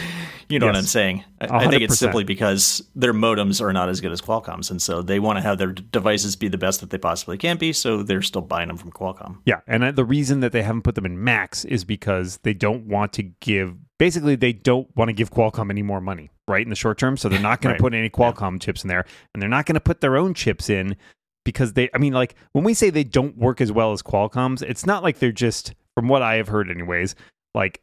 you 0.51 0.59
know 0.59 0.67
what 0.67 0.77
I'm 0.77 0.83
saying. 0.83 1.25
I, 1.41 1.59
I 1.59 1.69
think 1.69 1.83
it's 1.83 1.99
simply 1.99 2.25
because 2.25 2.83
their 2.95 3.15
modems 3.15 3.61
are 3.61 3.73
not 3.73 3.89
as 3.89 4.01
good 4.01 4.13
as 4.13 4.21
Qualcomm's, 4.21 4.71
and 4.71 4.83
so 4.83 5.01
they 5.03 5.19
want 5.21 5.37
to 5.39 5.43
have 5.43 5.59
their 5.59 5.73
devices 5.73 6.37
be 6.37 6.49
the 6.49 6.59
best 6.59 6.81
that 6.81 6.91
they 6.91 6.99
possibly 6.99 7.39
can 7.39 7.57
be. 7.57 7.73
So 7.73 8.03
they're 8.03 8.23
still 8.23 8.43
buying 8.43 8.69
them 8.69 8.77
from 8.77 8.91
Qualcomm. 8.93 9.39
Yeah, 9.47 9.61
and 9.67 9.85
uh, 9.85 9.93
the 9.93 10.05
reason 10.05 10.41
that 10.41 10.53
they 10.53 10.63
haven't 10.63 10.83
put 10.83 10.95
them 10.97 11.07
in 11.07 11.23
Macs 11.23 11.65
is 11.65 11.85
because 11.85 12.39
they 12.43 12.53
don't 12.55 12.87
want 12.87 13.13
to 13.15 13.23
give. 13.23 13.77
Basically, 13.99 14.35
they 14.35 14.53
don't 14.53 14.95
want 14.97 15.09
to 15.09 15.13
give 15.13 15.31
Qualcomm 15.31 15.71
any 15.71 15.83
more 15.83 16.01
money, 16.01 16.31
right? 16.49 16.63
In 16.63 16.71
the 16.71 16.77
short 16.77 16.99
term, 16.99 17.17
so 17.17 17.29
they're 17.29 17.39
not 17.41 17.61
going 17.61 17.71
Right. 17.73 17.79
to 17.79 17.83
put 17.83 17.95
any 17.95 18.11
Qualcomm 18.11 18.61
chips 18.61 18.83
in 18.83 18.89
there, 18.89 19.05
and 19.33 19.41
they're 19.41 19.49
not 19.49 19.67
going 19.67 19.75
to 19.75 19.81
put 19.81 20.01
their 20.01 20.17
own 20.17 20.35
chips 20.35 20.69
in 20.69 20.97
because 21.45 21.75
they. 21.75 21.89
I 21.95 21.99
mean, 21.99 22.13
like 22.13 22.35
when 22.53 22.65
we 22.65 22.75
say 22.75 22.91
they 22.91 23.05
don't 23.05 23.37
work 23.37 23.61
as 23.61 23.71
well 23.71 23.93
as 23.93 24.03
Qualcomm's, 24.03 24.63
it's 24.63 24.85
not 24.87 25.03
like 25.03 25.19
they're 25.19 25.33
just, 25.33 25.75
from 25.95 26.09
what 26.09 26.23
I 26.23 26.37
have 26.37 26.49
heard, 26.49 26.71
anyways. 26.71 27.15
Like, 27.55 27.83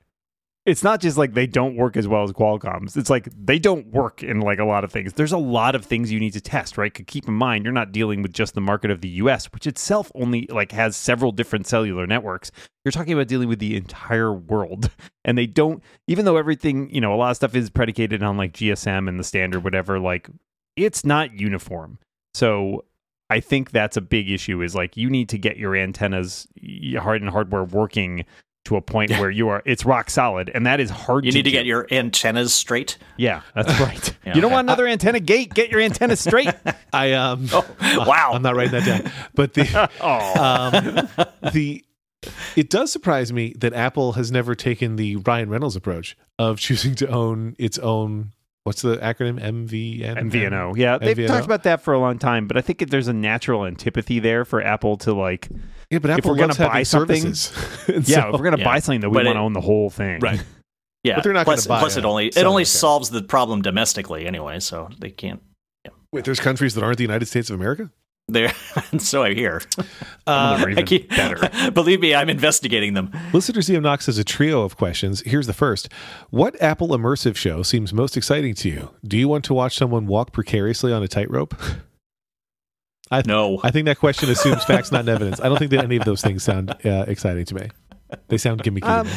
it's 0.67 0.83
not 0.83 0.99
just 0.99 1.17
like 1.17 1.33
they 1.33 1.47
don't 1.47 1.77
work 1.77 1.95
as 1.95 2.09
well 2.09 2.23
as 2.23 2.33
Qualcomm's. 2.33 2.97
It's 2.97 3.09
like 3.09 3.29
they 3.33 3.57
don't 3.57 3.87
work 3.87 4.21
in 4.21 4.41
like 4.41 4.59
a 4.59 4.65
lot 4.65 4.83
of 4.83 4.91
things. 4.91 5.13
There's 5.13 5.31
a 5.31 5.37
lot 5.37 5.75
of 5.75 5.85
things 5.85 6.11
you 6.11 6.19
need 6.19 6.33
to 6.33 6.41
test, 6.41 6.77
right? 6.77 6.93
Keep 6.93 7.29
in 7.29 7.33
mind, 7.35 7.63
you're 7.63 7.73
not 7.73 7.93
dealing 7.93 8.21
with 8.21 8.33
just 8.33 8.53
the 8.53 8.59
market 8.59 8.91
of 8.91 8.99
the 8.99 9.07
U.S., 9.07 9.45
which 9.53 9.65
itself 9.65 10.11
only 10.13 10.45
like 10.51 10.73
has 10.73 10.97
several 10.97 11.31
different 11.31 11.67
cellular 11.67 12.05
networks. 12.05 12.51
You're 12.83 12.91
talking 12.91 13.13
about 13.13 13.29
dealing 13.29 13.47
with 13.47 13.59
the 13.59 13.77
entire 13.77 14.33
world, 14.33 14.91
and 15.25 15.37
they 15.37 15.45
don't. 15.45 15.81
Even 16.05 16.25
though 16.25 16.35
everything, 16.35 16.93
you 16.93 16.99
know, 16.99 17.13
a 17.13 17.15
lot 17.15 17.31
of 17.31 17.37
stuff 17.37 17.55
is 17.55 17.69
predicated 17.69 18.21
on 18.21 18.35
like 18.35 18.51
GSM 18.51 19.07
and 19.07 19.17
the 19.17 19.23
standard, 19.23 19.63
whatever. 19.63 20.01
Like, 20.01 20.29
it's 20.75 21.05
not 21.05 21.39
uniform. 21.39 21.97
So 22.33 22.83
I 23.29 23.39
think 23.39 23.71
that's 23.71 23.95
a 23.95 24.01
big 24.01 24.29
issue. 24.29 24.61
Is 24.61 24.75
like 24.75 24.97
you 24.97 25.09
need 25.09 25.29
to 25.29 25.37
get 25.37 25.55
your 25.55 25.77
antennas, 25.77 26.45
hard 26.97 27.21
and 27.21 27.31
hardware 27.31 27.63
working 27.63 28.25
to 28.67 28.75
a 28.75 28.81
point 28.81 29.11
where 29.11 29.29
you 29.29 29.47
are 29.49 29.61
it's 29.65 29.85
rock 29.85 30.09
solid, 30.09 30.51
and 30.53 30.65
that 30.65 30.79
is 30.79 30.89
hard. 30.89 31.25
You 31.25 31.31
to 31.31 31.37
need 31.37 31.43
to 31.43 31.51
get 31.51 31.65
your 31.65 31.87
antennas 31.89 32.53
straight. 32.53 32.97
yeah, 33.15 33.41
that's 33.55 33.79
right. 33.79 34.15
Yeah. 34.25 34.35
You 34.35 34.41
don't 34.41 34.51
want 34.51 34.65
another 34.65 34.85
antenna 34.85 35.21
gate. 35.21 35.53
Get 35.53 35.69
your 35.71 35.79
antenna 35.79 36.15
straight. 36.15 36.53
I 36.93 37.13
um, 37.13 37.47
wow. 37.81 38.31
I'm 38.33 38.41
not 38.41 38.55
writing 38.55 38.73
that 38.73 38.85
down, 38.85 39.11
but 39.33 39.53
the 39.53 39.89
oh, 40.01 40.43
um, 40.43 41.51
the 41.53 41.83
it 42.55 42.69
does 42.69 42.91
surprise 42.91 43.31
me 43.31 43.53
that 43.59 43.73
Apple 43.73 44.13
has 44.13 44.31
never 44.31 44.53
taken 44.53 44.97
the 44.97 45.15
Ryan 45.17 45.49
Reynolds 45.49 45.75
approach 45.75 46.17
of 46.37 46.59
choosing 46.59 46.95
to 46.95 47.07
own 47.07 47.55
its 47.57 47.79
own. 47.79 48.33
What's 48.63 48.81
the 48.81 48.97
acronym? 48.97 49.41
MVN. 49.41 50.29
MVNO. 50.29 50.75
Yeah, 50.75 50.97
they've 50.97 51.25
talked 51.25 51.45
about 51.45 51.63
that 51.63 51.81
for 51.81 51.93
a 51.93 51.99
long 51.99 52.19
time, 52.19 52.47
but 52.47 52.57
I 52.57 52.61
think 52.61 52.89
there's 52.89 53.07
a 53.07 53.13
natural 53.13 53.65
antipathy 53.65 54.19
there 54.19 54.43
for 54.43 54.61
Apple 54.61 54.97
to 54.97 55.13
like, 55.13 55.47
Yeah, 55.89 55.99
but 55.99 56.11
Apple 56.11 56.31
we're 56.31 56.37
gonna 56.37 56.55
buy 56.55 56.83
something- 56.83 57.33
services. 57.33 57.87
And 57.95 58.07
yeah, 58.09 58.21
so- 58.23 58.27
if 58.29 58.33
we're 58.39 58.43
gonna 58.43 58.57
Yeah. 58.57 58.65
buy 58.65 58.79
something 58.79 59.01
that 59.01 59.09
we 59.09 59.15
want 59.23 59.27
to 59.29 59.39
own 59.39 59.53
the 59.53 59.61
whole 59.61 59.89
thing, 59.89 60.19
right. 60.19 60.43
Yeah, 61.03 61.15
But 61.15 61.23
they're 61.23 61.33
not 61.33 61.45
plus, 61.45 61.65
gonna 61.65 61.77
buy 61.77 61.81
plus 61.83 61.95
it 61.95 62.03
only 62.03 62.27
it 62.27 62.37
only 62.39 62.63
carrier. 62.63 62.65
solves 62.65 63.09
the 63.11 63.21
problem 63.21 63.61
domestically 63.61 64.25
anyway, 64.27 64.59
so 64.59 64.89
they 64.99 65.09
can't. 65.09 65.41
Wait, 66.11 66.25
there's 66.25 66.39
countries 66.39 66.73
that 66.75 66.83
aren't 66.83 66.97
the 66.97 67.03
United 67.03 67.27
States 67.27 67.49
of 67.49 67.55
America. 67.55 67.91
There, 68.29 68.51
so 68.97 69.23
I 69.23 69.33
hear. 69.33 69.61
Uh, 70.25 70.65
I 70.75 70.81
keep- 70.81 71.09
better. 71.09 71.71
Believe 71.71 72.01
me, 72.01 72.13
I'm 72.13 72.29
investigating 72.29 72.93
them. 72.93 73.11
Listener 73.31 73.61
CM 73.61 73.83
Knox 73.83 74.07
has 74.07 74.17
a 74.17 74.23
trio 74.25 74.63
of 74.63 74.75
questions. 74.75 75.21
Here's 75.21 75.47
the 75.47 75.53
first: 75.53 75.87
What 76.29 76.61
Apple 76.61 76.89
immersive 76.89 77.37
show 77.37 77.63
seems 77.63 77.93
most 77.93 78.17
exciting 78.17 78.53
to 78.55 78.67
you? 78.69 78.89
Do 79.05 79.17
you 79.17 79.29
want 79.29 79.45
to 79.45 79.53
watch 79.53 79.77
someone 79.77 80.07
walk 80.07 80.33
precariously 80.33 80.91
on 80.91 81.03
a 81.03 81.07
tightrope? 81.07 81.55
No, 83.25 83.59
I 83.63 83.71
think 83.71 83.85
that 83.85 83.97
question 83.99 84.29
assumes 84.29 84.63
facts, 84.63 84.91
not 84.91 85.07
evidence. 85.07 85.39
I 85.39 85.49
don't 85.49 85.57
think 85.57 85.71
that 85.71 85.83
any 85.83 85.97
of 85.97 86.05
those 86.05 86.21
things 86.21 86.43
sound 86.43 86.71
uh, 86.85 87.05
exciting 87.07 87.45
to 87.45 87.55
me. 87.55 87.67
They 88.27 88.37
sound 88.37 88.63
gimmicky. 88.63 88.81
to 88.81 88.91
Um, 88.99 89.07
me. 89.07 89.13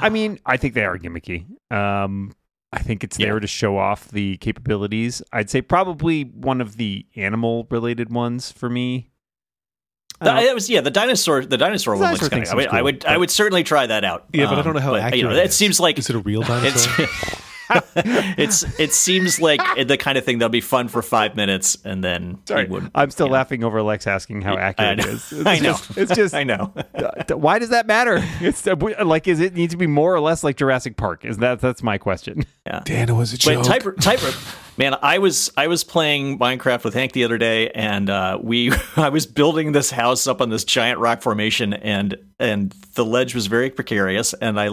I 0.00 0.08
mean, 0.08 0.38
I 0.46 0.56
think 0.56 0.74
they 0.74 0.84
are 0.84 0.98
gimmicky. 0.98 1.44
Um, 1.72 2.32
I 2.72 2.80
think 2.80 3.04
it's 3.04 3.18
Yeah. 3.18 3.26
there 3.26 3.40
to 3.40 3.46
show 3.46 3.78
off 3.78 4.08
the 4.08 4.36
capabilities. 4.38 5.22
I'd 5.32 5.48
say 5.50 5.62
probably 5.62 6.22
one 6.24 6.60
of 6.60 6.76
the 6.76 7.06
animal 7.16 7.66
related 7.70 8.12
ones 8.12 8.50
for 8.50 8.68
me. 8.68 9.10
The- 10.20 10.32
Uh, 10.34 10.40
it 10.42 10.54
was 10.54 10.70
yeah 10.70 10.80
the 10.80 10.90
dinosaur 10.92 11.44
the 11.44 11.56
dinosaur 11.56 11.94
The 11.96 12.00
one 12.02 12.08
dinosaur 12.14 12.24
looks 12.26 12.30
kind 12.30 12.42
of. 12.42 12.48
I, 12.48 12.50
seems 12.50 12.56
would- 12.56 12.68
I 12.68 12.78
cool, 12.78 12.84
would 12.84 13.04
I 13.06 13.16
would 13.16 13.30
certainly 13.30 13.62
try 13.64 13.86
that 13.86 14.04
out. 14.04 14.26
Yeah, 14.32 14.46
but 14.46 14.54
I 14.54 14.58
Um, 14.58 14.64
don't 14.64 14.74
know 14.74 14.80
how 14.80 14.94
accurate. 14.94 15.16
You 15.16 15.22
know, 15.24 15.30
it 15.30 15.38
it 15.38 15.46
is. 15.50 15.56
seems 15.56 15.78
like 15.80 15.98
is 15.98 16.08
it 16.10 16.16
a 16.16 16.20
real 16.20 16.42
dinosaur? 16.52 17.06
it's 17.96 18.62
it 18.78 18.92
seems 18.92 19.40
like 19.40 19.60
the 19.86 19.96
kind 19.96 20.18
of 20.18 20.24
thing 20.24 20.38
that'll 20.38 20.50
be 20.50 20.60
fun 20.60 20.88
for 20.88 21.02
five 21.02 21.36
minutes 21.36 21.76
and 21.84 22.02
then 22.02 22.38
Sorry, 22.46 22.66
would. 22.66 22.90
I'm 22.94 23.10
still 23.10 23.26
yeah. 23.26 23.34
laughing 23.34 23.64
over 23.64 23.82
Lex 23.82 24.06
asking 24.06 24.42
how 24.42 24.56
accurate 24.56 25.00
it 25.00 25.06
know. 25.06 25.12
is. 25.12 25.32
It's 25.44 25.46
I 25.46 25.58
know. 25.58 25.72
just- 25.72 25.98
it's 25.98 26.14
just 26.14 26.34
I 26.34 26.44
know. 26.44 26.72
why 27.28 27.58
does 27.58 27.70
that 27.70 27.86
matter? 27.86 28.18
It's 28.40 28.66
uh, 28.66 28.76
like, 29.04 29.26
is 29.28 29.40
it 29.40 29.54
need 29.54 29.70
to 29.70 29.76
be 29.76 29.86
more 29.86 30.14
or 30.14 30.20
less 30.20 30.44
like 30.44 30.56
Jurassic 30.56 30.96
Park? 30.96 31.24
Is 31.24 31.38
that 31.38 31.60
that's 31.60 31.82
my 31.82 31.98
question? 31.98 32.44
Dan, 32.84 33.08
it 33.08 33.12
was 33.12 33.32
a 33.32 33.38
joke. 33.38 33.64
But 33.64 33.80
type 33.80 33.96
type 34.00 34.20
man, 34.76 34.96
I 35.02 35.18
was 35.18 35.50
I 35.56 35.66
was 35.66 35.84
playing 35.84 36.38
Minecraft 36.38 36.84
with 36.84 36.94
Hank 36.94 37.12
the 37.12 37.24
other 37.24 37.38
day, 37.38 37.70
and 37.70 38.10
uh, 38.10 38.38
we 38.42 38.72
I 38.96 39.08
was 39.08 39.26
building 39.26 39.72
this 39.72 39.90
house 39.90 40.26
up 40.26 40.40
on 40.40 40.50
this 40.50 40.64
giant 40.64 40.98
rock 40.98 41.22
formation, 41.22 41.74
and 41.74 42.16
and 42.38 42.70
the 42.94 43.04
ledge 43.04 43.34
was 43.34 43.46
very 43.46 43.70
precarious, 43.70 44.34
and 44.34 44.58
I 44.58 44.70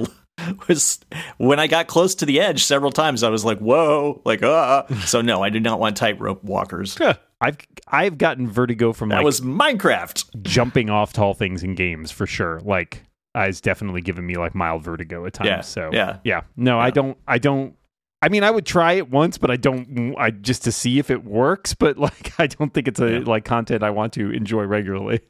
was 0.68 1.00
when 1.38 1.60
I 1.60 1.68
got 1.68 1.88
close 1.88 2.16
to 2.16 2.26
the 2.26 2.40
edge 2.40 2.64
several 2.64 2.92
times. 2.92 3.24
I 3.24 3.30
was 3.30 3.44
like, 3.46 3.60
"Whoa!" 3.60 4.22
Like, 4.26 4.44
ah. 4.44 4.86
So 5.06 5.22
no, 5.22 5.44
I 5.44 5.50
do 5.50 5.60
not 5.60 5.80
want 5.80 5.98
tightrope 5.98 6.44
walkers. 6.44 6.98
I've 7.42 7.58
I've 7.88 8.18
gotten 8.18 8.50
vertigo 8.50 8.94
from 8.94 9.10
That 9.10 9.18
like 9.18 9.26
was 9.26 9.42
Minecraft. 9.42 10.44
jumping 10.44 10.90
off 10.90 11.14
tall 11.14 11.34
things 11.34 11.64
in 11.64 11.76
games 11.76 12.12
for 12.12 12.28
sure. 12.28 12.60
Like 12.64 13.04
uh, 13.36 13.42
it's 13.42 13.62
definitely 13.62 14.02
given 14.02 14.26
me 14.26 14.36
like 14.36 14.54
mild 14.54 14.84
vertigo 14.84 15.26
at 15.26 15.34
times. 15.34 15.48
Yeah, 15.48 15.62
So 15.62 15.90
yeah. 15.94 16.18
yeah. 16.24 16.42
No, 16.56 16.80
I 16.80 16.90
don't. 16.92 17.18
I 17.28 17.38
don't. 17.38 17.76
I 18.24 18.30
mean, 18.30 18.44
I 18.44 18.52
would 18.52 18.66
try 18.68 18.94
it 18.94 19.10
once, 19.10 19.40
but 19.40 19.50
I 19.50 19.56
don't. 19.56 20.14
I 20.18 20.30
just 20.32 20.64
to 20.66 20.72
see 20.72 21.00
if 21.00 21.10
it 21.10 21.24
works. 21.24 21.74
But 21.74 21.98
like, 22.06 22.40
I 22.40 22.48
don't 22.48 22.74
think 22.74 22.88
it's 22.88 23.00
a 23.00 23.14
Yeah. 23.14 23.20
like 23.26 23.46
content 23.46 23.82
I 23.84 23.90
want 23.90 24.14
to 24.14 24.30
enjoy 24.32 24.64
regularly. 24.64 25.22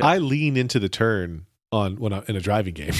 I 0.00 0.18
lean 0.18 0.56
into 0.56 0.80
the 0.80 0.88
turn 0.88 1.46
on 1.70 1.96
when 1.96 2.12
I'm 2.12 2.24
in 2.26 2.34
a 2.36 2.40
driving 2.40 2.74
game. 2.74 2.94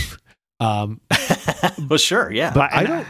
Um, 0.62 1.01
well, 1.88 1.98
sure, 1.98 2.31
yeah. 2.33 2.53
but 2.55 2.72
I 2.72 2.85
don't. 2.85 3.07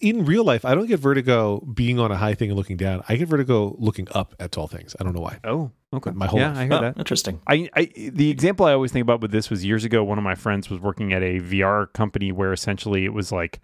In 0.00 0.24
real 0.24 0.42
life, 0.42 0.64
I 0.64 0.74
don't 0.74 0.86
get 0.86 0.98
vertigo 0.98 1.60
being 1.60 2.00
on 2.00 2.10
a 2.10 2.16
high 2.16 2.34
thing 2.34 2.50
and 2.50 2.56
looking 2.58 2.76
down. 2.76 3.04
I 3.08 3.14
get 3.14 3.28
vertigo 3.28 3.76
looking 3.78 4.08
up 4.12 4.34
at 4.40 4.50
tall 4.50 4.66
things. 4.66 4.96
I 4.98 5.04
don't 5.04 5.14
know 5.14 5.20
why. 5.20 5.38
Oh, 5.44 5.70
okay. 5.94 6.10
My 6.10 6.26
whole 6.26 6.40
yeah, 6.40 6.48
life. 6.48 6.56
I 6.58 6.62
heard 6.64 6.72
Oh, 6.72 6.80
that. 6.80 6.98
interesting. 6.98 7.40
I, 7.46 7.68
I 7.72 7.84
the 8.10 8.30
example 8.30 8.66
I 8.66 8.72
always 8.72 8.90
think 8.90 9.02
about 9.04 9.20
with 9.20 9.30
this 9.30 9.48
was 9.48 9.64
years 9.64 9.84
ago. 9.84 10.02
One 10.02 10.18
of 10.18 10.24
my 10.24 10.34
friends 10.34 10.68
was 10.68 10.80
working 10.80 11.12
at 11.12 11.22
a 11.22 11.38
VR 11.38 11.92
company 11.92 12.32
where 12.32 12.52
essentially 12.52 13.04
it 13.04 13.12
was 13.12 13.30
like 13.30 13.60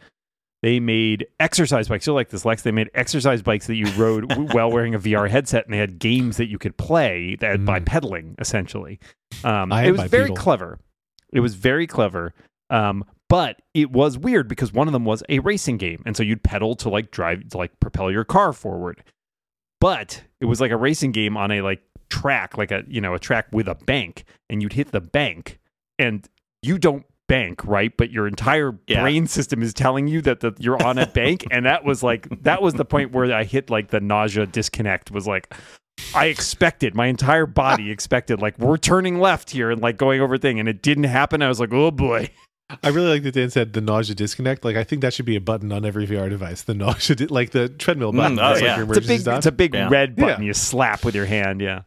they 0.63 0.79
made 0.79 1.27
exercise 1.41 1.89
bikes. 1.89 2.05
So 2.05 2.15
like 2.15 2.29
this 2.29 2.45
Lex, 2.45 2.63
they 2.63 2.71
made 2.71 2.89
exercise 2.95 3.43
bikes 3.43 3.67
that 3.67 3.75
you 3.75 3.87
rode 3.97 4.53
while 4.53 4.71
wearing 4.71 4.95
a 4.95 5.01
VR 5.01 5.29
headset, 5.29 5.65
and 5.65 5.75
they 5.75 5.79
had 5.79 5.99
games 5.99 6.37
that 6.37 6.47
you 6.47 6.57
could 6.59 6.77
play 6.77 7.35
that 7.41 7.65
by 7.65 7.81
Mm. 7.81 7.87
pedaling. 7.87 8.35
Essentially, 8.39 9.01
um, 9.43 9.73
I 9.73 9.87
it 9.87 9.91
was 9.91 10.03
very 10.03 10.25
Beetle. 10.27 10.37
clever. 10.37 10.79
It 11.33 11.41
was 11.41 11.57
very 11.57 11.89
clever. 11.89 12.33
Um, 12.71 13.05
but 13.33 13.63
it 13.73 13.91
was 13.91 14.19
weird 14.19 14.47
because 14.47 14.75
one 14.75 14.87
of 14.89 14.93
them 14.93 15.07
was 15.07 15.23
a 15.31 15.39
racing 15.39 15.79
game, 15.79 16.03
and 16.05 16.15
so 16.15 16.23
you'd 16.23 16.43
pedal 16.43 16.75
to 16.77 16.91
like 16.91 17.11
drive 17.11 17.49
to 17.49 17.57
like 17.57 17.81
propel 17.81 18.11
your 18.11 18.25
car 18.25 18.53
forward. 18.53 19.03
But 19.81 20.23
it 20.43 20.45
was 20.45 20.61
like 20.61 20.71
a 20.71 20.77
racing 20.77 21.13
game 21.13 21.39
on 21.39 21.51
a 21.51 21.63
like 21.63 21.81
track, 22.11 22.59
like 22.59 22.71
a 22.71 22.85
you 22.87 23.01
know 23.01 23.15
a 23.15 23.19
track 23.19 23.47
with 23.51 23.69
a 23.69 23.75
bank, 23.75 24.25
and 24.51 24.61
you'd 24.61 24.75
hit 24.75 24.93
the 24.93 25.01
bank, 25.01 25.61
and 25.99 26.29
you 26.63 26.77
don't 26.77 27.07
bank 27.27 27.65
right, 27.65 27.97
but 27.97 28.11
your 28.11 28.29
entire 28.29 28.79
Yeah. 28.87 29.01
brain 29.01 29.27
system 29.27 29.63
is 29.63 29.73
telling 29.73 30.09
you 30.09 30.21
that 30.21 30.41
the, 30.41 30.53
you're 30.59 30.85
on 30.85 30.99
a 30.99 31.07
bank, 31.07 31.47
and 31.51 31.65
that 31.65 31.87
was 31.87 32.03
like 32.03 32.29
that 32.43 32.61
was 32.61 32.75
the 32.75 32.85
point 32.85 33.13
where 33.13 33.35
I 33.35 33.45
hit 33.45 33.71
like 33.71 33.89
the 33.89 34.01
nausea 34.01 34.45
disconnect. 34.45 35.11
Was 35.11 35.27
like 35.27 35.55
I 36.15 36.27
expected 36.27 36.95
my 36.95 37.07
entire 37.07 37.47
body 37.47 37.91
expected 37.97 38.43
like 38.43 38.59
we're 38.59 38.77
turning 38.77 39.21
left 39.21 39.49
here 39.49 39.71
and 39.71 39.81
like 39.81 39.97
going 39.97 40.21
over 40.21 40.37
thing, 40.37 40.61
and 40.61 40.69
it 40.69 40.83
didn't 40.83 41.05
happen. 41.05 41.41
I 41.41 41.49
was 41.49 41.61
like, 41.61 41.73
oh 41.73 41.91
boy. 41.91 42.29
I 42.83 42.89
really 42.89 43.09
like 43.09 43.23
that 43.25 43.33
Dan 43.33 43.51
said 43.51 43.73
the 43.73 43.81
nausea 43.81 44.15
disconnect. 44.15 44.65
Like 44.65 44.77
I 44.77 44.85
think 44.85 45.03
that 45.03 45.13
should 45.15 45.27
be 45.27 45.37
a 45.37 45.41
button 45.41 45.73
on 45.73 45.85
every 45.85 46.07
VR 46.07 46.29
device. 46.31 46.63
The 46.63 46.75
nausea, 46.75 47.17
di- 47.17 47.27
like 47.27 47.51
the 47.51 47.69
treadmill 47.69 48.13
Mm, 48.13 48.17
button. 48.17 48.39
oh, 48.39 48.43
That's 48.55 48.61
like 48.63 48.89
It's 48.99 48.99
a 48.99 49.09
big, 49.09 49.21
stop. 49.21 49.37
it's 49.39 49.47
a 49.47 49.53
big 49.53 49.75
Yeah. 49.75 49.89
red 49.91 50.17
button 50.17 50.43
Yeah. 50.43 50.47
you 50.49 50.55
slap 50.55 51.05
with 51.05 51.15
your 51.15 51.27
hand. 51.27 51.61
Yeah, 51.61 51.83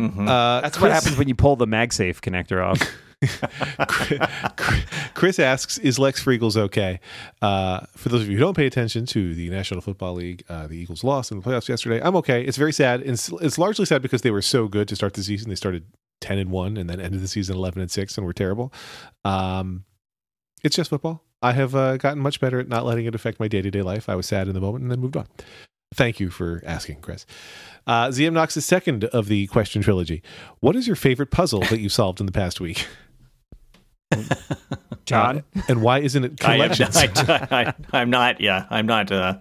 Mhm. 0.00 0.28
Uh, 0.28 0.60
that's 0.60 0.80
what 0.80 0.90
happens 0.92 1.16
when 1.18 1.28
you 1.28 1.34
pull 1.34 1.56
the 1.56 1.66
MagSafe 1.66 2.20
connector 2.20 2.64
off. 2.64 2.80
Chris 5.14 5.38
asks, 5.38 5.78
"Is 5.78 5.98
Lex 5.98 6.22
for 6.22 6.32
Eagles 6.32 6.56
okay?" 6.56 7.00
Uh, 7.42 7.80
for 7.96 8.08
those 8.08 8.22
of 8.22 8.28
you 8.28 8.36
who 8.36 8.40
don't 8.44 8.56
pay 8.56 8.66
attention 8.66 9.06
to 9.06 9.34
the 9.34 9.50
National 9.50 9.80
Football 9.80 10.14
League, 10.14 10.42
uh, 10.48 10.66
the 10.66 10.74
Eagles 10.76 11.04
lost 11.04 11.30
in 11.30 11.38
the 11.40 11.46
playoffs 11.48 11.68
yesterday. 11.68 12.00
I'm 12.02 12.16
okay. 12.16 12.42
It's 12.42 12.56
very 12.56 12.72
sad. 12.72 13.02
It's, 13.04 13.30
it's 13.40 13.58
largely 13.58 13.84
sad 13.84 14.02
because 14.02 14.22
they 14.22 14.30
were 14.30 14.42
so 14.42 14.68
good 14.68 14.88
to 14.88 14.96
start 14.96 15.14
the 15.14 15.22
season. 15.22 15.50
They 15.50 15.54
started 15.54 15.84
ten 16.20 16.38
and 16.38 16.50
one, 16.50 16.76
and 16.76 16.88
then 16.88 17.00
ended 17.00 17.20
the 17.20 17.28
season 17.28 17.56
eleven 17.56 17.82
and 17.82 17.90
six, 17.90 18.16
and 18.16 18.26
were 18.26 18.32
terrible. 18.32 18.72
Um, 19.24 19.84
it's 20.62 20.76
just 20.76 20.90
football. 20.90 21.22
I 21.42 21.52
have 21.52 21.74
uh, 21.74 21.96
gotten 21.96 22.20
much 22.22 22.40
better 22.40 22.60
at 22.60 22.68
not 22.68 22.84
letting 22.84 23.06
it 23.06 23.14
affect 23.14 23.40
my 23.40 23.48
day 23.48 23.62
to 23.62 23.70
day 23.70 23.82
life. 23.82 24.08
I 24.08 24.14
was 24.14 24.26
sad 24.26 24.46
in 24.48 24.54
the 24.54 24.60
moment 24.60 24.82
and 24.82 24.90
then 24.90 25.00
moved 25.00 25.16
on. 25.16 25.26
Thank 25.94 26.20
you 26.20 26.30
for 26.30 26.62
asking, 26.64 27.00
Chris. 27.00 27.26
Uh, 27.86 28.08
ZM 28.08 28.32
Knox 28.32 28.56
is 28.56 28.64
second 28.64 29.04
of 29.06 29.26
the 29.26 29.46
question 29.48 29.82
trilogy. 29.82 30.22
What 30.60 30.76
is 30.76 30.86
your 30.86 30.94
favorite 30.96 31.30
puzzle 31.30 31.60
that 31.62 31.80
you 31.80 31.88
solved 31.88 32.20
in 32.20 32.26
the 32.26 32.32
past 32.32 32.60
week? 32.60 32.86
John, 35.06 35.38
Uh, 35.56 35.62
and 35.68 35.82
why 35.82 35.98
isn't 36.00 36.24
it 36.24 36.44
I 36.44 36.54
am, 36.54 36.60
collections? 36.74 36.96
I, 37.28 37.74
am 37.92 38.10
not. 38.10 38.40
Yeah, 38.40 38.66
I'm 38.70 38.86
not. 38.86 39.10
Uh, 39.10 39.38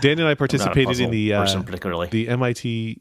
Dan 0.00 0.18
and 0.18 0.22
I 0.22 0.22
I'm 0.22 0.26
not 0.26 0.32
a 0.32 0.36
participated 0.36 1.00
in 1.00 1.10
the 1.10 1.30
person 1.32 1.60
uh, 1.60 1.64
particularly. 1.64 2.08
the 2.08 2.28
MIT. 2.28 3.00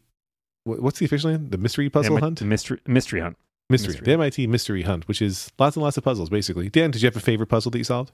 What's 0.63 0.99
the 0.99 1.05
official 1.05 1.31
name? 1.31 1.49
The 1.49 1.57
mystery 1.57 1.89
puzzle 1.89 2.17
Emma- 2.17 2.25
hunt. 2.25 2.41
mystery 2.41 2.79
mystery 2.87 3.21
hunt. 3.21 3.37
Mystery. 3.69 3.89
mystery. 3.93 4.05
The 4.05 4.11
MIT 4.13 4.47
mystery 4.47 4.81
hunt, 4.83 5.07
which 5.07 5.21
is 5.21 5.51
lots 5.59 5.75
and 5.75 5.83
lots 5.83 5.97
of 5.97 6.03
puzzles, 6.03 6.29
basically. 6.29 6.69
Dan, 6.69 6.91
did 6.91 7.01
you 7.01 7.07
have 7.07 7.15
a 7.15 7.19
favorite 7.19 7.47
puzzle 7.47 7.69
that 7.71 7.77
you 7.77 7.83
solved? 7.83 8.11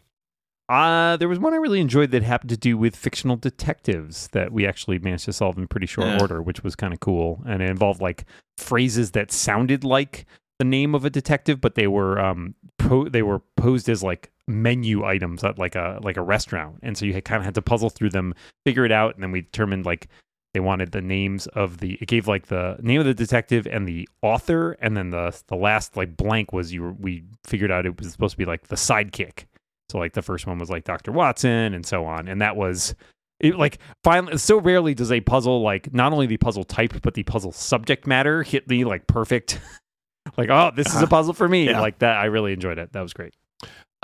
Uh, 0.68 1.16
there 1.18 1.30
was 1.30 1.38
one 1.40 1.54
I 1.54 1.58
really 1.58 1.80
enjoyed 1.80 2.10
that 2.12 2.24
happened 2.24 2.50
to 2.50 2.58
do 2.58 2.76
with 2.78 2.96
fictional 2.96 3.36
detectives 3.38 4.28
that 4.30 4.52
we 4.52 4.66
actually 4.66 4.98
managed 5.00 5.26
to 5.26 5.34
solve 5.34 5.58
in 5.58 5.68
pretty 5.68 5.86
short 5.86 6.08
Yeah. 6.08 6.20
order, 6.20 6.42
which 6.42 6.64
was 6.64 6.76
kind 6.76 6.92
of 6.92 7.00
cool. 7.00 7.44
And 7.46 7.62
it 7.62 7.70
involved 7.70 8.02
like 8.02 8.26
phrases 8.58 9.12
that 9.12 9.32
sounded 9.32 9.84
like 9.84 10.26
the 10.58 10.66
name 10.66 10.96
of 10.96 11.06
a 11.06 11.10
detective, 11.10 11.62
but 11.62 11.76
they 11.76 11.86
were 11.88 12.18
um 12.20 12.56
po- 12.80 13.08
they 13.10 13.22
were 13.22 13.42
posed 13.58 13.88
as 13.90 14.02
like 14.02 14.32
menu 14.48 15.04
items 15.06 15.44
at 15.44 15.60
like 15.60 15.76
a 15.76 16.00
like 16.02 16.18
a 16.18 16.22
restaurant, 16.22 16.78
and 16.82 16.98
so 16.98 17.06
you 17.06 17.22
kind 17.22 17.40
of 17.40 17.46
had 17.46 17.56
to 17.56 17.62
puzzle 17.62 17.90
through 17.90 18.10
them, 18.10 18.34
figure 18.66 18.86
it 18.86 18.92
out, 18.92 19.14
and 19.16 19.22
then 19.24 19.32
we 19.32 19.42
determined 19.42 19.86
like 19.86 20.08
they 20.56 20.62
wanted 20.62 20.94
the 20.94 21.02
names 21.02 21.48
of 21.48 21.80
the 21.80 21.98
it 22.00 22.08
gave 22.08 22.30
like 22.30 22.48
the 22.48 22.78
name 22.82 23.02
of 23.02 23.06
the 23.06 23.14
detective 23.14 23.68
and 23.68 23.86
the 23.86 24.08
author, 24.22 24.72
and 24.80 24.96
then 24.96 25.10
the 25.10 25.38
the 25.48 25.56
last 25.58 25.98
like 25.98 26.16
blank 26.16 26.54
was 26.54 26.72
you 26.72 26.82
were, 26.82 26.94
we 26.94 27.26
figured 27.46 27.72
out 27.72 27.86
it 27.86 28.00
was 28.00 28.10
supposed 28.10 28.32
to 28.32 28.38
be 28.38 28.46
like 28.46 28.70
the 28.70 28.78
sidekick. 28.78 29.48
So 29.90 29.98
like 29.98 30.14
the 30.14 30.22
first 30.22 30.48
one 30.48 30.58
was 30.58 30.70
like 30.70 30.86
Dr. 30.86 31.12
Watson 31.12 31.74
and 31.74 31.86
so 31.86 32.06
on. 32.06 32.30
And 32.30 32.40
that 32.40 32.56
was 32.56 32.96
it 33.42 33.58
like 33.58 33.80
finally 34.06 34.38
so 34.38 34.58
rarely 34.58 34.94
does 34.94 35.12
a 35.12 35.20
puzzle 35.20 35.62
like 35.62 35.94
not 35.94 36.14
only 36.14 36.26
the 36.26 36.38
puzzle 36.38 36.64
type 36.64 36.94
but 37.02 37.16
the 37.16 37.24
puzzle 37.24 37.52
subject 37.52 38.08
matter 38.08 38.42
hit 38.42 38.70
me 38.70 38.86
like 38.86 39.08
perfect. 39.08 39.60
like, 40.38 40.50
oh, 40.50 40.72
this 40.74 40.88
is 40.88 40.94
a 40.94 40.98
uh-huh. 41.00 41.08
puzzle 41.08 41.34
for 41.34 41.50
me. 41.50 41.66
Yeah. 41.66 41.82
Like 41.82 42.00
that 42.00 42.16
I 42.16 42.26
really 42.26 42.54
enjoyed 42.54 42.80
it. 42.80 42.94
That 42.94 43.02
was 43.02 43.12
great. 43.12 43.34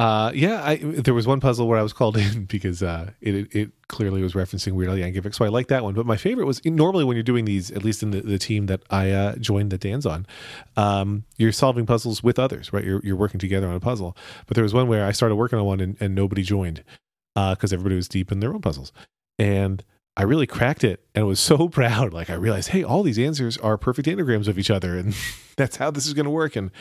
Uh, 0.01 0.31
yeah, 0.33 0.63
I, 0.65 0.77
there 0.77 1.13
was 1.13 1.27
one 1.27 1.39
puzzle 1.39 1.67
where 1.67 1.77
I 1.77 1.83
was 1.83 1.93
called 1.93 2.17
in 2.25 2.45
because 2.45 2.81
uh, 2.81 3.11
it 3.21 3.55
it 3.55 3.71
clearly 3.87 4.23
was 4.23 4.33
referencing 4.33 4.71
Weird 4.71 4.89
Al 4.89 4.95
Yankovic, 4.95 5.35
so 5.35 5.45
I 5.45 5.49
like 5.49 5.67
that 5.67 5.83
one. 5.83 5.93
But 5.93 6.07
my 6.07 6.17
favorite 6.17 6.45
was 6.45 6.59
normally 6.65 7.03
when 7.03 7.15
you're 7.15 7.23
doing 7.23 7.45
these, 7.45 7.69
at 7.69 7.83
least 7.83 8.01
in 8.01 8.09
the, 8.09 8.21
the 8.21 8.39
team 8.39 8.65
that 8.65 8.81
I 8.89 9.11
uh, 9.11 9.35
joined 9.35 9.69
that 9.69 9.81
Dan's 9.81 10.07
on, 10.07 10.25
um, 10.75 11.25
you're 11.37 11.51
solving 11.51 11.85
puzzles 11.85 12.23
with 12.23 12.39
others, 12.39 12.73
right? 12.73 12.83
You're 12.83 12.99
you're 13.03 13.15
working 13.15 13.39
together 13.39 13.67
on 13.67 13.75
a 13.75 13.79
puzzle. 13.79 14.17
But 14.47 14.55
there 14.55 14.63
was 14.63 14.73
one 14.73 14.87
where 14.87 15.05
I 15.05 15.11
started 15.11 15.35
working 15.35 15.59
on 15.59 15.65
one 15.65 15.79
and, 15.79 15.95
and 15.99 16.15
nobody 16.15 16.41
joined 16.41 16.83
because 17.35 17.71
everybody 17.71 17.95
was 17.95 18.07
deep 18.07 18.31
in 18.31 18.39
their 18.39 18.55
own 18.55 18.61
puzzles, 18.61 18.91
and 19.37 19.83
I 20.17 20.23
really 20.23 20.47
cracked 20.47 20.83
it 20.83 21.05
and 21.15 21.25
was 21.27 21.39
so 21.51 21.69
proud. 21.69 22.13
Like 22.13 22.29
I 22.29 22.35
realized, 22.35 22.69
hey, 22.69 22.83
all 22.83 23.03
these 23.03 23.19
answers 23.19 23.57
are 23.57 23.77
perfect 23.77 24.07
anagrams 24.07 24.47
of 24.47 24.57
each 24.57 24.71
other, 24.71 24.97
and 24.97 25.15
that's 25.57 25.77
how 25.77 25.91
this 25.91 26.07
is 26.07 26.13
going 26.13 26.25
to 26.25 26.31
work. 26.31 26.55
And 26.55 26.71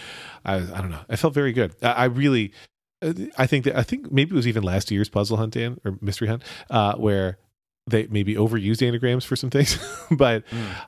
I, 0.44 0.56
I 0.56 0.80
don't 0.80 0.90
know, 0.90 1.04
I 1.08 1.16
felt 1.16 1.34
very 1.34 1.52
good. 1.52 1.74
I, 1.82 1.92
I 1.92 2.04
really, 2.06 2.52
uh, 2.52 2.56
I 3.02 3.46
think 3.46 3.64
that 3.64 3.76
I 3.76 3.82
think 3.82 4.12
maybe 4.12 4.32
it 4.32 4.36
was 4.36 4.46
even 4.46 4.62
last 4.62 4.90
year's 4.90 5.08
puzzle 5.08 5.36
hunt 5.36 5.54
Dan, 5.54 5.80
or 5.84 5.96
mystery 6.00 6.28
hunt, 6.28 6.42
uh, 6.68 6.94
where 6.94 7.38
they 7.86 8.06
maybe 8.08 8.34
overused 8.34 8.86
anagrams 8.86 9.24
for 9.24 9.36
some 9.36 9.50
things, 9.50 9.78
but 10.10 10.44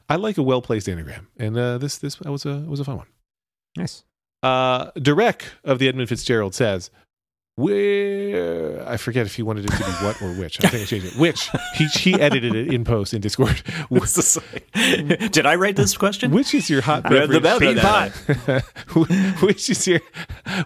I 0.08 0.16
like 0.16 0.38
a 0.38 0.42
well 0.42 0.62
placed 0.62 0.88
anagram, 0.88 1.28
and 1.38 1.56
uh, 1.56 1.78
this 1.78 1.98
this 1.98 2.20
was 2.20 2.44
a 2.44 2.58
was 2.58 2.80
a 2.80 2.84
fun 2.84 2.98
one. 2.98 3.06
Nice. 3.76 4.04
Uh, 4.42 4.90
Derek 5.00 5.44
of 5.64 5.78
the 5.78 5.88
Edmund 5.88 6.08
Fitzgerald 6.08 6.54
says, 6.54 6.90
"Where 7.56 8.86
I 8.88 8.96
forget 8.96 9.26
if 9.26 9.34
he 9.36 9.42
wanted 9.42 9.64
it 9.66 9.72
to 9.72 9.78
be 9.78 9.84
what 10.04 10.20
or 10.22 10.32
which. 10.32 10.62
I 10.64 10.68
think 10.68 10.82
I 10.82 10.86
changed 10.86 11.06
it. 11.06 11.16
Which 11.16 11.48
he 11.74 11.86
he 11.86 12.14
edited 12.20 12.54
it 12.54 12.72
in 12.72 12.84
post 12.84 13.14
in 13.14 13.20
Discord. 13.20 13.62
This 13.90 14.16
is 14.18 14.38
like- 14.52 15.30
Did 15.32 15.46
I 15.46 15.54
write 15.56 15.76
this 15.76 15.96
question? 15.96 16.30
Which 16.30 16.54
is 16.54 16.68
your 16.70 16.80
hot 16.82 17.04
Yeah, 17.10 17.26
the 17.26 17.40
beverage? 17.40 17.80
beverage. 17.80 19.40
which 19.42 19.68
is 19.70 19.86
your 19.86 20.00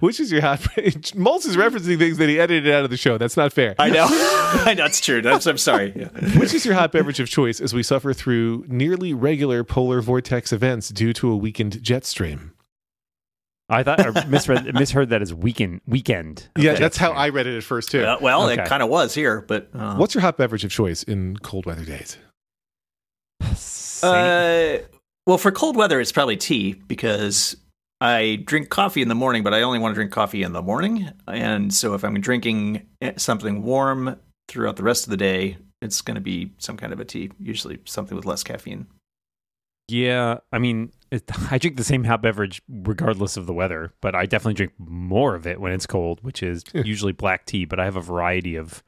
which 0.00 0.20
is 0.20 0.30
your 0.32 0.40
hot? 0.42 0.60
Moltz 0.60 1.46
is 1.46 1.56
referencing 1.56 1.98
things 1.98 2.18
that 2.18 2.28
he 2.28 2.38
edited 2.40 2.72
out 2.72 2.84
of 2.84 2.90
the 2.90 2.96
show. 2.96 3.18
That's 3.18 3.36
not 3.36 3.52
fair. 3.52 3.74
I 3.78 3.90
know. 3.90 4.06
I 4.10 4.74
know 4.74 4.84
it's 4.86 5.00
true. 5.00 5.20
That's, 5.22 5.46
I'm 5.46 5.58
sorry. 5.58 5.92
Yeah. 5.94 6.08
Which 6.38 6.54
is 6.54 6.64
your 6.64 6.74
hot 6.74 6.92
beverage 6.92 7.20
of 7.20 7.28
choice 7.28 7.60
as 7.60 7.74
we 7.74 7.82
suffer 7.82 8.12
through 8.12 8.64
nearly 8.68 9.12
regular 9.12 9.64
polar 9.64 10.00
vortex 10.00 10.52
events 10.52 10.88
due 10.90 11.12
to 11.14 11.30
a 11.30 11.36
weakened 11.36 11.82
jet 11.82 12.04
stream? 12.04 12.52
I 13.68 13.82
thought 13.82 13.98
I 14.00 14.26
misread 14.26 14.72
misheard 14.74 15.08
that 15.10 15.22
as 15.22 15.34
weekend 15.34 15.80
weekend. 15.86 16.48
Yeah, 16.56 16.72
Okay. 16.72 16.80
that's 16.80 16.96
how 16.96 17.10
I 17.12 17.30
read 17.30 17.46
it 17.46 17.56
at 17.56 17.64
first 17.64 17.90
too. 17.90 18.04
Uh, 18.04 18.16
well, 18.20 18.48
Okay. 18.48 18.62
it 18.62 18.68
kind 18.68 18.82
of 18.82 18.88
was 18.88 19.14
here, 19.14 19.40
but 19.42 19.68
uh, 19.74 19.96
What's 19.96 20.14
your 20.14 20.22
hot 20.22 20.36
beverage 20.38 20.64
of 20.64 20.70
choice 20.70 21.02
in 21.02 21.36
cold 21.38 21.66
weather 21.66 21.84
days? 21.84 22.16
Uh, 24.02 24.78
well, 25.26 25.38
for 25.38 25.50
cold 25.50 25.76
weather, 25.76 26.00
it's 26.00 26.12
probably 26.12 26.36
tea 26.36 26.74
because 26.74 27.56
I 28.00 28.42
drink 28.44 28.68
coffee 28.68 29.02
in 29.02 29.08
the 29.08 29.14
morning, 29.14 29.42
but 29.42 29.54
I 29.54 29.62
only 29.62 29.78
want 29.78 29.92
to 29.92 29.96
drink 29.96 30.12
coffee 30.12 30.42
in 30.42 30.52
the 30.52 30.62
morning. 30.62 31.10
And 31.26 31.72
so 31.72 31.94
if 31.94 32.04
I'm 32.04 32.20
drinking 32.20 32.86
something 33.16 33.62
warm 33.62 34.16
throughout 34.48 34.76
the 34.76 34.82
rest 34.82 35.04
of 35.04 35.10
the 35.10 35.16
day, 35.16 35.56
it's 35.82 36.02
going 36.02 36.14
to 36.14 36.20
be 36.20 36.52
some 36.58 36.76
kind 36.76 36.92
of 36.92 37.00
a 37.00 37.04
tea, 37.04 37.30
usually 37.40 37.78
something 37.84 38.14
with 38.16 38.26
less 38.26 38.44
caffeine. 38.44 38.86
Yeah, 39.88 40.38
I 40.52 40.58
mean, 40.58 40.92
it, 41.10 41.30
I 41.50 41.58
drink 41.58 41.76
the 41.76 41.84
same 41.84 42.04
hot 42.04 42.22
beverage 42.22 42.62
regardless 42.68 43.36
of 43.36 43.46
the 43.46 43.52
weather, 43.52 43.92
but 44.00 44.14
I 44.14 44.26
definitely 44.26 44.54
drink 44.54 44.72
more 44.78 45.34
of 45.34 45.46
it 45.46 45.60
when 45.60 45.72
it's 45.72 45.86
cold, 45.86 46.20
which 46.22 46.42
is 46.42 46.64
usually 46.72 47.12
black 47.12 47.46
tea. 47.46 47.64
But 47.64 47.80
I 47.80 47.84
have 47.84 47.96
a 47.96 48.00
variety 48.00 48.56
of 48.56 48.82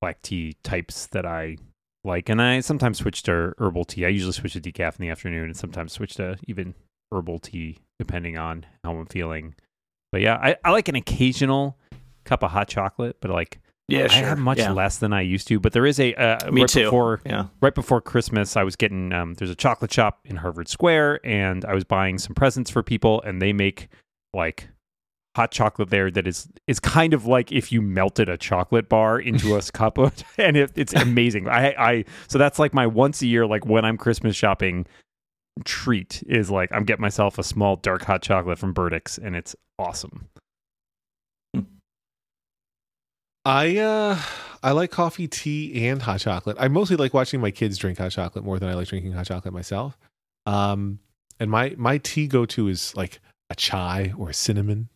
black 0.00 0.22
tea 0.22 0.56
types 0.62 1.06
that 1.08 1.26
I 1.26 1.56
like, 2.04 2.28
and 2.28 2.40
I 2.40 2.60
sometimes 2.60 2.98
switch 2.98 3.22
to 3.24 3.54
herbal 3.58 3.84
tea. 3.84 4.06
I 4.06 4.08
usually 4.08 4.32
switch 4.32 4.54
to 4.54 4.60
decaf 4.60 4.98
in 4.98 5.02
the 5.02 5.10
afternoon, 5.10 5.44
and 5.44 5.56
sometimes 5.56 5.92
switch 5.92 6.14
to 6.14 6.38
even 6.46 6.74
herbal 7.12 7.38
tea 7.38 7.78
depending 7.98 8.38
on 8.38 8.64
how 8.84 8.96
I'm 8.96 9.06
feeling. 9.06 9.54
But 10.12 10.20
yeah, 10.20 10.36
I, 10.36 10.56
I 10.64 10.70
like 10.70 10.88
an 10.88 10.94
occasional 10.94 11.78
cup 12.24 12.42
of 12.42 12.50
hot 12.50 12.68
chocolate, 12.68 13.16
but 13.20 13.30
like 13.30 13.60
Yeah, 13.88 14.04
I 14.04 14.08
sure. 14.08 14.26
have 14.28 14.38
much 14.38 14.58
yeah. 14.58 14.70
less 14.70 14.98
than 14.98 15.14
I 15.14 15.22
used 15.22 15.48
to. 15.48 15.58
But 15.58 15.72
there 15.72 15.86
is 15.86 15.98
a 15.98 16.14
uh, 16.14 16.50
Me 16.50 16.62
right 16.62 16.68
too. 16.70 16.84
before 16.84 17.20
Yeah. 17.24 17.46
right 17.62 17.74
before 17.74 18.00
Christmas, 18.02 18.56
I 18.56 18.62
was 18.62 18.76
getting 18.76 19.12
um, 19.12 19.34
there's 19.34 19.50
a 19.50 19.54
chocolate 19.54 19.92
shop 19.92 20.20
in 20.26 20.36
Harvard 20.36 20.68
Square, 20.68 21.20
and 21.24 21.64
I 21.64 21.74
was 21.74 21.84
buying 21.84 22.18
some 22.18 22.34
presents 22.34 22.70
for 22.70 22.82
people, 22.82 23.22
and 23.22 23.40
they 23.40 23.52
make 23.52 23.88
like 24.34 24.68
hot 25.36 25.50
chocolate 25.50 25.88
there 25.90 26.10
that 26.10 26.26
is 26.26 26.48
is 26.66 26.80
kind 26.80 27.14
of 27.14 27.24
like 27.24 27.50
if 27.50 27.70
you 27.72 27.80
melted 27.80 28.28
a 28.28 28.36
chocolate 28.36 28.88
bar 28.88 29.18
into 29.20 29.54
a 29.56 29.62
cup 29.72 29.96
and 30.38 30.56
it, 30.56 30.72
it's 30.74 30.92
amazing. 30.92 31.48
I 31.48 31.74
I 31.78 32.04
so 32.28 32.36
that's 32.36 32.58
like 32.58 32.74
my 32.74 32.86
once 32.86 33.22
a 33.22 33.26
year 33.26 33.46
like 33.46 33.64
when 33.64 33.84
I'm 33.86 33.96
Christmas 33.96 34.36
shopping 34.36 34.84
treat 35.64 36.22
is 36.26 36.50
like 36.50 36.70
I'm 36.72 36.84
getting 36.84 37.02
myself 37.02 37.38
a 37.38 37.42
small 37.42 37.76
dark 37.76 38.02
hot 38.04 38.20
chocolate 38.20 38.58
from 38.58 38.74
Burdick's, 38.74 39.16
and 39.16 39.34
it's 39.34 39.56
awesome. 39.78 40.28
I 43.48 43.78
uh 43.78 44.20
I 44.62 44.72
like 44.72 44.90
coffee, 44.90 45.26
tea, 45.26 45.88
and 45.88 46.02
hot 46.02 46.20
chocolate. 46.20 46.58
I 46.60 46.68
mostly 46.68 46.96
like 46.96 47.14
watching 47.14 47.40
my 47.40 47.50
kids 47.50 47.78
drink 47.78 47.96
hot 47.96 48.10
chocolate 48.10 48.44
more 48.44 48.58
than 48.58 48.68
I 48.68 48.74
like 48.74 48.88
drinking 48.88 49.12
hot 49.12 49.24
chocolate 49.26 49.54
myself. 49.54 49.96
Um, 50.44 50.98
and 51.40 51.50
my 51.50 51.74
my 51.78 51.96
tea 51.96 52.26
go 52.26 52.44
to 52.44 52.68
is 52.68 52.94
like 52.94 53.20
a 53.48 53.54
chai 53.54 54.12
or 54.18 54.28
a 54.28 54.34
cinnamon. 54.34 54.90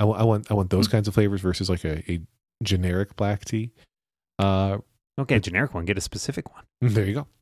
I 0.00 0.04
wa- 0.04 0.16
I 0.16 0.22
want 0.22 0.50
I 0.50 0.54
want 0.54 0.70
those 0.70 0.88
kinds 0.88 1.06
of 1.06 1.12
flavors 1.12 1.42
versus 1.42 1.68
like 1.68 1.84
a, 1.84 2.02
a 2.10 2.20
generic 2.62 3.14
black 3.14 3.44
tea. 3.44 3.72
Uh, 4.38 4.78
Don't 5.18 5.28
get 5.28 5.36
a 5.38 5.40
generic 5.40 5.74
one, 5.74 5.84
get 5.84 5.98
a 5.98 6.00
specific 6.00 6.44
one. 6.54 6.62
there 6.80 7.04
you 7.04 7.12
go. 7.14 7.26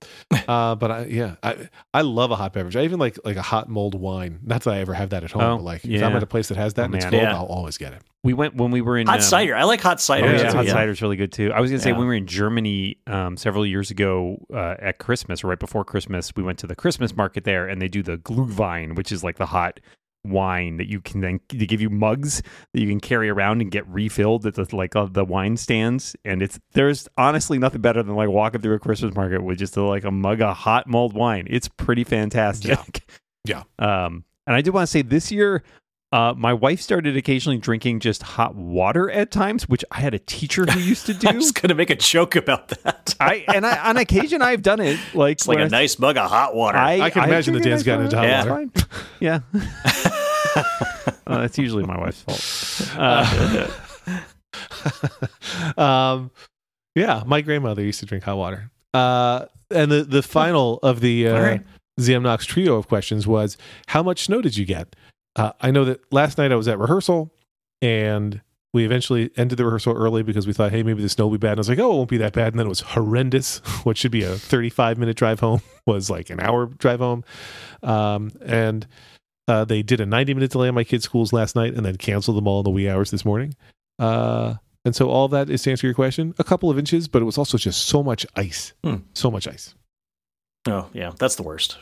Uh, 0.48 0.74
but 0.76 0.90
I 0.90 1.04
yeah 1.06 1.34
I 1.42 1.68
I 1.92 2.00
love 2.02 2.30
a 2.30 2.36
hot 2.36 2.52
beverage. 2.52 2.74
I 2.76 2.84
even 2.84 2.98
like 2.98 3.18
like 3.24 3.36
a 3.36 3.42
hot 3.42 3.68
mulled 3.68 3.94
wine. 3.94 4.38
Not 4.42 4.62
that 4.62 4.72
I 4.74 4.78
ever 4.78 4.94
have 4.94 5.10
that 5.10 5.24
at 5.24 5.32
home, 5.32 5.42
Oh, 5.42 5.56
but 5.56 5.64
like 5.64 5.84
if. 5.84 6.02
I'm 6.02 6.14
at 6.16 6.22
a 6.22 6.26
place 6.26 6.48
that 6.48 6.56
has 6.56 6.74
that 6.74 6.82
Oh, 6.82 6.84
and 6.86 6.94
it's 6.94 7.04
man. 7.04 7.10
cold, 7.12 7.22
Yeah. 7.22 7.34
I'll 7.36 7.44
always 7.46 7.76
get 7.76 7.92
it. 7.92 8.02
We 8.24 8.32
went 8.32 8.54
when 8.54 8.70
we 8.70 8.80
were 8.80 8.96
in 8.96 9.06
Hot 9.08 9.16
um, 9.16 9.22
cider. 9.22 9.54
I 9.54 9.64
like 9.64 9.80
hot 9.80 10.00
cider. 10.00 10.26
Oh, 10.26 10.30
Yeah, 10.30 10.36
yeah, 10.42 10.50
too, 10.50 10.56
hot 10.56 10.66
yeah. 10.66 10.72
cider's 10.72 11.02
really 11.02 11.16
good 11.16 11.32
too. 11.32 11.52
I 11.52 11.60
was 11.60 11.70
gonna 11.70 11.80
say 11.82 11.90
Yeah. 11.90 11.96
when 11.96 12.02
we 12.02 12.06
were 12.06 12.14
in 12.14 12.26
Germany 12.26 12.96
um, 13.06 13.36
several 13.36 13.66
years 13.66 13.90
ago 13.90 14.38
uh, 14.54 14.76
at 14.78 14.98
Christmas 14.98 15.44
or 15.44 15.48
right 15.48 15.58
before 15.58 15.84
Christmas, 15.84 16.32
we 16.34 16.42
went 16.42 16.58
to 16.60 16.66
the 16.66 16.76
Christmas 16.76 17.14
market 17.14 17.44
there, 17.44 17.68
and 17.68 17.82
they 17.82 17.88
do 17.88 18.02
the 18.02 18.16
Glühwein, 18.18 18.96
which 18.96 19.12
is 19.12 19.22
like 19.22 19.36
the 19.36 19.46
hot 19.46 19.80
wine 20.28 20.76
that 20.76 20.88
you 20.88 21.00
can 21.00 21.20
then 21.20 21.40
they 21.48 21.66
give 21.66 21.80
you 21.80 21.90
mugs 21.90 22.42
that 22.72 22.80
you 22.80 22.88
can 22.88 23.00
carry 23.00 23.28
around 23.28 23.60
and 23.60 23.70
get 23.70 23.86
refilled 23.88 24.46
at 24.46 24.54
the 24.54 24.76
like 24.76 24.96
uh, 24.96 25.06
the 25.10 25.24
wine 25.24 25.56
stands, 25.56 26.16
and 26.24 26.42
it's 26.42 26.58
there's 26.72 27.08
honestly 27.16 27.58
nothing 27.58 27.80
better 27.80 28.02
than 28.02 28.14
like 28.14 28.28
walking 28.28 28.60
through 28.60 28.74
a 28.74 28.78
Christmas 28.78 29.14
market 29.14 29.42
with 29.42 29.58
just 29.58 29.76
a, 29.76 29.82
like 29.82 30.04
a 30.04 30.10
mug 30.10 30.40
of 30.40 30.56
hot 30.56 30.86
mulled 30.86 31.14
wine. 31.14 31.46
It's 31.48 31.68
pretty 31.68 32.04
fantastic. 32.04 32.70
Yeah. 33.44 33.62
Um, 33.78 34.24
and 34.46 34.56
I 34.56 34.60
do 34.60 34.72
want 34.72 34.86
to 34.86 34.90
say 34.90 35.02
this 35.02 35.30
year. 35.30 35.62
Uh, 36.16 36.32
my 36.34 36.52
wife 36.54 36.80
started 36.80 37.16
occasionally 37.16 37.58
drinking 37.58 38.00
just 38.00 38.22
hot 38.22 38.54
water 38.54 39.10
at 39.10 39.30
times, 39.30 39.68
which 39.68 39.84
I 39.90 40.00
had 40.00 40.14
a 40.14 40.18
teacher 40.18 40.64
who 40.64 40.80
used 40.80 41.04
to 41.06 41.14
do. 41.20 41.28
I 41.28 41.32
do. 41.32 41.38
was 41.38 41.52
going 41.52 41.68
to 41.68 41.74
make 41.74 41.90
a 41.90 41.96
joke 41.96 42.36
about 42.36 42.68
that. 42.68 43.14
I 43.20 43.44
and 43.52 43.66
I, 43.66 43.88
on 43.90 43.96
occasion 43.98 44.40
I've 44.40 44.62
done 44.62 44.80
it. 44.80 44.98
Like 45.14 45.32
It's 45.38 45.46
like 45.48 45.56
when 45.58 45.64
a 45.64 45.66
I- 45.76 45.80
nice 45.80 45.98
mug 45.98 46.16
of 46.16 46.30
hot 46.30 46.54
water. 46.54 46.78
I 46.78 47.10
can 47.10 47.24
imagine 47.24 47.52
the 47.54 47.60
that 47.60 47.66
a 47.66 47.70
Dan's 47.70 47.82
gotten 47.82 48.04
into 48.06 48.16
hot 48.16 48.24
Yeah. 48.26 48.40
It's 48.40 48.48
water. 48.48 48.68
fine. 48.74 49.00
Yeah, 49.20 49.40
uh, 51.26 51.40
it's 51.42 51.58
usually 51.58 51.84
my 51.84 51.98
wife's 51.98 52.20
fault. 52.22 52.98
Uh, 52.98 53.68
um, 55.76 56.30
yeah, 56.94 57.22
my 57.26 57.40
grandmother 57.40 57.82
used 57.82 58.00
to 58.00 58.06
drink 58.06 58.24
hot 58.24 58.36
water. 58.36 58.70
Uh, 58.94 59.46
and 59.70 59.90
the 59.90 60.02
the 60.04 60.22
final 60.22 60.78
of 60.82 61.00
the 61.00 61.28
All 61.28 61.36
uh, 61.36 61.40
right. 61.40 61.62
ZM 62.00 62.44
trio 62.46 62.76
of 62.76 62.88
questions 62.88 63.26
was, 63.26 63.56
how 63.86 64.02
much 64.02 64.24
snow 64.24 64.40
did 64.42 64.56
you 64.56 64.64
get? 64.66 64.94
Uh, 65.36 65.52
I 65.60 65.70
know 65.70 65.84
that 65.84 66.00
last 66.12 66.38
night 66.38 66.50
I 66.50 66.56
was 66.56 66.66
at 66.66 66.78
rehearsal, 66.78 67.32
and 67.80 68.40
we 68.72 68.84
eventually 68.84 69.30
ended 69.36 69.58
the 69.58 69.64
rehearsal 69.64 69.94
early 69.94 70.22
because 70.22 70.46
we 70.46 70.52
thought, 70.52 70.70
hey, 70.72 70.82
maybe 70.82 71.02
the 71.02 71.08
snow 71.08 71.26
will 71.26 71.32
be 71.32 71.38
bad. 71.38 71.52
And 71.52 71.58
I 71.58 71.60
was 71.60 71.68
like, 71.68 71.78
oh, 71.78 71.92
it 71.92 71.94
won't 71.96 72.10
be 72.10 72.16
that 72.18 72.32
bad. 72.32 72.48
And 72.52 72.58
then 72.58 72.66
it 72.66 72.68
was 72.70 72.80
horrendous. 72.80 73.58
what 73.84 73.96
should 73.96 74.10
be 74.10 74.22
a 74.22 74.34
35 74.34 74.98
minute 74.98 75.16
drive 75.16 75.40
home 75.40 75.62
was 75.86 76.10
like 76.10 76.28
an 76.30 76.40
hour 76.40 76.66
drive 76.66 76.98
home. 77.00 77.24
Um, 77.82 78.32
and 78.44 78.86
uh, 79.48 79.64
they 79.64 79.82
did 79.82 80.00
a 80.00 80.06
90 80.06 80.34
minute 80.34 80.50
delay 80.50 80.68
on 80.68 80.74
my 80.74 80.84
kids' 80.84 81.04
schools 81.04 81.32
last 81.32 81.54
night 81.56 81.74
and 81.74 81.86
then 81.86 81.96
canceled 81.96 82.36
them 82.36 82.46
all 82.48 82.60
in 82.60 82.64
the 82.64 82.70
wee 82.70 82.88
hours 82.88 83.10
this 83.10 83.24
morning. 83.24 83.54
Uh, 83.98 84.54
and 84.84 84.94
so 84.94 85.08
all 85.08 85.28
that 85.28 85.48
is 85.48 85.62
to 85.62 85.70
answer 85.70 85.86
your 85.86 85.94
question, 85.94 86.34
a 86.38 86.44
couple 86.44 86.70
of 86.70 86.78
inches, 86.78 87.08
but 87.08 87.22
it 87.22 87.24
was 87.24 87.38
also 87.38 87.56
just 87.56 87.86
so 87.86 88.02
much 88.02 88.26
ice, 88.36 88.72
Hmm. 88.84 88.96
so 89.14 89.30
much 89.30 89.48
ice. 89.48 89.74
Oh 90.68 90.88
yeah, 90.92 91.12
that's 91.18 91.36
the 91.36 91.42
worst. 91.44 91.78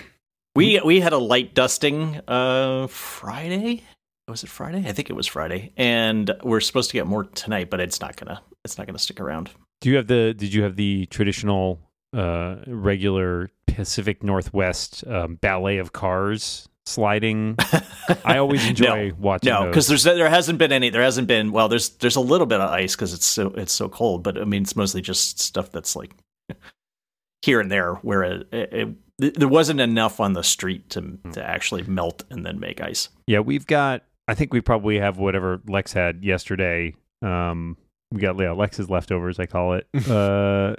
We 0.55 0.81
we 0.85 1.01
had 1.01 1.13
a 1.13 1.19
light 1.19 1.55
dusting 1.55 2.21
uh 2.29 2.87
Friday. 2.87 3.83
Was 4.29 4.43
it 4.45 4.49
Friday? 4.51 4.85
I 4.89 4.93
think 4.93 5.11
it 5.11 5.15
was 5.15 5.27
Friday. 5.27 5.73
And 5.77 6.31
we're 6.43 6.61
supposed 6.61 6.91
to 6.91 6.95
get 6.95 7.07
more 7.07 7.25
tonight, 7.25 7.71
but 7.71 7.81
it's 7.81 8.01
not 8.01 8.17
gonna 8.17 8.41
it's 8.65 8.79
not 8.79 8.87
gonna 8.87 8.99
stick 8.99 9.21
around. 9.21 9.51
do 9.81 9.91
you 9.91 9.97
have 9.97 10.07
the? 10.07 10.33
Did 10.35 10.55
you 10.55 10.63
have 10.63 10.77
the 10.77 11.07
traditional, 11.07 11.81
uh, 12.17 12.57
regular 12.67 13.51
Pacific 13.67 14.23
Northwest 14.23 15.05
um, 15.07 15.35
ballet 15.37 15.79
of 15.79 15.93
cars 15.93 16.69
sliding? 16.87 17.57
I 18.25 18.39
always 18.39 18.67
enjoy 18.67 19.13
watching. 19.19 19.53
No, 19.53 19.67
because 19.67 19.89
there's 19.89 20.05
there 20.05 20.31
hasn't 20.31 20.59
been 20.59 20.73
any. 20.73 20.89
There 20.89 21.03
hasn't 21.03 21.27
been. 21.29 21.53
Well, 21.53 21.69
there's 21.69 21.91
there's 21.91 22.17
a 22.17 22.21
little 22.21 22.47
bit 22.47 22.61
of 22.61 22.71
ice 22.71 22.95
because 22.95 23.13
it's 23.13 23.27
so 23.27 23.49
it's 23.49 23.73
so 23.73 23.89
cold, 23.89 24.23
but 24.23 24.41
I 24.41 24.45
mean 24.45 24.63
it's 24.63 24.77
mostly 24.77 25.03
just 25.03 25.41
stuff 25.41 25.71
that's 25.73 25.97
like 25.97 26.15
here 27.43 27.61
and 27.61 27.71
there 27.71 27.95
where 27.97 28.23
it, 28.23 28.49
it, 28.53 28.89
there 29.19 29.49
wasn't 29.49 29.81
enough 29.81 30.21
on 30.21 30.33
the 30.33 30.43
street 30.43 30.91
to 30.91 31.19
to 31.33 31.45
actually 31.45 31.83
melt 31.85 32.25
and 32.31 32.45
then 32.45 32.59
make 32.59 32.81
ice. 32.81 33.09
Yeah, 33.27 33.41
we've 33.41 33.67
got. 33.67 34.03
I 34.27 34.35
think 34.35 34.53
we 34.53 34.61
probably 34.61 34.99
have 34.99 35.19
whatever 35.19 35.61
Lex 35.69 35.93
had 35.93 36.25
yesterday. 36.25 36.95
Um, 37.23 37.77
we 38.11 38.21
got 38.21 38.39
yeah, 38.39 38.53
Lex's 38.53 38.89
leftovers, 38.89 39.39
I 39.39 39.47
call 39.47 39.75
it. 39.75 39.87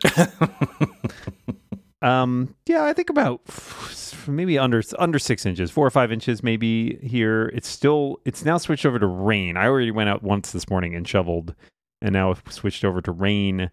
Uh, 2.01 2.07
um, 2.07 2.53
yeah, 2.67 2.83
I 2.83 2.93
think 2.93 3.09
about 3.09 3.41
maybe 4.27 4.57
under 4.59 4.81
under 4.99 5.17
six 5.17 5.45
inches, 5.45 5.71
four 5.71 5.85
or 5.87 5.89
five 5.89 6.11
inches, 6.11 6.43
maybe 6.43 6.97
here. 7.01 7.51
It's 7.53 7.67
still. 7.67 8.19
It's 8.25 8.45
now 8.45 8.57
switched 8.57 8.85
over 8.85 8.99
to 8.99 9.07
rain. 9.07 9.57
I 9.57 9.65
already 9.65 9.91
went 9.91 10.09
out 10.09 10.23
once 10.23 10.51
this 10.51 10.69
morning 10.69 10.93
and 10.95 11.07
shoveled, 11.07 11.55
and 12.01 12.13
now 12.13 12.31
it's 12.31 12.55
switched 12.55 12.85
over 12.85 13.01
to 13.01 13.11
rain. 13.11 13.71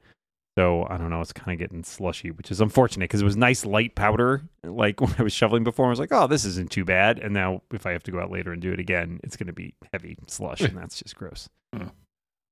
So 0.59 0.87
I 0.91 0.99
don't 0.99 1.09
know. 1.09 1.21
It's 1.23 1.33
kind 1.33 1.55
of 1.55 1.59
getting 1.59 1.83
slushy, 1.83 2.31
which 2.31 2.51
is 2.51 2.61
unfortunate 2.61 3.05
because 3.05 3.23
it 3.23 3.25
was 3.25 3.37
nice 3.37 3.65
light 3.65 3.95
powder. 3.95 4.43
Like 4.63 5.01
when 5.01 5.15
I 5.19 5.23
was 5.23 5.33
shoveling 5.33 5.65
before, 5.65 5.87
I 5.87 5.91
was 5.91 5.99
like, 5.99 6.13
"Oh, 6.13 6.27
this 6.27 6.45
isn't 6.45 6.71
too 6.71 6.85
bad." 6.85 7.19
And 7.19 7.33
now, 7.33 7.63
if 7.73 7.87
I 7.87 7.93
have 7.93 8.03
to 8.05 8.11
go 8.11 8.21
out 8.21 8.31
later 8.31 8.53
and 8.53 8.61
do 8.61 8.73
it 8.73 8.79
again, 8.79 9.21
it's 9.25 9.37
going 9.37 9.47
to 9.47 9.53
be 9.53 9.75
heavy 9.93 10.17
slush, 10.27 10.61
and 10.61 10.77
that's 10.77 11.01
just 11.01 11.17
gross. 11.17 11.49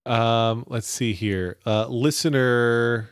Um, 0.07 0.65
let's 0.67 0.87
see 0.87 1.13
here. 1.13 1.59
Uh, 1.67 1.87
listener, 1.89 3.11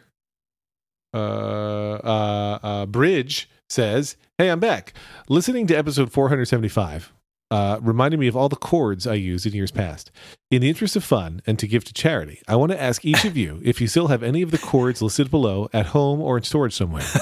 uh, 1.13 1.17
uh, 1.17 2.59
uh, 2.63 2.87
Bridge 2.87 3.51
says, 3.69 4.17
"Hey, 4.39 4.51
I'm 4.51 4.61
back. 4.61 4.95
Listening 5.29 5.67
to 5.67 5.75
episode 5.75 6.11
475." 6.13 7.13
Uh, 7.51 7.79
reminded 7.81 8.21
me 8.21 8.27
of 8.27 8.37
all 8.37 8.49
the 8.49 8.57
chords 8.57 9.07
I 9.07 9.15
used 9.15 9.47
in 9.47 9.55
years 9.55 9.71
past. 9.71 10.11
In 10.51 10.63
the 10.63 10.71
interest 10.71 10.97
of 10.97 11.05
fun 11.05 11.43
and 11.47 11.59
to 11.59 11.67
give 11.69 11.85
to 11.85 11.93
charity, 11.93 12.41
I 12.49 12.57
want 12.57 12.73
to 12.73 12.81
ask 12.81 13.05
each 13.05 13.27
of 13.27 13.37
you 13.37 13.61
if 13.63 13.83
you 13.83 13.87
still 13.87 14.09
have 14.09 14.23
any 14.23 14.41
of 14.41 14.51
the 14.51 14.57
cords 14.57 15.03
listed 15.03 15.31
below 15.31 15.69
at 15.75 15.85
home 15.89 16.23
or 16.23 16.39
in 16.39 16.43
storage 16.43 16.75
somewhere. 16.75 17.05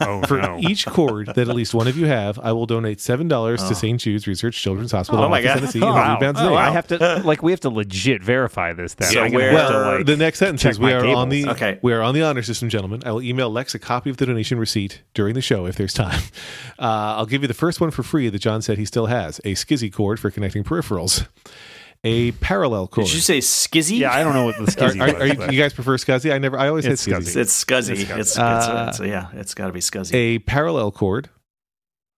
Oh 0.00 0.22
For 0.28 0.40
no! 0.40 0.58
each 0.60 0.86
cord 0.86 1.26
that 1.26 1.48
at 1.48 1.56
least 1.56 1.74
one 1.74 1.88
of 1.88 1.96
you 1.98 2.06
have, 2.06 2.38
I 2.38 2.52
will 2.52 2.66
donate 2.66 3.00
seven 3.00 3.26
dollars 3.26 3.60
Oh. 3.64 3.68
to 3.70 3.74
St. 3.74 4.00
Jude's 4.00 4.28
Research 4.28 4.56
Children's 4.62 4.92
Hospital 4.92 5.22
Oh 5.22 5.24
in 5.24 5.30
my 5.32 5.40
Memphis, 5.42 5.54
God. 5.54 5.58
Tennessee, 5.60 5.78
in 5.80 5.84
Oh, 5.84 5.86
the 5.88 5.92
wow. 5.94 6.14
rebound's 6.14 6.40
Oh, 6.40 6.52
wow. 6.52 6.56
I 6.56 6.70
have 6.70 6.86
to 6.86 7.22
like 7.24 7.42
we 7.42 7.50
have 7.50 7.60
to 7.60 7.68
legit 7.68 8.22
verify 8.22 8.72
this. 8.72 8.94
Then 8.94 9.10
So 9.10 9.20
I'm 9.22 9.32
gonna 9.32 9.42
where- 9.44 9.52
have 9.58 9.68
to, 9.68 9.74
Well, 9.74 9.96
like, 9.96 10.06
the 10.06 10.16
next 10.16 10.38
sentence 10.38 10.62
check 10.62 10.70
is 10.70 10.78
we 10.78 10.86
my 10.86 10.92
are 10.94 11.04
on 11.16 11.28
the 11.30 11.40
cables. 11.42 11.56
Okay. 11.56 11.78
we 11.82 11.92
are 11.92 12.00
on 12.00 12.14
the 12.14 12.22
honor 12.22 12.42
system, 12.42 12.68
gentlemen. 12.68 13.02
I 13.04 13.10
will 13.10 13.22
email 13.22 13.50
Lex 13.50 13.74
a 13.74 13.80
copy 13.80 14.08
of 14.08 14.18
the 14.18 14.24
donation 14.26 14.56
receipt 14.60 15.02
during 15.14 15.34
the 15.34 15.40
show 15.42 15.66
if 15.66 15.74
there's 15.74 15.92
time. 15.94 16.22
Uh, 16.78 17.18
I'll 17.18 17.26
give 17.26 17.42
you 17.42 17.48
the 17.48 17.54
first 17.54 17.80
one 17.80 17.90
for 17.90 18.04
free 18.04 18.28
that 18.28 18.38
John 18.38 18.62
said 18.62 18.78
he 18.78 18.84
still 18.84 19.06
has: 19.06 19.40
a 19.40 19.54
skizzy 19.54 19.92
cord 19.92 20.20
for 20.20 20.30
connecting 20.30 20.62
peripherals, 20.62 21.26
a 22.04 22.32
parallel 22.32 22.86
cord. 22.88 23.06
Did 23.06 23.14
you 23.14 23.20
say 23.20 23.38
skizzy? 23.38 23.98
yeah, 23.98 24.12
I 24.12 24.22
don't 24.22 24.32
know 24.34 24.44
what 24.44 24.56
the 24.56 24.62
Are, 24.64 24.66
skizzy 24.90 25.00
are, 25.00 25.16
are 25.16 25.28
was, 25.36 25.46
you, 25.48 25.52
you 25.56 25.62
guys 25.62 25.72
prefer 25.72 25.96
scuzzy? 25.96 26.32
I 26.32 26.38
never. 26.38 26.58
I 26.58 26.68
always 26.68 26.86
It's 26.86 27.04
had 27.04 27.14
scuzzy. 27.16 27.22
skizzy. 27.32 27.36
It's 27.36 27.64
scuzzy. 27.64 27.90
It's 27.92 28.10
It's, 28.10 28.10
scuzzy. 28.10 28.18
it's, 28.20 28.38
Uh, 28.38 28.90
it's- 28.94 29.00
yeah, 29.00 29.28
it's 29.40 29.54
got 29.54 29.66
to 29.66 29.72
be 29.72 29.80
scuzzy. 29.80 30.14
A 30.14 30.38
parallel 30.40 30.90
cord. 30.92 31.28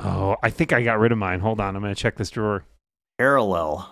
Oh, 0.00 0.36
I 0.42 0.50
think 0.50 0.72
I 0.72 0.82
got 0.82 0.98
rid 0.98 1.12
of 1.12 1.18
mine. 1.18 1.40
Hold 1.40 1.60
on, 1.60 1.76
I'm 1.76 1.82
gonna 1.82 1.94
check 1.94 2.16
this 2.16 2.30
drawer. 2.30 2.64
parallel. 3.18 3.90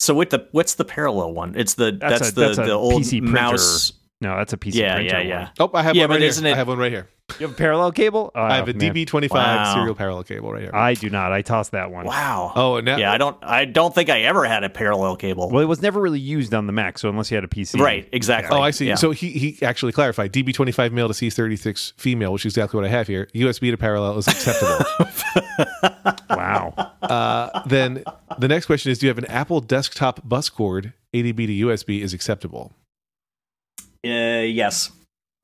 So 0.00 0.14
what 0.14 0.30
the 0.30 0.48
what's 0.52 0.74
the 0.74 0.84
parallel 0.84 1.32
one? 1.32 1.54
It's 1.56 1.74
the 1.74 1.92
That's 1.92 2.18
that's, 2.20 2.28
a- 2.30 2.34
the 2.34 2.40
that's 2.40 2.56
the 2.58 2.70
old 2.72 3.02
PC 3.02 3.20
printer. 3.20 3.32
mouse. 3.32 3.92
No, 4.20 4.36
that's 4.36 4.52
a 4.52 4.56
PC 4.56 4.74
Yeah, 4.74 4.94
printer. 4.96 5.10
yeah, 5.16 5.20
yeah. 5.20 5.38
one. 5.40 5.50
Oh, 5.60 5.70
I 5.74 5.82
have 5.82 5.94
Yeah, 5.96 6.02
one 6.02 6.10
right 6.10 6.14
but 6.16 6.20
here. 6.20 6.28
isn't 6.28 6.46
it- 6.46 6.52
I 6.52 6.56
have 6.56 6.68
one 6.68 6.78
right 6.78 6.92
here. 6.92 7.08
You 7.38 7.46
have 7.46 7.52
a 7.52 7.58
parallel 7.58 7.92
cable? 7.92 8.30
Oh, 8.34 8.42
I 8.42 8.56
have 8.56 8.68
a 8.68 8.74
man. 8.74 8.94
DB25 8.94 9.30
Wow. 9.30 9.74
serial 9.74 9.94
parallel 9.94 10.22
cable 10.24 10.52
right 10.52 10.62
here. 10.62 10.70
I 10.74 10.94
do 10.94 11.10
not. 11.10 11.32
I 11.32 11.42
tossed 11.42 11.72
that 11.72 11.90
one. 11.90 12.06
Wow. 12.06 12.52
oh, 12.54 12.76
and 12.76 12.84
now, 12.86 12.96
yeah, 12.96 13.12
I 13.12 13.18
don't. 13.18 13.36
I 13.42 13.64
don't 13.64 13.94
think 13.94 14.08
I 14.10 14.22
ever 14.22 14.44
had 14.44 14.64
a 14.64 14.68
parallel 14.68 15.16
cable. 15.16 15.50
Well, 15.50 15.62
it 15.62 15.66
was 15.66 15.82
never 15.82 16.00
really 16.00 16.20
used 16.20 16.54
on 16.54 16.66
the 16.66 16.72
Mac, 16.72 16.98
so 16.98 17.08
unless 17.08 17.30
you 17.30 17.36
had 17.36 17.44
a 17.44 17.48
PC. 17.48 17.80
right. 17.80 18.08
Exactly. 18.12 18.56
Oh, 18.56 18.60
I 18.62 18.70
see. 18.70 18.86
Yeah. 18.88 18.94
So 18.96 19.10
he, 19.10 19.30
he 19.30 19.58
actually 19.64 19.92
clarified 19.92 20.32
DB25 20.32 20.92
male 20.92 21.08
to 21.08 21.14
C36 21.14 21.92
female, 21.96 22.32
which 22.32 22.46
is 22.46 22.52
exactly 22.52 22.78
what 22.78 22.86
I 22.86 22.90
have 22.90 23.06
here. 23.08 23.28
USB 23.34 23.70
to 23.70 23.76
parallel 23.76 24.18
is 24.18 24.28
acceptable. 24.28 24.84
Wow. 26.30 26.74
uh, 27.02 27.62
then 27.66 28.02
the 28.38 28.48
next 28.48 28.66
question 28.66 28.90
is 28.90 28.98
Do 28.98 29.06
you 29.06 29.10
have 29.10 29.18
an 29.18 29.26
Apple 29.26 29.60
desktop 29.60 30.26
bus 30.26 30.48
cord? 30.48 30.92
ADB 31.14 31.36
to 31.36 31.66
USB 31.66 32.00
is 32.00 32.14
acceptable. 32.14 32.72
Uh, 34.04 34.42
yes. 34.48 34.90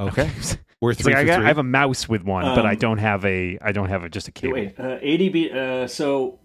Okay. 0.00 0.30
We're 0.80 0.94
three 0.94 1.12
like 1.12 1.22
I, 1.22 1.24
got, 1.24 1.36
three. 1.36 1.44
I 1.44 1.48
have 1.48 1.58
a 1.58 1.62
mouse 1.64 2.08
with 2.08 2.22
one, 2.22 2.44
but 2.54 2.64
I 2.64 2.72
Um, 2.72 2.78
don't 2.78 2.98
have 2.98 3.24
a. 3.24 3.58
I 3.60 3.72
don't 3.72 3.88
have 3.88 4.04
a, 4.04 4.08
just 4.08 4.28
a 4.28 4.32
cable. 4.32 4.54
Wait. 4.54 4.78
Uh, 4.78 4.98
ADB. 5.00 5.52
Uh, 5.54 5.88
so 5.88 6.38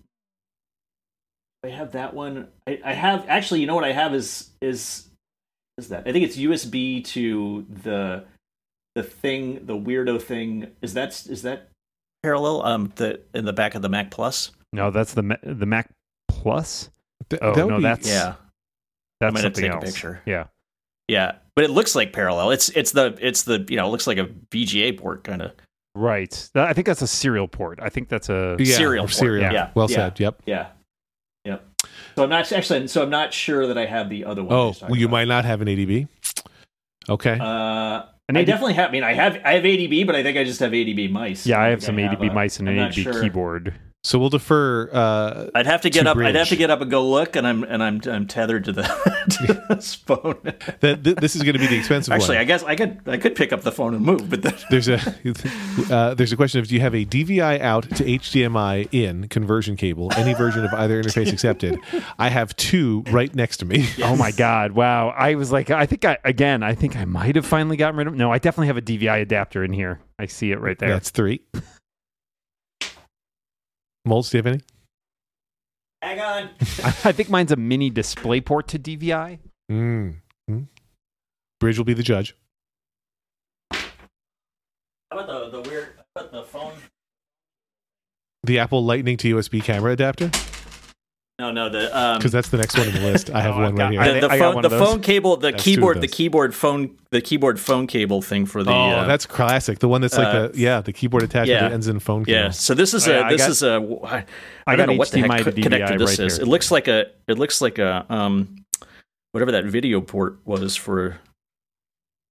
I 1.63 1.69
have 1.69 1.91
that 1.93 2.13
one. 2.13 2.47
I, 2.67 2.79
I 2.83 2.93
have 2.93 3.25
actually. 3.29 3.61
You 3.61 3.67
know 3.67 3.75
what 3.75 3.83
I 3.85 3.91
have 3.93 4.13
is 4.13 4.49
is 4.61 5.07
is 5.77 5.89
that 5.89 6.03
I 6.07 6.11
think 6.11 6.25
it's 6.25 6.37
USB 6.37 7.03
to 7.05 7.65
the 7.83 8.25
the 8.95 9.03
thing 9.03 9.65
the 9.65 9.75
weirdo 9.77 10.21
thing. 10.21 10.67
Is 10.81 10.93
that 10.95 11.09
is 11.27 11.43
that 11.43 11.69
parallel? 12.23 12.65
Um, 12.65 12.91
the 12.95 13.21
in 13.33 13.45
the 13.45 13.53
back 13.53 13.75
of 13.75 13.81
the 13.81 13.89
Mac 13.89 14.11
Plus. 14.11 14.51
No, 14.73 14.89
that's 14.91 15.13
the 15.13 15.21
Ma- 15.23 15.35
the 15.43 15.65
Mac 15.67 15.89
Plus. 16.27 16.89
Th- 17.29 17.41
Oh, 17.41 17.53
no, 17.53 17.77
be- 17.77 17.83
that's- 17.83 18.07
Yeah. 18.07 18.35
That's 19.21 19.33
might 19.35 19.43
have 19.43 19.53
to 19.53 19.61
something 19.61 19.71
take 19.71 19.71
a 19.71 19.85
else. 19.85 19.93
picture. 19.93 20.21
Yeah. 20.25 20.45
Yeah, 21.07 21.33
but 21.55 21.65
it 21.65 21.71
looks 21.71 21.95
like 21.95 22.13
parallel. 22.13 22.51
It's 22.51 22.69
it's 22.69 22.91
the 22.91 23.17
it's 23.21 23.43
the 23.43 23.65
you 23.69 23.75
know 23.75 23.87
it 23.87 23.91
looks 23.91 24.07
like 24.07 24.17
a 24.17 24.25
VGA 24.51 24.97
port 24.97 25.23
kind 25.23 25.41
of. 25.41 25.51
Right. 25.95 26.49
I 26.55 26.73
think 26.73 26.87
that's 26.87 27.01
a 27.03 27.07
serial 27.07 27.47
port. 27.47 27.79
I 27.81 27.89
think 27.89 28.09
that's 28.09 28.27
a. 28.29 28.55
yeah, 28.57 28.75
serial 28.77 29.03
port. 29.03 29.13
serial. 29.13 29.53
Yeah. 29.53 29.69
Well 29.75 29.89
Yeah. 29.89 29.95
said. 29.95 30.19
Yep. 30.19 30.41
Yeah. 30.45 30.67
Yep. 31.45 31.63
So 32.15 32.23
I'm 32.23 32.29
not 32.29 32.51
actually. 32.51 32.87
So 32.87 33.03
I'm 33.03 33.09
not 33.09 33.33
sure 33.33 33.67
that 33.67 33.77
I 33.77 33.85
have 33.85 34.09
the 34.09 34.25
other 34.25 34.43
one. 34.43 34.53
Oh, 34.53 34.73
you're 34.79 34.89
well, 34.89 34.99
you 34.99 35.05
about. 35.05 35.11
might 35.11 35.27
not 35.27 35.45
have 35.45 35.61
an 35.61 35.67
ADB. 35.67 36.07
Okay. 37.09 37.37
Uh, 37.39 38.03
An 38.29 38.37
I 38.37 38.41
AD 38.41 38.47
definitely 38.47 38.73
have. 38.75 38.89
I 38.89 38.91
mean, 38.93 39.03
I 39.03 39.13
have 39.13 39.39
I 39.43 39.53
have 39.55 39.63
ADB, 39.63 40.05
but 40.07 40.15
I 40.15 40.23
think 40.23 40.37
I 40.37 40.45
just 40.45 40.61
have 40.61 40.71
ADB 40.71 41.11
mice. 41.11 41.45
Yeah, 41.45 41.59
I 41.61 41.67
have 41.67 41.81
think 41.81 41.85
some 41.87 41.99
ADB 41.99 42.31
a- 42.31 42.33
mice 42.33 42.59
and 42.59 42.69
an 42.69 42.75
I'm 42.79 42.81
not 42.85 42.91
ADB 42.93 43.03
sure. 43.03 43.21
keyboard. 43.21 43.73
So 44.03 44.19
we'll 44.19 44.29
defer. 44.29 44.89
Uh, 44.91 45.49
I'd 45.55 45.65
have 45.65 45.81
to 45.81 45.89
get 45.89 46.03
To 46.03 46.11
up. 46.11 46.17
I'd 46.17 46.35
have 46.35 46.49
to 46.49 46.55
get 46.57 46.69
up 46.69 46.81
and 46.81 46.91
go 46.91 47.07
look, 47.07 47.35
and 47.37 47.47
I'm 47.47 47.63
and 47.63 47.81
I'm 47.81 48.01
I'm 48.05 48.27
tethered 48.27 48.65
to 48.65 48.73
the 48.73 48.83
to 49.47 49.65
this 49.69 49.95
phone. 49.95 50.39
that 50.81 51.03
th- 51.03 51.15
this 51.17 51.35
is 51.37 51.43
going 51.43 51.53
to 51.53 51.59
be 51.59 51.67
the 51.67 51.77
expensive 51.77 52.11
Actually, 52.13 52.35
one. 52.35 52.41
I 52.41 52.43
guess 52.43 52.63
I 52.63 52.75
could 52.75 52.99
I 53.07 53.17
could 53.17 53.35
pick 53.35 53.53
up 53.53 53.61
the 53.61 53.71
phone 53.71 53.93
and 53.93 54.03
move, 54.05 54.29
but 54.29 54.41
then, 54.41 54.53
there's 54.69 54.89
a 54.89 54.99
uh, 55.89 56.13
there's 56.15 56.33
a 56.33 56.35
question 56.35 56.59
of 56.59 56.67
do 56.67 56.75
you 56.75 56.81
have 56.81 56.93
a 56.93 57.05
DVI 57.05 57.61
out 57.61 57.83
to 57.95 58.03
HDMI 58.03 58.89
in 58.91 59.29
conversion 59.29 59.77
cable? 59.77 60.11
Any 60.17 60.33
version 60.33 60.65
of 60.65 60.73
either 60.73 61.01
interface 61.01 61.31
accepted? 61.31 61.79
I 62.19 62.29
have 62.29 62.55
two 62.57 63.03
right 63.09 63.33
next 63.33 63.57
to 63.57 63.65
me. 63.65 63.87
Oh 64.03 64.15
my 64.17 64.31
god! 64.31 64.73
Wow. 64.73 65.09
I 65.09 65.35
was 65.35 65.51
like, 65.51 65.69
I 65.71 65.85
think 65.85 66.03
I 66.03 66.17
again. 66.25 66.61
I 66.61 66.75
think 66.75 66.97
I 66.97 67.05
might 67.05 67.35
have 67.37 67.45
finally 67.45 67.77
gotten 67.77 67.97
rid 67.97 68.07
of. 68.07 68.15
No, 68.15 68.31
I 68.31 68.37
definitely 68.37 68.67
have 68.67 68.77
a 68.77 68.81
DVI 68.81 69.21
adapter 69.21 69.63
in 69.63 69.71
here. 69.71 70.01
I 70.19 70.25
see 70.25 70.51
it 70.51 70.59
right 70.59 70.77
there. 70.77 70.89
That's 70.89 71.09
three. 71.09 71.41
Moltz, 74.07 74.29
do 74.29 74.37
you 74.37 74.39
have 74.39 74.47
any? 74.47 74.61
hang 76.01 76.19
on. 76.19 76.49
I 76.59 77.11
think 77.11 77.29
mine's 77.29 77.51
a 77.51 77.55
mini 77.55 77.89
display 77.89 78.41
port 78.41 78.67
to 78.69 78.79
DVI. 78.79 79.39
Mm. 79.71 80.15
Mm. 80.49 80.67
Bridge 81.59 81.77
will 81.77 81.85
be 81.85 81.93
the 81.93 82.03
judge. 82.03 82.35
How 83.71 83.79
about 85.11 85.27
the 85.27 85.61
the 85.61 85.69
weird? 85.69 85.89
How 86.15 86.21
about 86.21 86.31
the 86.31 86.43
phone? 86.43 86.73
The 88.43 88.59
Apple 88.59 88.83
Lightning 88.83 89.15
to 89.17 89.35
USB 89.35 89.63
camera 89.63 89.93
adapter, 89.93 90.29
No, 91.39 91.49
no, 91.51 91.67
the 91.67 91.97
um, 91.97 92.19
because 92.19 92.31
that's 92.31 92.49
the 92.49 92.57
next 92.57 92.77
one 92.77 92.87
in 92.87 92.93
the 92.93 92.99
list. 93.01 93.31
I 93.31 93.41
have 93.41 93.55
Oh, 93.55 93.57
one 93.57 93.65
I've 93.69 93.75
got- 93.75 93.83
right 93.85 93.91
here. 93.93 94.01
I 94.01 94.07
the, 94.07 94.11
think 94.13 94.21
the 94.21 94.29
I 94.31 94.37
got 94.37 94.45
phone 94.45 94.53
one 94.55 94.61
the 94.61 94.69
phone 94.69 95.01
cable 95.01 95.35
the 95.37 95.51
That's 95.51 95.63
keyboard 95.63 95.99
the 96.01 96.07
keyboard 96.07 96.53
phone 96.53 96.95
the 97.09 97.21
keyboard 97.21 97.59
phone 97.59 97.87
cable 97.87 98.21
thing 98.21 98.45
for 98.45 98.63
the 98.63 98.69
oh, 98.71 98.73
uh, 98.91 99.07
that's 99.07 99.25
classic. 99.25 99.79
The 99.79 99.87
one 99.87 100.01
that's 100.01 100.15
like 100.17 100.27
uh, 100.27 100.47
the 100.49 100.57
yeah, 100.59 100.81
the 100.81 100.93
keyboard 100.93 101.23
attachment 101.23 101.49
yeah. 101.49 101.61
that 101.69 101.71
ends 101.73 101.87
in 101.87 101.97
phone 101.99 102.23
cable. 102.23 102.37
yeah 102.39 102.49
so 102.51 102.75
this 102.75 102.93
is 102.93 103.07
Oh, 103.07 103.11
a 103.11 103.15
yeah, 103.21 103.29
this 103.29 103.41
got- 103.41 103.49
is 103.49 103.63
a 103.63 103.97
I, 104.05 104.15
I 104.17 104.25
I 104.67 104.75
don't 104.75 104.85
got 104.87 104.93
know 104.93 104.97
what 104.99 105.09
the 105.11 105.19
heck 105.21 105.43
to 105.45 105.51
co- 105.51 105.51
connector 105.51 105.97
this 105.97 106.19
right 106.19 106.27
is 106.27 106.35
here. 106.37 106.43
it 106.45 106.47
looks 106.47 106.69
like 106.69 106.87
a 106.87 107.07
it 107.27 107.39
looks 107.39 107.61
like 107.61 107.79
a 107.79 108.05
um 108.09 108.63
whatever 109.31 109.51
that 109.53 109.65
video 109.65 110.01
port 110.01 110.37
was 110.45 110.75
for 110.75 111.17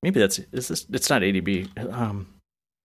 maybe 0.05 0.21
that's 0.21 0.39
is 0.53 0.69
this 0.69 0.87
it's 0.93 1.11
not 1.11 1.23
ADB 1.23 1.69
um 1.93 2.29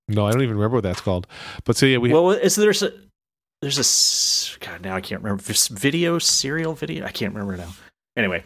No, 0.08 0.26
I 0.26 0.32
don't 0.32 0.42
even 0.42 0.56
remember 0.56 0.78
what 0.78 0.84
that's 0.84 1.02
called. 1.02 1.28
But 1.64 1.78
so 1.78 1.86
yeah, 1.86 2.00
we 2.00 2.12
well 2.12 2.32
is 2.32 2.56
there's 2.56 2.82
a 2.82 2.92
there's 3.62 4.56
a 4.60 4.66
god 4.66 4.82
now 4.82 4.96
I 4.96 5.02
can't 5.02 5.22
remember 5.22 5.44
this 5.44 5.68
video 5.68 6.20
serial 6.20 6.74
video 6.74 7.06
I 7.06 7.12
can't 7.12 7.34
remember 7.34 7.58
now 7.58 7.74
anyway 8.16 8.44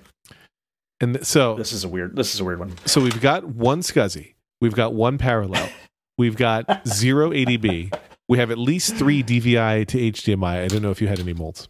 and 1.00 1.16
th- 1.16 1.26
so 1.26 1.56
this 1.56 1.74
is 1.74 1.84
a 1.84 1.90
weird 1.90 2.16
this 2.16 2.34
is 2.34 2.40
a 2.40 2.46
weird 2.46 2.60
one 2.60 2.74
so 2.86 3.02
we've 3.02 3.22
got 3.22 3.46
one 3.46 3.82
SCSI, 3.82 4.34
we've 4.62 4.76
got 4.76 4.94
one 4.94 5.18
parallel, 5.18 5.70
we've 6.18 6.38
got 6.38 6.88
zero 6.88 7.32
ADB, 7.32 7.94
we 8.30 8.38
have 8.38 8.52
at 8.52 8.58
least 8.58 8.96
three 8.96 9.24
DVI 9.24 9.86
to 9.88 9.98
HDMI. 9.98 10.64
I 10.64 10.68
don't 10.68 10.82
know 10.82 10.92
if 10.92 11.02
you 11.02 11.08
had 11.08 11.20
any 11.20 11.34
Moltz. 11.34 11.68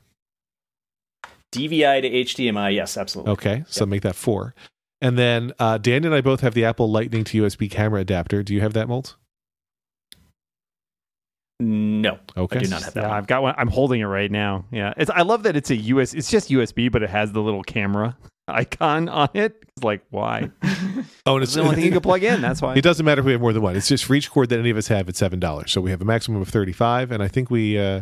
DVI 1.51 2.01
to 2.01 2.09
HDMI 2.09 2.75
yes 2.75 2.97
absolutely 2.97 3.33
Okay, 3.33 3.63
so 3.67 3.85
make 3.85 4.03
that 4.03 4.15
four. 4.15 4.53
And 5.01 5.17
then 5.17 5.53
uh, 5.57 5.79
Dan 5.79 6.05
and 6.05 6.13
I 6.13 6.21
both 6.21 6.41
have 6.41 6.53
the 6.53 6.63
Apple 6.63 6.89
Lightning 6.91 7.23
to 7.23 7.41
USB 7.43 7.69
camera 7.69 8.01
adapter. 8.01 8.43
Do 8.43 8.53
you 8.53 8.61
have 8.61 8.73
that 8.73 8.87
Moltz? 8.87 9.15
No 12.02 12.20
Okay. 12.38 12.60
I 12.60 12.62
do 12.64 12.70
not 12.70 12.84
have 12.84 12.93
that 12.95 13.02
Yeah, 13.04 13.08
one. 13.10 13.18
I've 13.18 13.28
got 13.28 13.41
one. 13.43 13.56
I'm 13.58 13.68
holding 13.68 14.02
it 14.02 14.06
right 14.06 14.32
now. 14.32 14.66
Yeah, 14.72 14.93
it's. 14.97 15.10
I 15.10 15.22
love 15.22 15.43
that 15.43 15.56
it's 15.56 15.70
a 15.70 15.76
US. 15.76 16.14
It's 16.14 16.30
just 16.30 16.49
USB, 16.49 16.91
but 16.91 17.04
it 17.04 17.10
has 17.10 17.32
the 17.32 17.41
little 17.41 17.64
camera 17.64 18.18
icon 18.47 19.08
on 19.10 19.30
it. 19.34 19.64
It's 19.76 19.84
like 19.84 20.04
why? 20.10 20.49
Oh, 21.26 21.36
and 21.36 21.43
It's 21.43 21.54
the 21.54 21.62
only 21.62 21.76
thing 21.76 21.86
you 21.86 21.91
can 21.91 22.02
plug 22.02 22.24
in. 22.24 22.41
That's 22.41 22.62
why. 22.62 22.74
It 22.78 22.82
doesn't 22.82 23.06
matter 23.06 23.20
if 23.20 23.26
we 23.26 23.32
have 23.34 23.41
more 23.41 23.54
than 23.54 23.62
one. 23.62 23.76
It's 23.76 23.88
just 23.88 24.06
for 24.06 24.16
each 24.16 24.32
cord 24.32 24.49
that 24.49 24.60
any 24.60 24.72
of 24.72 24.78
us 24.78 24.88
have, 24.88 25.08
it's 25.08 25.20
seven 25.20 25.39
dollars. 25.39 25.72
So 25.72 25.80
we 25.82 25.91
have 25.91 26.02
a 26.02 26.06
maximum 26.06 26.41
of 26.41 26.49
thirty-five, 26.49 27.12
and 27.12 27.22
I 27.22 27.28
think 27.28 27.49
we 27.52 27.78
uh, 27.78 28.02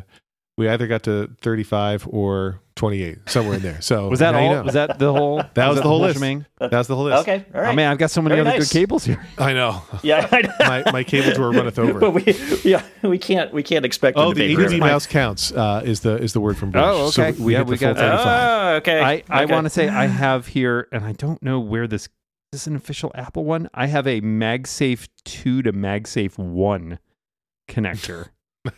we 0.60 0.68
either 0.68 0.88
got 0.88 1.03
to 1.03 1.30
thirty-five 1.41 2.05
or 2.10 2.60
twenty-eight, 2.76 3.20
somewhere 3.28 3.55
in 3.55 3.62
there. 3.62 3.80
So 3.82 4.10
Was 4.14 4.20
that 4.20 4.32
now 4.32 4.39
you 4.39 4.45
all? 4.47 4.53
know. 4.55 4.64
Was 4.64 4.74
that 4.74 4.99
the 4.99 5.12
whole? 5.14 5.41
That 5.53 5.68
was 5.70 5.78
the 5.78 5.84
whole 5.84 6.01
list. 6.01 6.16
shebang? 6.18 6.45
that 6.60 6.72
was 6.72 6.88
the 6.88 6.95
whole 6.95 7.05
list. 7.05 7.22
okay 7.28 7.45
all 7.55 7.62
right 7.62 7.70
Oh 7.72 7.74
man, 7.74 7.89
I've 7.91 7.97
got 7.97 8.12
so 8.12 8.22
many 8.22 8.36
Very 8.36 8.41
other 8.47 8.57
nice. 8.60 8.70
good 8.72 8.78
cables 8.80 9.05
here. 9.05 9.26
I 9.38 9.53
know. 9.53 9.82
yeah 10.03 10.28
I 10.32 10.41
know. 10.41 10.53
My 10.60 10.91
my 10.91 11.03
cable 11.03 11.32
drawer 11.34 11.51
runneth 11.51 11.80
over. 11.80 11.99
but 11.99 12.12
we 12.12 12.24
yeah 12.70 12.84
we 13.01 13.18
can't 13.18 13.53
we 13.53 13.64
can't 13.64 13.86
expect 13.86 14.18
Oh, 14.18 14.34
the 14.34 14.55
be 14.55 14.55
ADB 14.55 14.80
mouse 14.80 15.07
counts 15.07 15.51
uh, 15.53 15.82
is 15.86 16.01
the 16.01 16.18
is 16.18 16.34
the 16.34 16.41
word 16.41 16.57
from 16.57 16.72
Bridge. 16.72 16.84
Oh, 16.86 17.07
okay. 17.07 17.32
So 17.34 17.43
we 17.43 17.53
Yeah, 17.53 17.62
we 17.64 17.78
got 17.78 17.95
that. 17.95 18.20
35. 18.20 18.28
Oh, 18.28 18.76
okay. 18.78 18.99
I, 19.01 19.24
I 19.30 19.43
Okay. 19.43 19.53
want 19.53 19.66
to 19.66 19.70
say 19.70 19.88
I 19.88 20.05
have 20.07 20.47
here, 20.47 20.88
and 20.91 21.03
I 21.05 21.14
don't 21.14 21.41
know 21.41 21.60
where 21.60 21.88
this 21.88 22.03
is 22.03 22.10
this 22.51 22.68
an 22.68 22.76
official 22.76 23.12
Apple 23.16 23.45
one. 23.45 23.70
I 23.74 23.86
have 23.88 24.07
a 24.07 24.20
MagSafe 24.22 25.07
two 25.24 25.62
to 25.62 25.72
MagSafe 25.72 26.38
one 26.38 26.97
connector. 27.70 28.30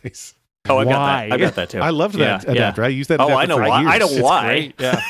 nice. 0.04 0.34
Oh, 0.68 0.78
I 0.78 0.84
got 0.84 0.90
that. 1.06 1.32
I 1.32 1.36
got 1.38 1.54
that 1.56 1.70
too. 1.70 1.80
I 1.80 1.90
loved 1.90 2.14
that 2.16 2.44
Yeah, 2.44 2.50
adapter. 2.52 2.84
I 2.84 2.88
used 2.88 3.10
that. 3.10 3.20
Oh, 3.20 3.30
I 3.36 3.46
know 3.46 3.56
for 3.56 3.62
why. 3.62 3.84
I 3.84 3.98
know 3.98 4.08
It's 4.08 4.20
why. 4.20 4.44
great, 4.44 4.74
Yeah. 4.78 5.00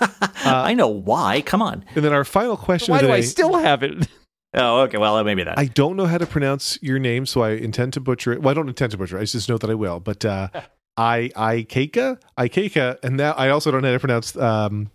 I 0.44 0.74
know 0.74 0.88
why. 0.88 1.42
Come 1.42 1.62
on. 1.62 1.84
And 1.94 2.04
then 2.04 2.12
our 2.12 2.24
final 2.24 2.56
question 2.56 2.92
Why 2.92 2.98
of 2.98 3.02
the 3.02 3.08
do 3.08 3.14
I 3.14 3.20
still 3.20 3.54
have 3.56 3.82
it? 3.82 4.08
Oh, 4.56 4.82
okay. 4.82 4.98
Well, 4.98 5.24
maybe 5.24 5.42
that. 5.42 5.58
I 5.58 5.64
don't 5.64 5.96
know 5.96 6.06
how 6.06 6.16
to 6.16 6.26
pronounce 6.26 6.78
your 6.80 7.00
name, 7.00 7.26
so 7.26 7.40
I 7.42 7.50
intend 7.54 7.92
to 7.94 8.00
butcher 8.00 8.32
it. 8.32 8.40
Well, 8.40 8.52
I 8.52 8.54
don't 8.54 8.68
intend 8.68 8.92
to 8.92 8.96
butcher 8.96 9.18
it. 9.18 9.22
I 9.22 9.24
just 9.24 9.48
know 9.48 9.58
that 9.58 9.68
I 9.68 9.74
will. 9.74 9.98
But 9.98 10.24
uh, 10.24 10.46
I 10.96 11.32
Ikeka, 11.34 12.20
Ikeka, 12.38 12.98
and 13.02 13.16
now 13.16 13.32
I 13.32 13.48
also 13.48 13.72
don't 13.72 13.82
know 13.82 13.88
how 13.88 13.94
to 13.94 13.98
pronounce 13.98 14.36
um, 14.36 14.92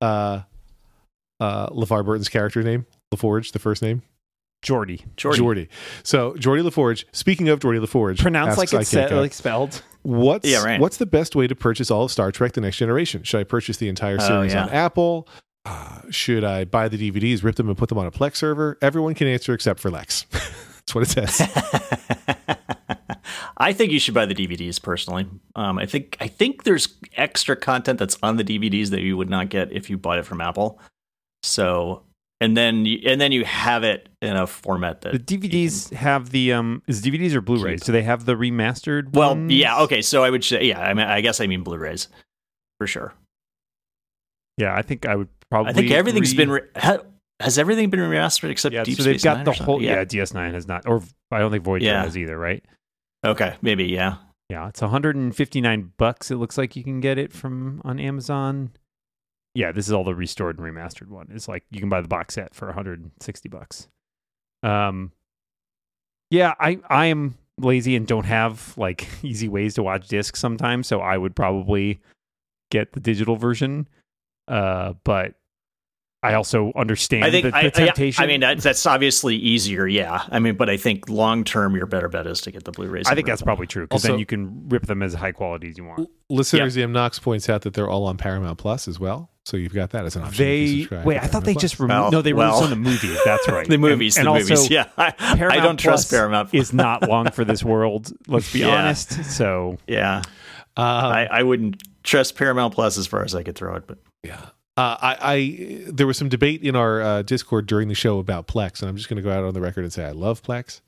uh, 0.00 0.40
uh, 1.38 1.68
LeVar 1.68 2.02
Burton's 2.02 2.30
character 2.30 2.62
name, 2.62 2.86
LaForge, 3.14 3.52
the 3.52 3.58
first 3.58 3.82
name, 3.82 4.00
Geordi. 4.62 5.04
Geordi. 5.16 5.36
Geordi. 5.38 5.68
So 6.02 6.32
Geordi 6.34 6.68
LaForge. 6.68 7.04
Speaking 7.12 7.48
of 7.48 7.60
Geordi 7.60 7.78
LaForge, 7.84 8.18
Pronounced 8.18 8.58
like 8.58 8.72
it's 8.72 8.88
said, 8.88 9.10
Ikeka, 9.10 9.16
like 9.20 9.32
spelled. 9.32 9.82
What's 10.02 10.48
Yeah, 10.48 10.64
right. 10.64 10.80
what's 10.80 10.96
the 10.96 11.06
best 11.06 11.36
way 11.36 11.46
to 11.46 11.54
purchase 11.54 11.90
all 11.90 12.04
of 12.04 12.10
Star 12.10 12.32
Trek: 12.32 12.52
The 12.52 12.60
Next 12.60 12.76
Generation? 12.78 13.22
Should 13.22 13.40
I 13.40 13.44
purchase 13.44 13.76
the 13.76 13.88
entire 13.88 14.16
Oh, 14.20 14.26
series 14.26 14.54
yeah. 14.54 14.64
on 14.64 14.70
Apple? 14.70 15.28
Uh, 15.64 16.00
should 16.10 16.44
I 16.44 16.64
buy 16.64 16.88
the 16.88 16.96
DVDs, 17.10 17.42
rip 17.44 17.56
them, 17.56 17.68
and 17.68 17.76
put 17.76 17.88
them 17.88 17.98
on 17.98 18.06
a 18.06 18.10
Plex 18.10 18.36
server? 18.36 18.78
Everyone 18.80 19.14
can 19.14 19.26
answer 19.28 19.52
except 19.52 19.80
for 19.80 19.90
Lex. 19.90 20.24
That's 20.32 20.94
what 20.94 21.02
it 21.02 21.10
says. 21.10 21.42
I 23.58 23.72
think 23.72 23.92
you 23.92 23.98
should 23.98 24.14
buy 24.14 24.24
the 24.24 24.34
DVDs 24.34 24.80
personally. 24.80 25.26
Um, 25.56 25.78
I 25.78 25.84
think 25.86 26.16
I 26.20 26.28
think 26.28 26.62
there's 26.64 26.88
extra 27.16 27.56
content 27.56 27.98
that's 27.98 28.16
on 28.22 28.36
the 28.36 28.44
DVDs 28.44 28.90
that 28.90 29.00
you 29.00 29.16
would 29.16 29.28
not 29.28 29.48
get 29.50 29.72
if 29.72 29.90
you 29.90 29.98
bought 29.98 30.18
it 30.18 30.24
from 30.24 30.40
Apple. 30.40 30.80
So, 31.42 32.02
and 32.40 32.56
then 32.56 32.84
you, 32.84 33.00
and 33.06 33.20
then 33.20 33.32
you 33.32 33.44
have 33.44 33.82
it 33.84 34.08
in 34.22 34.36
a 34.36 34.46
format 34.46 35.00
that 35.02 35.12
The 35.12 35.18
DVDs 35.38 35.92
have 35.92 36.30
the 36.30 36.52
um 36.52 36.82
is 36.86 37.02
DVDs 37.02 37.34
or 37.34 37.40
Blu-rays? 37.40 37.82
Do 37.82 37.92
they 37.92 38.02
have 38.02 38.24
the 38.24 38.34
remastered? 38.34 39.12
Well, 39.14 39.30
ones? 39.34 39.52
yeah, 39.52 39.80
okay. 39.82 40.02
So 40.02 40.24
I 40.24 40.30
would 40.30 40.44
say, 40.44 40.64
yeah. 40.64 40.80
I 40.80 40.94
mean, 40.94 41.06
I 41.06 41.20
guess 41.20 41.40
I 41.40 41.46
mean 41.46 41.62
Blu-rays 41.62 42.08
for 42.78 42.86
sure. 42.86 43.14
Yeah, 44.56 44.74
I 44.74 44.82
think 44.82 45.06
I 45.06 45.14
would 45.16 45.28
probably. 45.50 45.70
I 45.70 45.72
think 45.72 45.90
everything's 45.90 46.32
re- 46.32 46.36
been. 46.36 46.50
Re- 46.50 46.60
ha- 46.76 46.98
has 47.40 47.58
everything 47.58 47.88
been 47.90 48.00
remastered 48.00 48.50
except 48.50 48.74
Yeah, 48.74 48.82
Deep 48.82 48.96
so 48.96 49.04
they've 49.04 49.12
Space 49.14 49.24
got 49.24 49.36
Nine 49.36 49.44
the 49.44 49.52
whole. 49.52 49.80
Yeah. 49.80 50.04
DS9 50.04 50.52
has 50.54 50.66
not, 50.66 50.88
or 50.88 51.02
I 51.30 51.38
don't 51.38 51.52
think 51.52 51.62
Voyager 51.62 51.86
Yeah. 51.86 52.02
has 52.02 52.18
either, 52.18 52.36
right? 52.36 52.64
Okay, 53.24 53.54
maybe 53.62 53.84
yeah. 53.84 54.16
Yeah, 54.50 54.66
it's 54.68 54.80
159 54.80 55.92
bucks. 55.98 56.30
It 56.32 56.36
looks 56.36 56.56
like 56.58 56.74
you 56.74 56.82
can 56.82 57.00
get 57.00 57.18
it 57.18 57.32
from 57.32 57.80
on 57.84 58.00
Amazon. 58.00 58.70
Yeah, 59.54 59.72
this 59.72 59.86
is 59.86 59.92
all 59.92 60.04
the 60.04 60.14
restored 60.14 60.58
and 60.58 60.66
remastered 60.66 61.08
one. 61.08 61.28
It's 61.32 61.48
like 61.48 61.64
you 61.70 61.80
can 61.80 61.88
buy 61.88 62.00
the 62.00 62.08
box 62.08 62.34
set 62.34 62.54
for 62.54 62.66
160 62.66 63.48
bucks. 63.48 63.88
Um, 64.62 65.12
yeah, 66.30 66.54
I 66.60 66.78
I 66.88 67.06
am 67.06 67.36
lazy 67.58 67.96
and 67.96 68.06
don't 68.06 68.26
have 68.26 68.76
like 68.76 69.08
easy 69.22 69.48
ways 69.48 69.74
to 69.74 69.82
watch 69.82 70.08
discs 70.08 70.40
sometimes, 70.40 70.86
so 70.86 71.00
I 71.00 71.16
would 71.16 71.34
probably 71.34 72.00
get 72.70 72.92
the 72.92 73.00
digital 73.00 73.36
version. 73.36 73.88
Uh, 74.46 74.94
but 75.04 75.34
I 76.22 76.34
also 76.34 76.72
understand 76.74 77.24
I 77.24 77.30
think 77.30 77.44
the, 77.44 77.50
the 77.50 77.56
I, 77.56 77.60
I- 77.60 77.68
temptation. 77.70 78.24
I, 78.24 78.26
mean 78.26 78.40
that's, 78.40 78.64
that's 78.64 78.84
obviously 78.86 79.36
easier, 79.36 79.86
yeah. 79.86 80.24
I 80.30 80.40
mean, 80.40 80.56
but 80.56 80.68
I 80.68 80.76
think 80.76 81.08
long 81.08 81.44
term, 81.44 81.76
your 81.76 81.86
better 81.86 82.08
bet 82.08 82.26
is 82.26 82.40
to 82.42 82.50
get 82.50 82.64
the 82.64 82.72
Blu-rays. 82.72 83.06
I 83.06 83.14
think 83.14 83.26
that's 83.26 83.40
them. 83.40 83.46
probably 83.46 83.66
true 83.66 83.84
because 83.84 84.02
then 84.02 84.18
you 84.18 84.26
can 84.26 84.68
rip 84.68 84.86
them 84.86 85.02
as 85.02 85.14
high 85.14 85.32
quality 85.32 85.68
as 85.68 85.78
you 85.78 85.84
want. 85.84 86.10
Listeners, 86.28 86.76
M. 86.76 86.92
Knox 86.92 87.18
points 87.18 87.48
out 87.48 87.62
that 87.62 87.74
they're 87.74 87.88
all 87.88 88.06
on 88.06 88.16
Paramount 88.16 88.58
Plus 88.58 88.88
as 88.88 88.98
well. 88.98 89.30
So 89.48 89.56
you've 89.56 89.72
got 89.72 89.90
that 89.90 90.04
as 90.04 90.14
an 90.14 90.24
option. 90.24 90.34
if 90.34 90.40
you 90.40 90.66
They 90.66 90.78
subscribe 90.80 91.06
wait. 91.06 91.16
I 91.22 91.26
thought 91.26 91.44
they 91.44 91.54
Paramount 91.54 91.60
just 91.62 91.80
removed. 91.80 91.90
Well, 92.00 92.10
no, 92.10 92.20
they 92.22 92.32
released 92.34 92.52
well. 92.52 92.64
on 92.64 92.70
the 92.70 92.76
movies. 92.76 93.18
That's 93.24 93.48
right. 93.48 93.66
the 93.66 93.78
movies, 93.78 94.18
and, 94.18 94.26
the 94.26 94.32
and 94.32 94.40
movies. 94.42 94.58
also, 94.60 94.74
yeah, 94.74 94.88
I, 94.98 95.14
I 95.18 95.56
don't 95.60 95.78
trust 95.78 96.10
Plus 96.10 96.18
Paramount. 96.18 96.50
is 96.52 96.74
not 96.74 97.08
long 97.08 97.30
for 97.30 97.46
this 97.46 97.64
world. 97.64 98.12
Let's 98.26 98.52
be 98.52 98.58
Yeah. 98.58 98.76
honest. 98.78 99.24
So 99.24 99.78
yeah, 99.86 100.18
Um, 100.76 100.84
I, 100.84 101.26
I 101.30 101.42
wouldn't 101.44 101.82
trust 102.02 102.36
Paramount 102.36 102.74
Plus 102.74 102.98
as 102.98 103.06
far 103.06 103.24
as 103.24 103.34
I 103.34 103.42
could 103.42 103.54
throw 103.54 103.74
it, 103.76 103.84
but 103.86 103.96
Yeah. 104.22 104.38
Uh, 104.76 104.96
I, 105.00 105.16
I 105.22 105.84
there 105.88 106.06
was 106.06 106.18
some 106.18 106.28
debate 106.28 106.62
in 106.62 106.76
our 106.76 107.00
uh, 107.00 107.22
Discord 107.22 107.66
during 107.66 107.88
the 107.88 107.94
show 107.94 108.18
about 108.18 108.48
Plex, 108.48 108.82
and 108.82 108.90
I'm 108.90 108.96
just 108.96 109.08
going 109.08 109.16
to 109.16 109.22
go 109.22 109.32
out 109.32 109.44
on 109.44 109.54
the 109.54 109.62
record 109.62 109.82
and 109.84 109.92
say 109.92 110.04
I 110.04 110.10
love 110.12 110.42
Plex. 110.42 110.82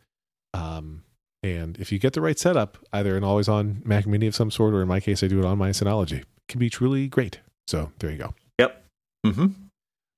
Um, 0.53 1.05
and 1.43 1.79
if 1.79 1.91
you 1.93 1.99
get 1.99 2.13
the 2.13 2.21
right 2.21 2.39
setup, 2.39 2.77
either 2.93 3.17
an 3.17 3.25
always-on 3.25 3.81
Mac 3.87 4.07
Mini 4.07 4.27
of 4.27 4.35
some 4.35 4.51
sort, 4.51 4.75
or 4.75 4.83
in 4.83 4.89
my 4.89 5.01
case, 5.01 5.25
I 5.25 5.29
do 5.29 5.39
it 5.39 5.47
on 5.47 5.57
my 5.57 5.71
Synology, 5.71 6.21
it 6.21 6.27
can 6.47 6.59
be 6.61 6.69
truly 6.69 7.09
great. 7.09 7.41
So 7.67 7.91
there 8.01 8.11
you 8.11 8.19
go. 8.19 8.35
Hmm 9.25 9.47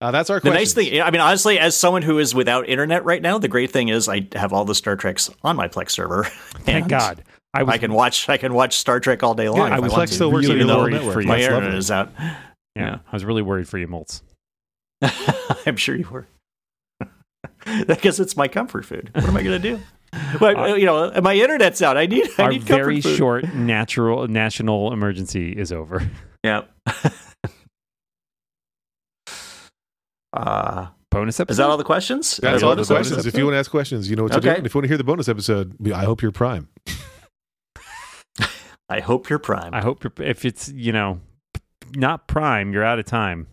Uh, 0.00 0.10
that's 0.10 0.30
our 0.30 0.40
the 0.40 0.50
nice 0.50 0.72
thing. 0.74 1.00
I 1.00 1.10
mean, 1.10 1.20
honestly, 1.20 1.58
as 1.58 1.76
someone 1.76 2.02
who 2.02 2.18
is 2.18 2.34
without 2.34 2.68
internet 2.68 3.04
right 3.04 3.22
now, 3.22 3.38
the 3.38 3.48
great 3.48 3.70
thing 3.70 3.88
is 3.88 4.08
I 4.08 4.26
have 4.34 4.52
all 4.52 4.64
the 4.64 4.74
Star 4.74 4.96
Treks 4.96 5.30
on 5.42 5.56
my 5.56 5.68
Plex 5.68 5.90
server. 5.90 6.24
thank 6.64 6.88
God. 6.88 7.22
I 7.54 7.62
was 7.64 7.74
I 7.74 7.78
can 7.78 7.92
watch. 7.92 8.28
I 8.28 8.36
can 8.38 8.54
watch 8.54 8.76
Star 8.78 8.98
Trek 8.98 9.22
all 9.22 9.34
day 9.34 9.48
long. 9.48 9.58
Yeah, 9.58 9.66
if 9.66 9.72
I 9.72 9.80
was 9.80 9.92
want 9.92 10.08
Plex 10.10 10.14
still 10.14 10.32
works 10.32 10.48
really 10.48 10.62
on 10.62 10.78
worried 10.78 11.12
for 11.12 11.20
you. 11.20 11.28
My 11.28 11.38
internet 11.40 11.74
is 11.74 11.90
out. 11.90 12.10
yeah, 12.18 12.36
yeah. 12.74 12.98
I 13.06 13.12
was 13.12 13.24
really 13.24 13.42
worried 13.42 13.68
for 13.68 13.78
you, 13.78 13.86
Moltz. 13.86 14.22
I'm 15.66 15.76
sure 15.76 15.94
you 15.96 16.08
were. 16.08 16.26
Because 17.86 18.18
it's 18.18 18.36
my 18.36 18.48
comfort 18.48 18.84
food. 18.84 19.10
What 19.14 19.24
am 19.24 19.36
I 19.36 19.42
going 19.42 19.60
to 19.62 19.76
do? 19.76 19.80
But 20.40 20.78
you 20.80 20.84
know, 20.84 21.12
my 21.22 21.34
internet's 21.34 21.80
out. 21.80 21.96
I 21.96 22.06
need. 22.06 22.28
I 22.38 22.42
Our 22.44 22.50
need 22.50 22.66
comfort 22.66 22.74
very 22.84 23.00
food. 23.00 23.16
short 23.16 23.54
natural 23.54 24.26
national 24.26 24.92
emergency 24.92 25.52
is 25.52 25.70
over. 25.72 26.08
Yeah. 26.44 26.62
Uh, 30.32 30.86
Bonus 31.10 31.38
episode. 31.40 31.52
is 31.52 31.56
that 31.58 31.68
all 31.68 31.76
the 31.76 31.84
questions? 31.84 32.38
That's 32.38 32.62
all 32.62 32.74
the 32.74 32.84
questions. 32.84 33.12
episode? 33.18 33.28
If 33.28 33.36
you 33.38 33.44
want 33.44 33.54
to 33.54 33.58
ask 33.58 33.70
questions, 33.70 34.08
you 34.08 34.16
know 34.16 34.22
what 34.22 34.32
to 34.32 34.38
Okay. 34.38 34.48
do. 34.50 34.56
And 34.56 34.66
if 34.66 34.74
you 34.74 34.78
want 34.78 34.84
to 34.84 34.88
hear 34.88 34.96
the 34.96 35.04
bonus 35.04 35.28
episode, 35.28 35.76
I 35.92 36.04
hope 36.04 36.22
you're 36.22 36.32
Prime. 36.32 36.68
I 38.88 39.00
hope 39.00 39.30
you're 39.30 39.38
prime. 39.38 39.72
I 39.72 39.80
hope 39.80 40.04
you're, 40.04 40.12
if 40.18 40.44
it's 40.44 40.68
you 40.68 40.92
know 40.92 41.20
not 41.94 42.28
prime, 42.28 42.74
you're 42.74 42.84
out 42.84 42.98
of 42.98 43.06
time. 43.06 43.46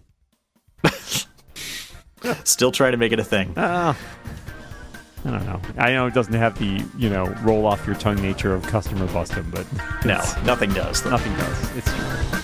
Still 2.43 2.73
trying 2.73 2.91
to 2.91 2.97
make 2.97 3.13
it 3.13 3.19
a 3.19 3.23
thing. 3.23 3.57
Uh, 3.57 3.93
I 5.25 5.29
don't 5.31 5.45
know. 5.45 5.61
I 5.77 5.91
know 5.91 6.07
it 6.07 6.13
doesn't 6.13 6.33
have 6.33 6.59
the 6.59 6.83
you 6.97 7.09
know 7.09 7.27
roll 7.43 7.65
off 7.65 7.85
your 7.87 7.95
tongue 7.95 8.21
nature 8.21 8.53
of 8.53 8.63
customer 8.63 9.05
busting, 9.07 9.49
but 9.51 9.65
No, 10.05 10.17
nothing 10.43 10.73
does. 10.73 11.05
nothing 11.05 11.33
does. 11.35 11.77
It's 11.77 11.93
true. 11.95 12.39